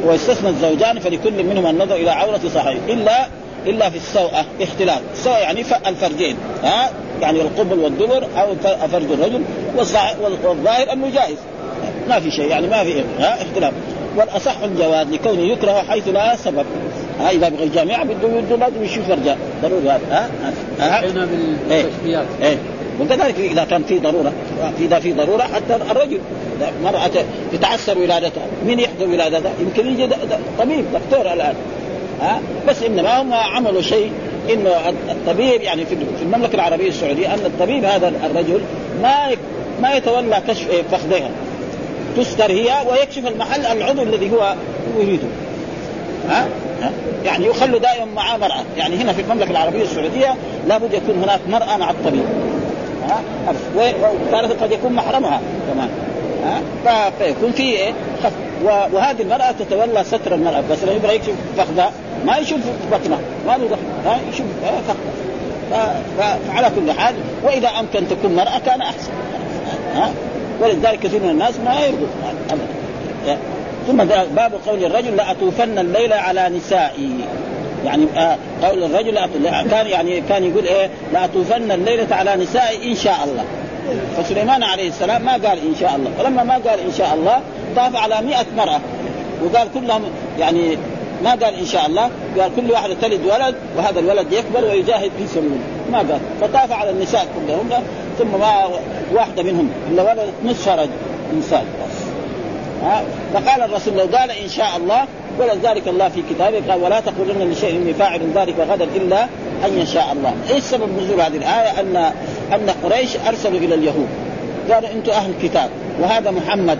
ويستثنى 0.05 0.49
الزوجان 0.49 0.99
فلكل 0.99 1.43
منهما 1.43 1.69
النظر 1.69 1.95
إلى 1.95 2.11
عورة 2.11 2.41
صاحبه. 2.53 2.77
إلا 2.89 3.27
إلا 3.65 3.89
في 3.89 3.97
السوءة 3.97 4.45
اختلاف. 4.61 4.99
السوء 5.13 5.33
يعني 5.33 5.65
الفرجين 5.87 6.37
ها 6.63 6.89
يعني 7.21 7.41
القبل 7.41 7.79
والدبر 7.79 8.27
أو 8.37 8.55
فرج 8.87 9.11
الرجل 9.11 9.41
والظاهر 10.43 10.93
أنه 10.93 11.09
جائز. 11.09 11.37
ما 12.09 12.19
في 12.19 12.31
شيء 12.31 12.49
يعني 12.49 12.67
ما 12.67 12.83
في 12.83 13.03
ها 13.19 13.41
اختلاف. 13.41 13.73
والأصح 14.17 14.55
الجواز 14.63 15.07
لكونه 15.07 15.41
يكره 15.41 15.83
حيث 15.89 16.07
لا 16.07 16.35
سبب. 16.35 16.65
ها 17.19 17.31
إذا 17.31 17.49
بغى 17.49 17.69
جامعه 17.69 18.03
بده 18.03 18.55
لازم 18.55 18.83
يشوف 18.83 19.07
فرجه. 19.07 19.37
ضروري 19.61 19.89
هذا 19.89 20.01
ها 20.11 20.29
ها 20.79 21.01
بالتشبيهات؟ 21.01 22.27
إيه. 22.41 22.57
وكذلك 23.01 23.39
إذا 23.39 23.63
كان 23.63 23.83
في 23.83 23.99
ضرورة 23.99 24.33
إذا 24.79 24.99
في 24.99 25.13
ضرورة 25.13 25.41
حتى 25.41 25.75
الرجل 25.91 26.19
مرأة 26.83 27.11
تتعسر 27.53 27.97
ولادتها 27.97 28.45
من 28.65 28.79
يحضر 28.79 29.07
ولادتها 29.07 29.51
يمكن 29.59 29.87
يجي 29.87 30.09
طبيب 30.59 30.85
دكتور 30.93 31.33
الان 31.33 31.55
ها؟ 32.21 32.39
بس 32.67 32.83
إنما 32.83 33.21
هم 33.21 33.33
عملوا 33.33 33.81
شيء 33.81 34.11
إنه 34.53 34.69
الطبيب 35.11 35.61
يعني 35.61 35.85
في 35.85 35.97
المملكة 36.21 36.55
العربية 36.55 36.89
السعودية 36.89 37.33
أن 37.33 37.39
الطبيب 37.45 37.85
هذا 37.85 38.07
الرجل 38.07 38.61
ما 39.01 39.35
ما 39.81 39.95
يتولى 39.95 40.41
كشف 40.47 40.67
فخذها. 40.91 41.29
تستر 42.17 42.51
هي 42.51 42.71
ويكشف 42.89 43.27
المحل 43.27 43.65
العضو 43.65 44.03
الذي 44.03 44.31
هو 44.31 44.55
يريده. 44.99 45.27
ها؟ 46.29 46.47
ها؟ 46.81 46.91
يعني 47.25 47.45
يخلوا 47.45 47.79
دائما 47.79 48.05
معاه 48.05 48.37
مرأة. 48.37 48.63
يعني 48.77 48.95
هنا 48.95 49.13
في 49.13 49.21
المملكة 49.21 49.51
العربية 49.51 49.81
السعودية 49.81 50.35
لابد 50.67 50.93
يكون 50.93 51.23
هناك 51.23 51.39
مرأة 51.49 51.77
مع 51.77 51.91
الطبيب. 51.91 52.25
ها؟ 53.09 53.21
قد 54.61 54.71
يكون 54.71 54.93
محرمها 54.93 55.41
كمان. 55.73 55.89
ها؟ 56.85 57.09
فيكون 57.09 57.51
في 57.51 57.63
إيه؟ 57.63 57.93
وهذه 58.63 59.21
المرأة 59.21 59.51
تتولى 59.51 60.03
ستر 60.03 60.35
المرأة. 60.35 60.63
بس 60.71 60.83
لو 60.83 60.93
يبغى 60.93 61.15
يكشف 61.15 61.33
فخذها 61.57 61.91
ما 62.25 62.37
يشوف 62.37 62.59
بطنها. 62.91 63.19
ما 63.47 63.57
له 63.57 63.77
ها؟ 64.05 64.19
يشوف 64.33 64.45
فخذها. 64.87 66.01
فعلى 66.47 66.71
كل 66.75 66.91
حال 66.91 67.15
وإذا 67.43 67.67
أمكن 67.67 68.07
تكون 68.07 68.35
مرأة 68.35 68.59
كان 68.65 68.81
أحسن. 68.81 69.11
ها؟ 69.95 70.11
ولذلك 70.61 70.99
كثير 70.99 71.23
من 71.23 71.29
الناس 71.29 71.59
ما 71.65 71.79
يرضوا. 71.79 72.07
ابدا. 72.49 73.37
ثم 73.87 73.97
باب 74.35 74.53
قول 74.67 74.85
الرجل 74.85 75.15
لأطوفن 75.15 75.79
الليل 75.79 76.13
على 76.13 76.49
نسائي. 76.49 77.09
يعني 77.85 78.05
آه 78.17 78.37
قول 78.63 78.83
الرجل 78.83 79.19
كان 79.71 79.87
يعني 79.87 80.21
كان 80.21 80.43
يقول 80.43 80.65
إيه 80.65 80.89
لأطوفن 81.13 81.71
الليلة 81.71 82.15
على 82.15 82.35
نسائي 82.35 82.91
إن 82.91 82.95
شاء 82.95 83.17
الله. 83.23 83.43
فسليمان 84.17 84.63
عليه 84.63 84.87
السلام 84.87 85.25
ما 85.25 85.31
قال 85.31 85.45
إن 85.45 85.75
شاء 85.79 85.95
الله. 85.95 86.11
فلما 86.17 86.43
ما 86.43 86.53
قال 86.53 86.79
إن 86.79 86.91
شاء 86.97 87.13
الله 87.13 87.39
طاف 87.75 87.95
على 87.95 88.21
مئة 88.21 88.45
مرأة. 88.57 88.79
وقال 89.43 89.67
كلهم 89.73 90.01
يعني 90.39 90.77
ما 91.23 91.29
قال 91.29 91.55
إن 91.55 91.65
شاء 91.65 91.85
الله. 91.85 92.09
قال 92.39 92.51
كل 92.55 92.71
واحدة 92.71 92.93
تلد 93.01 93.25
ولد 93.25 93.55
وهذا 93.77 93.99
الولد 93.99 94.33
يكبر 94.33 94.65
ويجاهد 94.65 95.11
في 95.17 95.27
سبيل 95.27 95.59
ما 95.91 95.97
قال. 95.97 96.19
فطاف 96.41 96.71
على 96.71 96.89
النساء 96.89 97.27
كلهم 97.35 97.69
ثم 98.19 98.39
ما 98.39 98.69
واحدة 99.13 99.43
منهم 99.43 99.69
الا 99.91 100.03
ولدت 100.03 100.33
نصف 100.45 100.67
رجل 100.69 100.89
إنسان. 101.33 101.65
فقال 103.33 103.61
الرسول 103.61 103.93
لو 103.93 104.17
قال 104.17 104.31
إن 104.31 104.49
شاء 104.49 104.77
الله 104.77 105.05
ولذلك 105.39 105.87
الله 105.87 106.09
في 106.09 106.21
كتابه 106.29 106.61
قال 106.69 106.81
ولا 106.81 106.99
تقولن 106.99 107.51
لشيء 107.51 107.75
إني 107.75 107.93
فاعل 107.93 108.21
ذلك 108.35 108.55
غدا 108.59 108.87
إلا 108.95 109.23
أن 109.65 109.77
يشاء 109.77 110.07
الله، 110.13 110.33
إيش 110.53 110.63
سبب 110.63 110.89
نزول 111.01 111.21
هذه 111.21 111.37
الآية؟ 111.37 111.79
أن 111.79 111.95
أن 112.53 112.69
قريش 112.83 113.09
أرسلوا 113.27 113.59
إلى 113.59 113.75
اليهود. 113.75 114.07
قالوا 114.71 114.89
أنتم 114.91 115.11
أهل 115.11 115.31
الكتاب 115.37 115.69
وهذا 116.01 116.31
محمد. 116.31 116.79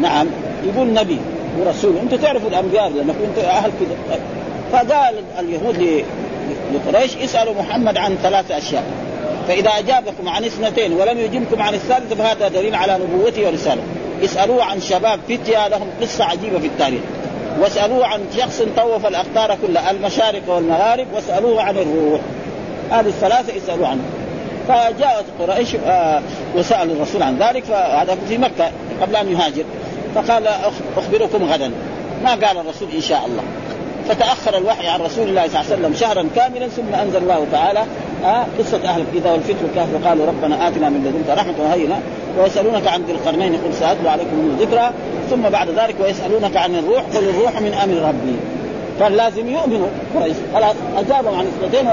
نعم 0.00 0.26
يقول 0.64 0.92
نبي 0.92 1.18
ورسول. 1.58 1.96
أنتم 2.02 2.16
تعرفوا 2.16 2.48
الأنبياء 2.48 2.88
لأنكم 2.88 3.24
أنتم 3.28 3.48
أهل 3.48 3.70
كتاب. 3.80 4.20
فقال 4.72 5.14
اليهود 5.38 6.04
لقريش 6.74 7.16
اسألوا 7.16 7.54
محمد 7.54 7.96
عن 7.96 8.16
ثلاث 8.22 8.50
أشياء. 8.50 8.84
فإذا 9.48 9.70
أجابكم 9.70 10.28
عن 10.28 10.44
اثنتين 10.44 10.92
ولم 10.92 11.18
يجبكم 11.18 11.62
عن 11.62 11.74
الثالثه 11.74 12.14
فهذا 12.14 12.48
دليل 12.48 12.74
على 12.74 12.98
نبوته 12.98 13.46
ورسالته 13.46 13.82
اسألوه 14.24 14.64
عن 14.64 14.80
شباب 14.80 15.20
فتيا 15.28 15.68
لهم 15.68 15.88
قصة 16.00 16.24
عجيبة 16.24 16.58
في 16.58 16.66
التاريخ. 16.66 17.00
واسألوه 17.60 18.06
عن 18.06 18.20
شخص 18.36 18.62
طوف 18.76 19.06
الأقطار 19.06 19.56
كلها 19.66 19.90
المشارق 19.90 20.42
والمغارب 20.48 21.06
واسألوه 21.14 21.62
عن 21.62 21.76
الروح. 21.78 22.20
هذه 22.90 23.06
الثلاثة 23.06 23.56
اسالوه 23.56 23.88
عنه 23.88 24.02
فجاءت 24.68 25.24
قريش 25.40 25.74
آه 25.86 26.22
وسألوا 26.56 26.94
الرسول 26.94 27.22
عن 27.22 27.38
ذلك 27.38 27.64
فهذا 27.64 28.16
في 28.28 28.38
مكة 28.38 28.70
قبل 29.02 29.16
أن 29.16 29.32
يهاجر. 29.32 29.64
فقال 30.14 30.46
أخبركم 30.96 31.44
غدا. 31.44 31.70
ما 32.24 32.30
قال 32.30 32.58
الرسول 32.58 32.88
إن 32.94 33.00
شاء 33.00 33.26
الله. 33.26 33.42
فتأخر 34.08 34.56
الوحي 34.56 34.88
عن 34.88 35.00
رسول 35.00 35.28
الله 35.28 35.48
صلى 35.48 35.60
الله 35.60 35.72
عليه 35.72 35.82
وسلم 35.82 35.94
شهرا 35.94 36.28
كاملا 36.36 36.68
ثم 36.68 36.94
أنزل 36.94 37.16
الله 37.16 37.46
تعالى 37.52 37.84
آه 38.24 38.46
قصة 38.58 38.80
أهل 38.84 39.00
الكتاب 39.00 39.32
والفتح 39.32 39.62
والكهف 39.62 40.06
قالوا 40.08 40.26
ربنا 40.26 40.68
آتنا 40.68 40.88
من 40.88 41.04
لدنك 41.04 41.38
رحمة 41.38 41.54
وهينا 41.58 42.00
ويسألونك 42.38 42.86
عن 42.86 43.02
ذي 43.02 43.12
القرنين 43.12 43.52
قل 43.52 43.74
سأتلو 43.74 44.08
عليكم 44.08 44.36
من 44.36 44.56
ذكرى 44.60 44.90
ثم 45.30 45.42
بعد 45.42 45.68
ذلك 45.70 45.94
ويسألونك 46.00 46.56
عن 46.56 46.74
الروح 46.74 47.02
قل 47.02 47.28
الروح 47.28 47.60
من 47.60 47.74
أمر 47.74 48.08
ربي. 48.08 48.36
فلازم 49.00 49.48
يؤمنوا 49.48 49.88
كويس 50.18 50.36
خلاص 50.54 50.74
أجابهم 50.96 51.38
عن 51.38 51.46
اثنتين 51.46 51.86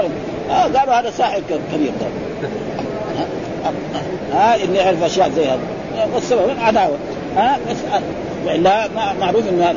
آه 0.50 0.62
قالوا 0.62 1.00
هذا 1.00 1.10
ساحر 1.10 1.40
كبير 1.72 1.92
ها 3.64 3.72
آه 4.34 4.64
إني 4.64 4.84
أعرف 4.86 5.02
أشياء 5.02 5.30
زي 5.36 5.44
هذا 5.44 5.58
والسبب 6.14 6.50
عداوة. 6.60 6.96
ها 7.36 7.58
بس 7.70 7.76
والا 8.46 8.88
معروف 9.20 9.48
ان 9.48 9.62
هذا 9.62 9.76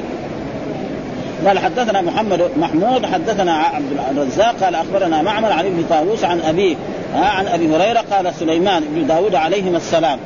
قال 1.46 1.60
حدثنا 1.60 2.02
محمد 2.02 2.50
محمود 2.58 3.06
حدثنا 3.06 3.54
عبد 3.54 4.18
الرزاق 4.18 4.56
قال 4.64 4.76
أخبرنا 4.76 5.22
معمر 5.22 5.52
عن 5.52 5.66
ابن 5.66 5.84
طاووس 5.90 6.24
عن 6.24 6.40
أبيه 6.42 6.76
عن 7.16 7.48
أبي 7.48 7.76
هريرة 7.76 8.04
قال 8.12 8.34
سليمان 8.34 8.84
بن 8.90 9.08
داود 9.08 9.36
عليهما 9.36 9.78
السلام. 9.78 10.20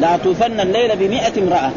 لا 0.00 0.16
توفن 0.24 0.60
الليل 0.60 0.96
بمئة 0.96 1.42
امرأة 1.42 1.70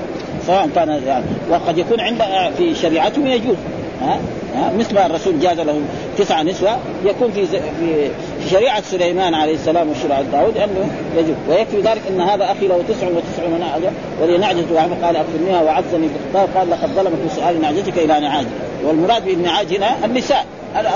سواء 0.48 0.70
كان 0.76 1.02
يعني 1.08 1.26
وقد 1.50 1.78
يكون 1.78 2.00
عند 2.00 2.22
في 2.58 2.76
شريعتهم 2.76 3.28
يجوز 3.28 3.56
ها 4.02 4.20
ها 4.56 4.72
مثل 4.80 4.96
ما 4.96 5.06
الرسول 5.06 5.40
جاز 5.40 5.60
له 5.60 5.82
تسعة 6.18 6.44
نسوة 6.44 6.78
يكون 7.06 7.32
في 7.32 7.46
في 7.48 8.10
في 8.44 8.50
شريعة 8.50 8.82
سليمان 8.82 9.34
عليه 9.34 9.54
السلام 9.54 9.90
وشريعة 9.90 10.22
داود 10.22 10.58
أنه 10.58 10.90
يجب 11.18 11.36
ويكفي 11.50 11.82
ذلك 11.82 12.02
إن 12.10 12.22
هذا 12.22 12.52
أخي 12.52 12.68
له 12.68 12.84
تسع 12.90 13.08
وتسعون 13.08 13.60
نعجه 13.60 13.92
ولي 14.22 14.38
نعجه 14.38 14.66
وعمر 14.74 14.96
قال 15.04 15.16
اكرمنيها 15.16 15.62
وعزني 15.62 16.08
بالخطاب 16.08 16.58
قال 16.58 16.70
لقد 16.70 16.90
ظلمك 16.90 17.30
في 17.30 17.36
سؤال 17.36 17.62
نعجتك 17.62 17.98
إلى 17.98 18.20
نعاج 18.20 18.46
والمراد 18.84 19.26
بالنعاج 19.26 19.76
هنا 19.76 20.06
النساء 20.06 20.46
هذا 20.76 20.90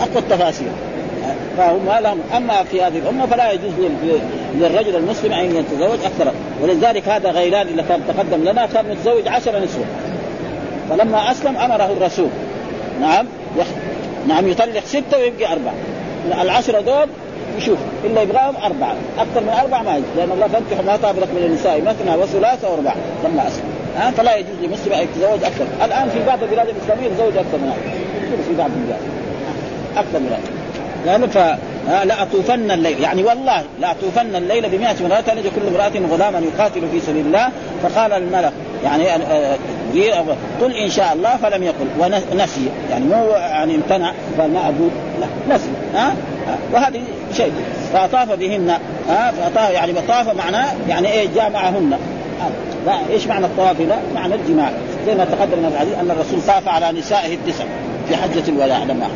أقوى 0.00 0.18
التفاسير 0.18 0.68
فهم 1.56 2.02
لهم 2.02 2.20
أما 2.36 2.62
في 2.62 2.82
هذه 2.82 2.98
الأمة 2.98 3.26
فلا 3.26 3.52
يجوز 3.52 3.72
للرجل 4.54 4.96
المسلم 4.96 5.32
أن 5.32 5.56
يتزوج 5.56 5.98
أكثر. 6.04 6.32
ولذلك 6.62 7.08
هذا 7.08 7.30
غيلان 7.30 7.68
اللي 7.68 7.82
كان 7.82 8.00
تقدم 8.08 8.44
لنا 8.44 8.66
كان 8.66 8.84
متزوج 8.90 9.28
عشر 9.28 9.58
نسوة. 9.58 9.84
فلما 10.90 11.30
أسلم 11.30 11.56
أمره 11.56 11.92
الرسول. 11.92 12.28
نعم. 13.00 13.26
نعم 14.28 14.48
يطلق 14.48 14.84
ستة 14.84 15.18
ويبقي 15.18 15.52
أربعة. 15.52 15.74
العشره 16.32 16.80
دول 16.80 17.06
يشوف 17.58 17.78
إلا 18.04 18.22
يبغاهم 18.22 18.56
أربعة. 18.56 18.94
أكثر 19.18 19.40
من 19.40 19.48
أربعة 19.60 19.82
ما 19.82 19.96
يجوز 19.96 20.08
لأن 20.16 20.30
الله 20.32 20.46
فانكح 20.46 20.84
ما 20.86 20.96
طاب 20.96 21.16
من 21.16 21.44
النساء 21.46 21.80
مثنى 21.80 22.16
وثلاث 22.16 22.64
وأربعة 22.64 22.94
لما 23.24 23.48
أسلم. 23.48 23.64
ها؟ 23.96 24.10
فلا 24.10 24.36
يجوز 24.36 24.56
لمسلم 24.62 24.92
أن 24.92 25.02
يتزوج 25.02 25.44
أكثر. 25.44 25.64
الآن 25.84 26.08
في 26.08 26.26
بعض 26.26 26.42
البلاد 26.42 26.68
الإسلامية 26.68 27.06
يتزوج 27.06 27.36
أكثر 27.36 27.58
من 27.58 27.72
هذا. 27.72 28.42
في 28.48 28.54
بعض 28.58 28.70
البلاد. 28.76 29.00
أكثر 29.96 30.18
من 30.18 30.26
هذا. 30.26 30.64
لأنه 31.06 31.26
ف 31.26 31.38
لأطوفن 32.06 32.70
الليل. 32.70 33.00
يعني 33.00 33.22
والله 33.22 33.62
لأطوفن 33.80 34.36
الليل 34.36 34.68
بمئة 34.68 35.06
امرأة 35.06 35.20
تلد 35.20 35.46
كل 35.56 35.66
امرأة 35.68 36.14
غلاما 36.14 36.38
يقاتل 36.38 36.80
في 36.92 37.00
سبيل 37.00 37.26
الله. 37.26 37.48
فقال 37.82 38.12
الملك 38.12 38.52
يعني 38.84 39.10
آه، 39.10 39.56
قل 40.60 40.76
إن 40.76 40.90
شاء 40.90 41.12
الله 41.12 41.36
فلم 41.36 41.62
يقل. 41.62 41.86
ونسي 41.98 42.68
يعني 42.90 43.04
مو 43.04 43.24
يعني 43.30 43.74
امتنع 43.74 44.12
قال 44.38 44.52
ما 44.52 44.60
أقول. 44.60 44.90
لا 45.20 45.54
نسي. 45.54 45.68
ها؟ 45.94 46.14
وهذه 46.72 47.02
شيء. 47.36 47.52
فأطاف 47.92 48.32
بهن. 48.32 48.78
ها؟ 49.08 49.32
يعني 49.70 49.92
طاف 50.08 50.36
معناه 50.36 50.74
يعني 50.88 51.12
إيه 51.12 51.28
جامعهن 51.34 51.98
لا 52.86 52.92
إيش 53.10 53.26
معنى 53.26 53.46
الطواف؟ 53.46 53.80
هنا؟ 53.80 53.96
معنى 54.14 54.34
الجماع. 54.34 54.70
زي 55.06 55.14
ما 55.14 55.24
تقدم 55.24 55.58
من 55.58 55.70
الحديث 55.74 55.94
أن 55.98 56.10
الرسول 56.10 56.42
طاف 56.46 56.68
على 56.68 56.98
نسائه 56.98 57.34
التسع 57.34 57.64
في 58.08 58.16
حجة 58.16 58.48
الوداع 58.48 58.78
لما 58.78 59.08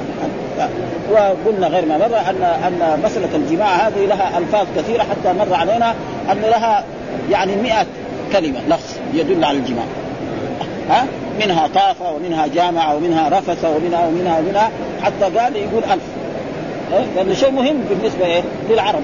وقلنا 1.11 1.67
غير 1.67 1.87
ما 1.87 1.99
مر 1.99 2.07
أن 2.07 2.43
أن 2.43 3.01
مسألة 3.05 3.37
الجماع 3.37 3.89
هذه 3.89 4.07
لها 4.07 4.39
ألفاظ 4.39 4.67
كثيرة 4.77 5.03
حتى 5.03 5.33
مر 5.33 5.55
علينا 5.55 5.95
أن 6.33 6.41
لها 6.41 6.85
يعني 7.31 7.57
100 7.57 7.87
كلمة 8.33 8.59
لفظ 8.69 8.95
يدل 9.15 9.45
على 9.45 9.59
الجماع. 9.59 9.85
ها؟ 10.89 11.07
منها 11.41 11.69
طاف 11.75 11.97
ومنها 12.03 12.47
جامع 12.47 12.93
ومنها 12.93 13.29
رفث 13.29 13.65
ومنها 13.65 14.07
ومنها 14.07 14.39
ومنها. 14.39 14.71
حتى 15.03 15.39
قال 15.39 15.57
يقول 15.57 15.85
ألف. 15.85 16.03
لأنه 17.17 17.35
شيء 17.35 17.51
مهم 17.51 17.77
بالنسبة 17.91 18.27
إيه؟ 18.27 18.43
للعرب. 18.71 19.03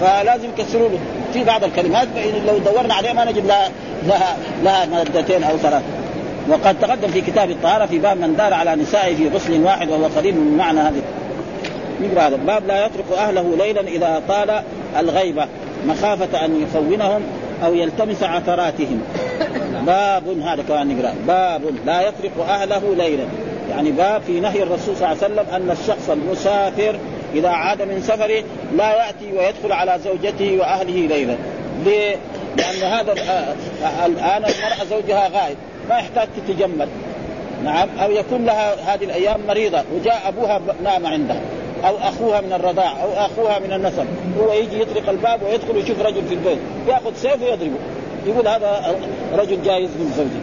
فلازم 0.00 0.48
يكسروا 0.58 0.88
له. 0.88 0.98
في 1.32 1.44
بعض 1.44 1.64
الكلمات 1.64 2.08
لو 2.46 2.58
دورنا 2.58 2.94
عليها 2.94 3.12
ما 3.12 3.24
نجد 3.24 3.46
لها 3.46 3.70
لها 4.06 4.36
لها 4.62 4.86
مادتين 4.86 5.42
أو 5.42 5.56
ثلاث. 5.56 5.82
وقد 6.48 6.80
تقدم 6.80 7.08
في 7.08 7.20
كتاب 7.20 7.50
الطهارة 7.50 7.86
في 7.86 7.98
باب 7.98 8.16
من 8.16 8.36
دار 8.36 8.54
على 8.54 8.74
نسائه 8.74 9.16
في 9.16 9.28
غسل 9.28 9.62
واحد 9.62 9.88
وهو 9.90 10.04
قريب 10.16 10.34
من 10.34 10.56
معنى 10.56 10.80
هذه 10.80 11.02
نقرا 12.02 12.26
هذا 12.26 12.36
الباب. 12.36 12.66
لا 12.66 12.86
يترك 12.86 13.04
أهله 13.18 13.56
ليلا 13.56 13.80
إذا 13.80 14.22
طال 14.28 14.62
الغيبة 14.98 15.46
مخافة 15.86 16.44
أن 16.44 16.62
يخونهم 16.62 17.22
أو 17.64 17.74
يلتمس 17.74 18.22
عثراتهم. 18.22 19.02
باب 19.86 20.28
هذا 20.28 20.62
كمان 20.62 20.96
نقرأ. 20.96 21.14
باب 21.26 21.62
لا 21.86 22.08
يترك 22.08 22.32
أهله 22.48 22.94
ليلا. 22.94 23.24
يعني 23.70 23.90
باب 23.90 24.22
في 24.22 24.40
نهي 24.40 24.62
الرسول 24.62 24.96
صلى 24.96 25.12
الله 25.12 25.24
عليه 25.24 25.34
وسلم 25.34 25.54
أن 25.54 25.70
الشخص 25.70 26.10
المسافر 26.10 26.98
إذا 27.34 27.48
عاد 27.48 27.82
من 27.82 28.02
سفره 28.02 28.44
لا 28.76 29.06
يأتي 29.06 29.32
ويدخل 29.38 29.72
على 29.72 29.98
زوجته 30.04 30.56
وأهله 30.58 31.06
ليلا. 31.06 31.36
ليه؟ 31.84 32.16
لأن 32.56 32.92
هذا 32.92 33.12
الآن 34.06 34.44
المرأة 34.44 34.84
زوجها 34.90 35.28
غائب 35.28 35.56
ما 35.88 35.98
يحتاج 35.98 36.28
تتجمل. 36.36 36.88
نعم؟ 37.64 37.88
أو 38.02 38.10
يكون 38.10 38.44
لها 38.44 38.94
هذه 38.94 39.04
الأيام 39.04 39.40
مريضة 39.48 39.82
وجاء 39.94 40.22
أبوها 40.28 40.60
نام 40.84 41.06
عندها 41.06 41.40
أو 41.84 41.96
أخوها 41.96 42.40
من 42.40 42.52
الرضاع 42.52 42.92
أو 43.02 43.26
أخوها 43.26 43.58
من 43.58 43.72
النسب. 43.72 44.06
هو 44.40 44.52
يجي 44.52 44.80
يطرق 44.80 45.08
الباب 45.08 45.42
ويدخل 45.42 45.76
ويشوف 45.76 46.00
رجل 46.00 46.22
في 46.28 46.34
البيت 46.34 46.58
يأخذ 46.88 47.14
سيف 47.14 47.42
ويضربه. 47.42 47.78
يقول 48.26 48.48
هذا 48.48 48.96
رجل 49.34 49.62
جايز 49.62 49.90
من 49.90 50.12
زوجي. 50.16 50.40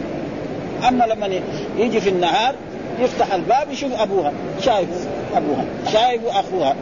أما 0.88 1.04
لما 1.04 1.40
يجي 1.78 2.00
في 2.00 2.10
النهار 2.10 2.54
يفتح 3.00 3.34
الباب 3.34 3.70
يشوف 3.70 3.92
أبوها 4.00 4.32
شايف 4.60 4.88
أبوها 5.36 5.64
شايف 5.92 6.22
أخوها. 6.26 6.76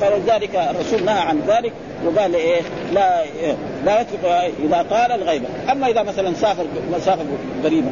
فلذلك 0.00 0.56
الرسول 0.56 1.04
نهى 1.04 1.20
عن 1.20 1.40
ذلك 1.48 1.72
وقال 2.06 2.34
إيه؟ 2.34 2.60
لا 2.92 3.22
إيه 3.22 3.54
لا 3.84 4.00
يترك 4.00 4.52
إذا 4.64 4.86
طال 4.90 5.12
الغيبة. 5.12 5.46
أما 5.72 5.88
إذا 5.88 6.02
مثلا 6.02 6.34
سافر 6.34 6.64
مسافه 6.92 7.24
قريبه 7.64 7.90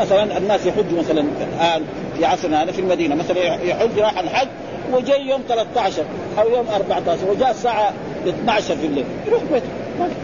مثلا 0.00 0.38
الناس 0.38 0.66
يحجوا 0.66 0.98
مثلا 0.98 1.20
الآن 1.20 1.82
في 2.18 2.24
عصرنا 2.24 2.62
هذا 2.62 2.72
في 2.72 2.80
المدينة 2.80 3.14
مثلا 3.14 3.38
يحج 3.64 3.98
راح 3.98 4.18
الحج 4.18 4.48
وجاي 4.94 5.26
يوم 5.26 5.40
13 5.48 6.04
أو 6.38 6.48
يوم 6.48 6.66
14 6.68 7.30
وجاء 7.30 7.50
الساعة 7.50 7.92
12 8.28 8.76
في 8.76 8.86
الليل. 8.86 9.04
يروح 9.26 9.42
بيته. 9.52 9.66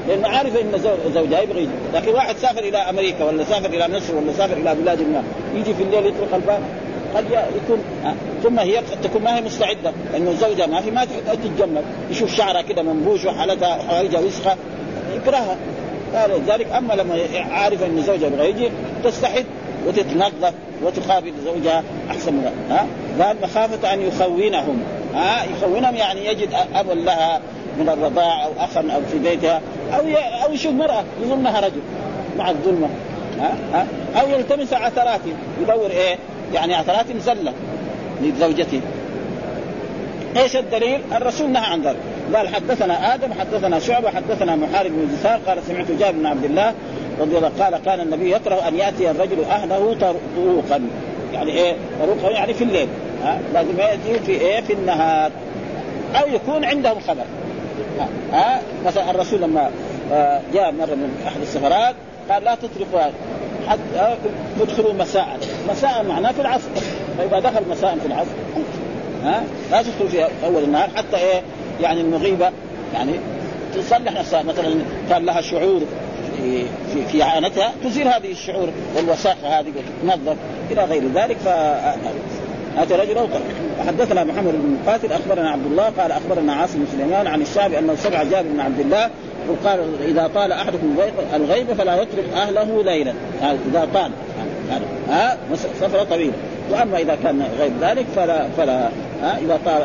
لأنه 0.08 0.28
عارف 0.28 0.56
إن 0.56 0.78
زوجها 1.14 1.40
يبغى 1.40 1.60
يجي. 1.62 1.70
لكن 1.94 2.14
واحد 2.14 2.36
سافر 2.36 2.58
إلى 2.58 2.78
أمريكا 2.78 3.24
ولا 3.24 3.44
سافر 3.44 3.66
إلى 3.66 3.96
مصر 3.96 4.16
ولا 4.16 4.32
سافر 4.32 4.56
إلى 4.56 4.74
بلاد 4.74 5.02
ما 5.02 5.22
يجي 5.54 5.74
في 5.74 5.82
الليل 5.82 6.06
يطرق 6.06 6.34
الباب. 6.34 6.60
قد 7.16 7.24
يكون 7.30 7.78
ثم 8.42 8.58
هي 8.58 8.82
تكون 9.02 9.22
ما 9.22 9.36
هي 9.36 9.40
مستعدة 9.42 9.92
لأنه 10.12 10.32
زوجها 10.32 10.66
ما 10.66 10.80
في 10.80 10.90
ما 10.90 11.04
تتجمل. 11.04 11.82
يشوف 12.10 12.34
شعرها 12.34 12.62
كده 12.62 12.82
منبوش 12.82 13.24
وحالتها 13.24 13.78
حوايجها 13.88 14.20
وسخه 14.20 14.56
يكرهها. 15.16 15.56
لذلك 16.14 16.72
أما 16.72 16.92
لما 16.92 17.18
عارف 17.50 17.82
إن 17.82 18.02
زوجها 18.02 18.26
يبغى 18.26 18.50
يجي 18.50 18.70
تستحد 19.04 19.44
وتتنظف 19.86 20.54
وتقابل 20.82 21.32
زوجها 21.44 21.82
أحسن 22.10 22.32
من 22.32 22.50
ها؟ 22.70 22.86
قال 23.24 23.36
مخافة 23.42 23.94
أن 23.94 24.00
يخونهم. 24.00 24.82
ها؟ 25.14 25.44
يخونهم 25.44 25.94
يعني 25.94 26.26
يجد 26.26 26.48
ابا 26.74 26.92
لها 26.92 27.40
من 27.78 27.88
الرضاع 27.88 28.44
أو 28.44 28.50
اخا 28.58 28.80
أو 28.80 29.00
في 29.12 29.18
بيتها 29.18 29.60
أو 29.92 30.00
أو 30.44 30.52
يشوف 30.52 30.72
مرأة 30.72 31.04
يظنها 31.22 31.60
رجل 31.60 31.80
مع 32.38 32.50
الظلمة. 32.50 32.88
ها؟ 33.40 33.54
ها؟ 33.72 33.86
أو 34.20 34.28
يلتمس 34.28 34.72
عثرات 34.72 35.20
يدور 35.62 35.90
إيه؟ 35.90 36.18
يعني 36.54 36.74
عثرات 36.74 37.06
زله 37.16 37.52
لزوجته. 38.22 38.80
إيش 40.36 40.56
الدليل؟ 40.56 41.00
الرسول 41.12 41.50
نهى 41.50 41.64
عن 41.64 41.82
ذلك. 41.82 41.96
قال 42.34 42.54
حدثنا 42.54 43.14
آدم 43.14 43.32
حدثنا 43.32 43.78
شعبة 43.78 44.10
حدثنا 44.10 44.56
محارب 44.56 44.90
بن 44.90 45.28
قال 45.46 45.58
سمعت 45.68 45.90
جابر 45.90 46.18
بن 46.18 46.26
عبد 46.26 46.44
الله 46.44 46.74
رضي 47.20 47.38
الله 47.38 47.50
قال 47.60 47.78
كان 47.84 48.00
النبي 48.00 48.32
يكره 48.32 48.68
أن 48.68 48.76
يأتي 48.76 49.10
الرجل 49.10 49.44
أهله 49.44 49.96
طروقا 50.00 50.80
يعني 51.32 51.52
إيه؟ 51.52 51.76
طروقا 52.00 52.30
يعني 52.30 52.54
في 52.54 52.64
الليل. 52.64 52.88
ها؟ 53.24 53.40
لازم 53.54 53.78
يأتي 53.78 54.20
في 54.26 54.32
إيه؟ 54.32 54.60
في 54.60 54.72
النهار. 54.72 55.30
أو 56.14 56.28
يكون 56.28 56.64
عندهم 56.64 57.00
خبر. 57.00 57.24
ها, 57.98 58.08
ها؟ 58.32 58.60
مثلا 58.86 59.10
الرسول 59.10 59.40
لما 59.40 59.70
آه، 60.12 60.40
جاء 60.54 60.72
مرة 60.72 60.94
من 60.94 61.24
أحد 61.26 61.40
السفرات 61.40 61.94
قال 62.30 62.44
لا 62.44 62.54
تتركوا 62.54 63.10
حتى 63.68 64.16
تدخلوا 64.60 64.92
مساء. 64.92 65.38
مساء 65.70 66.04
معناه 66.08 66.32
في 66.32 66.40
العصر. 66.40 66.68
فإذا 67.18 67.38
دخل 67.38 67.62
مساء 67.70 67.98
في 67.98 68.06
العصر 68.06 68.30
ها؟ 69.24 69.42
لا 69.70 69.82
تدخل 69.82 70.08
في 70.08 70.28
أول 70.46 70.62
النهار 70.62 70.88
حتى 70.96 71.16
إيه؟ 71.16 71.42
يعني 71.80 72.00
المغيبة. 72.00 72.50
يعني 72.94 73.12
تصلح 73.74 74.12
نفسها. 74.12 74.42
مثلا 74.42 74.74
كان 75.10 75.24
لها 75.24 75.40
شعور. 75.40 75.80
في 76.44 76.64
في, 76.92 77.06
في 77.12 77.22
عانتها 77.22 77.72
تزيل 77.84 78.08
هذه 78.08 78.30
الشعور 78.32 78.68
والوساخة 78.96 79.60
هذه 79.60 79.66
وتتنظف 79.68 80.36
إلى 80.70 80.84
غير 80.84 81.02
ذلك 81.14 81.36
ف 81.36 81.48
اتى 82.78 82.94
رجل 82.94 83.18
اوقف 83.18 83.40
حدثنا 83.86 84.24
محمد 84.24 84.52
بن 84.52 84.78
مقاتل 84.82 85.12
أخبرنا 85.12 85.50
عبد 85.50 85.66
الله 85.66 85.84
قال 85.84 86.12
أخبرنا 86.12 86.52
عاصم 86.52 86.78
بن 86.78 86.86
سليمان 86.92 87.26
عن 87.26 87.42
الشعبي 87.42 87.78
انه 87.78 87.94
سمع 87.94 88.22
جابر 88.22 88.48
بن 88.48 88.60
عبد 88.60 88.80
الله 88.80 89.10
وقال 89.48 89.80
إذا 90.08 90.30
طال 90.34 90.52
أحدكم 90.52 90.96
الغيب 91.34 91.72
فلا 91.72 92.02
يترك 92.02 92.24
أهله 92.34 92.82
ليلا. 92.82 93.14
إذا 93.42 93.88
طال. 93.94 94.10
ها 95.08 95.38
سفره 95.80 96.02
طويلة. 96.02 96.32
وأما 96.70 96.98
إذا 96.98 97.18
كان 97.22 97.42
غير 97.58 97.70
ذلك 97.80 98.06
فلا 98.16 98.48
فلا 98.56 98.88
ها 99.22 99.38
إذا 99.38 99.58
طال 99.64 99.82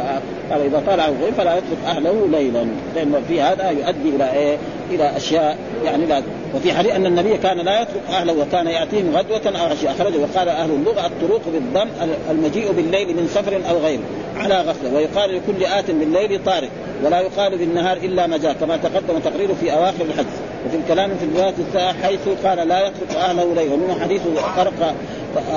قال 0.51 0.61
إذا 0.61 0.83
طال 0.87 0.99
الغيب 0.99 1.33
فلا 1.33 1.57
يترك 1.57 1.77
أهله 1.85 2.27
ليلا. 2.31 2.65
لأن 2.95 3.23
في 3.27 3.41
هذا 3.41 3.69
يؤدي 3.69 4.15
إلى 4.15 4.33
إيه؟ 4.33 4.57
إلى 4.91 5.17
أشياء 5.17 5.57
يعني 5.85 6.05
لا 6.05 6.21
وفي 6.55 6.73
حديث 6.73 6.91
أن 6.91 7.05
النبي 7.05 7.37
كان 7.37 7.57
لا 7.57 7.81
يترك 7.81 8.01
أهله 8.09 8.33
وكان 8.33 8.67
يأتيهم 8.67 9.15
غدوة 9.15 9.59
أو 9.59 9.65
عشاء. 9.65 9.91
أخرجه 9.91 10.17
وقال 10.17 10.49
أهل 10.49 10.69
اللغة 10.71 11.05
الطرق 11.05 11.41
بالضم 11.53 11.87
المجيء 12.31 12.71
بالليل 12.71 13.07
من 13.07 13.27
سفر 13.27 13.61
أو 13.69 13.77
غيره 13.77 14.01
على 14.37 14.61
غفلة. 14.61 14.93
ويقال 14.95 15.35
لكل 15.35 15.65
آت 15.65 15.91
بالليل 15.91 16.43
طارق 16.45 16.69
ولا 17.03 17.19
يقال 17.19 17.57
بالنهار 17.57 17.97
إلا 17.97 18.27
ما 18.27 18.37
جاء 18.37 18.53
كما 18.53 18.77
تقدم 18.77 19.19
تقريره 19.19 19.53
في 19.53 19.73
أواخر 19.73 20.01
الحديث. 20.01 20.33
وفي 20.67 20.77
الكلام 20.77 21.11
في 21.19 21.25
الرواية 21.25 21.49
الثالثه 21.49 21.93
حيث 22.03 22.19
قال 22.45 22.67
لا 22.67 22.87
يترك 22.87 23.15
أهله 23.15 23.53
ليلا. 23.55 23.73
ومنه 23.73 23.99
حديث 23.99 24.21
طرق 24.57 24.95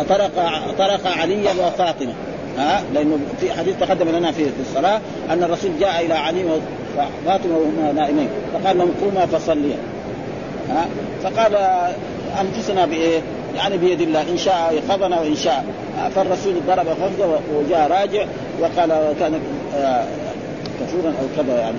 طرق 0.09 0.31
طرق 0.79 1.07
عليا 1.07 1.51
وفاطمة. 1.51 2.13
ها؟ 2.59 2.83
لأنه 2.95 3.19
في 3.41 3.53
حديث 3.53 3.75
تقدم 3.81 4.09
لنا 4.09 4.33
في 4.33 4.47
الصلاة 4.61 5.01
أن 5.31 5.43
الرسول 5.43 5.71
جاء 5.81 6.07
إلى 6.07 6.15
علي 6.15 6.45
وفاطمة 6.45 7.57
وهما 7.57 7.93
نائمين. 7.93 8.29
فقال 8.55 8.79
لهم 8.79 8.91
قوما 9.03 9.27
فصليا. 9.27 9.77
ها؟ 10.71 10.87
فقال 11.23 11.57
أنفسنا 12.41 12.87
بإيه؟ 12.87 13.21
يعني 13.57 13.77
بيد 13.77 14.01
الله 14.01 14.23
إن 14.23 14.37
شاء 14.37 14.75
يقظنا 14.75 15.21
وإن 15.21 15.37
شاء. 15.37 15.65
فالرسول 16.15 16.55
ضرب 16.67 16.87
خفضه 16.89 17.39
وجاء 17.55 17.91
راجع 17.91 18.27
وقال 18.61 19.15
كان 19.21 19.41
آه، 19.77 20.05
كفورا 20.81 21.09
أو 21.09 21.43
كذا 21.43 21.59
يعني. 21.59 21.79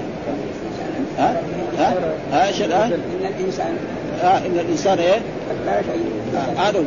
ها؟ 1.17 1.41
ها؟ 1.77 1.93
ها؟ 2.31 2.47
إيش 2.47 2.61
الآن؟ 2.61 2.91
إن 2.91 3.33
الانسان 3.39 3.77
ها 4.21 4.37
إن 4.37 4.59
الإنسان 4.59 4.99
إيه؟ 4.99 5.19
هذا 6.57 6.83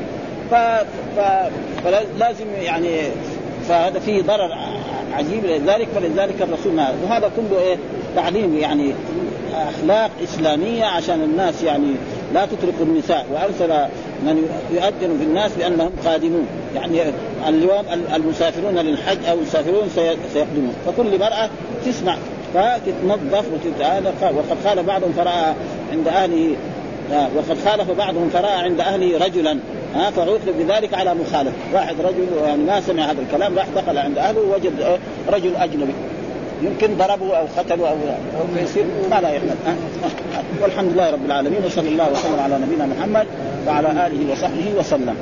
ف... 0.51 0.55
ف... 1.17 1.21
فلازم 1.85 2.47
يعني 2.63 2.89
فهذا 3.69 3.99
فيه 3.99 4.23
ضرر 4.23 4.51
عجيب. 5.13 5.45
لذلك 5.45 5.89
فلذلك 5.95 6.43
الرسول 6.43 6.73
ما 6.73 6.95
وهذا 7.05 7.31
كله 7.37 7.61
إيه؟ 7.61 7.77
تعليم 8.17 8.57
يعني 8.57 8.93
أخلاق 9.55 10.11
إسلامية 10.25 10.85
عشان 10.85 11.23
الناس 11.23 11.63
يعني 11.63 11.93
لا 12.35 12.47
تتركوا 12.47 12.85
النساء. 12.85 13.27
وأرسل 13.33 13.89
من 14.23 14.49
يؤذن 14.73 15.19
في 15.19 15.25
الناس 15.25 15.51
بأنهم 15.59 15.91
قادمون 16.05 16.47
يعني 16.75 17.03
اليوم 17.49 17.85
المسافرون 18.15 18.75
للحج 18.75 19.25
أو 19.29 19.35
المسافرون 19.35 19.89
سيقدمون 20.33 20.75
فكل 20.87 21.19
مرأة 21.19 21.51
تسمع. 21.87 22.17
فتتنظف 22.55 23.45
وتتعالى 23.53 24.13
وقد 24.23 24.67
قال 24.67 24.83
بعضهم 24.83 25.13
فراى 25.13 25.55
عند 25.93 26.09
اهله 26.09 26.57
آه، 27.13 27.29
وقد 27.37 27.59
خالف 27.65 27.91
بعضهم 27.91 28.29
فراى 28.29 28.53
عند 28.53 28.81
أهله 28.81 29.25
رجلا. 29.27 29.59
ها 29.97 30.11
فعوقب 30.11 30.55
بذلك 30.59 30.95
على 30.95 31.15
مخالف. 31.15 31.53
واحد 31.75 31.95
رجل 32.01 32.27
يعني 32.47 32.65
ما 32.65 32.81
سمع 32.81 33.11
هذا 33.11 33.21
الكلام 33.21 33.59
راح 33.59 33.67
دخل 33.77 33.99
عند 33.99 34.19
أهله 34.19 34.41
ووجد 34.41 34.99
رجل 35.33 35.57
أجنبي. 35.57 35.93
يمكن 36.63 36.97
ضربه 36.97 37.37
أو 37.37 37.47
قتله 37.59 37.89
أو 37.89 37.97
يصير 38.63 38.85
ما 39.11 39.21
لا 39.21 39.31
يحمل 39.31 39.57
والحمد 40.63 40.93
لله 40.93 41.11
رب 41.11 41.27
العالمين 41.27 41.65
وصلى 41.67 41.89
الله 41.89 42.13
وسلم 42.13 42.41
على 42.41 42.59
نبينا 42.59 42.87
محمد 42.87 43.27
وعلى 43.67 44.07
آله 44.07 44.33
وصحبه 44.33 44.73
وسلم. 44.79 45.17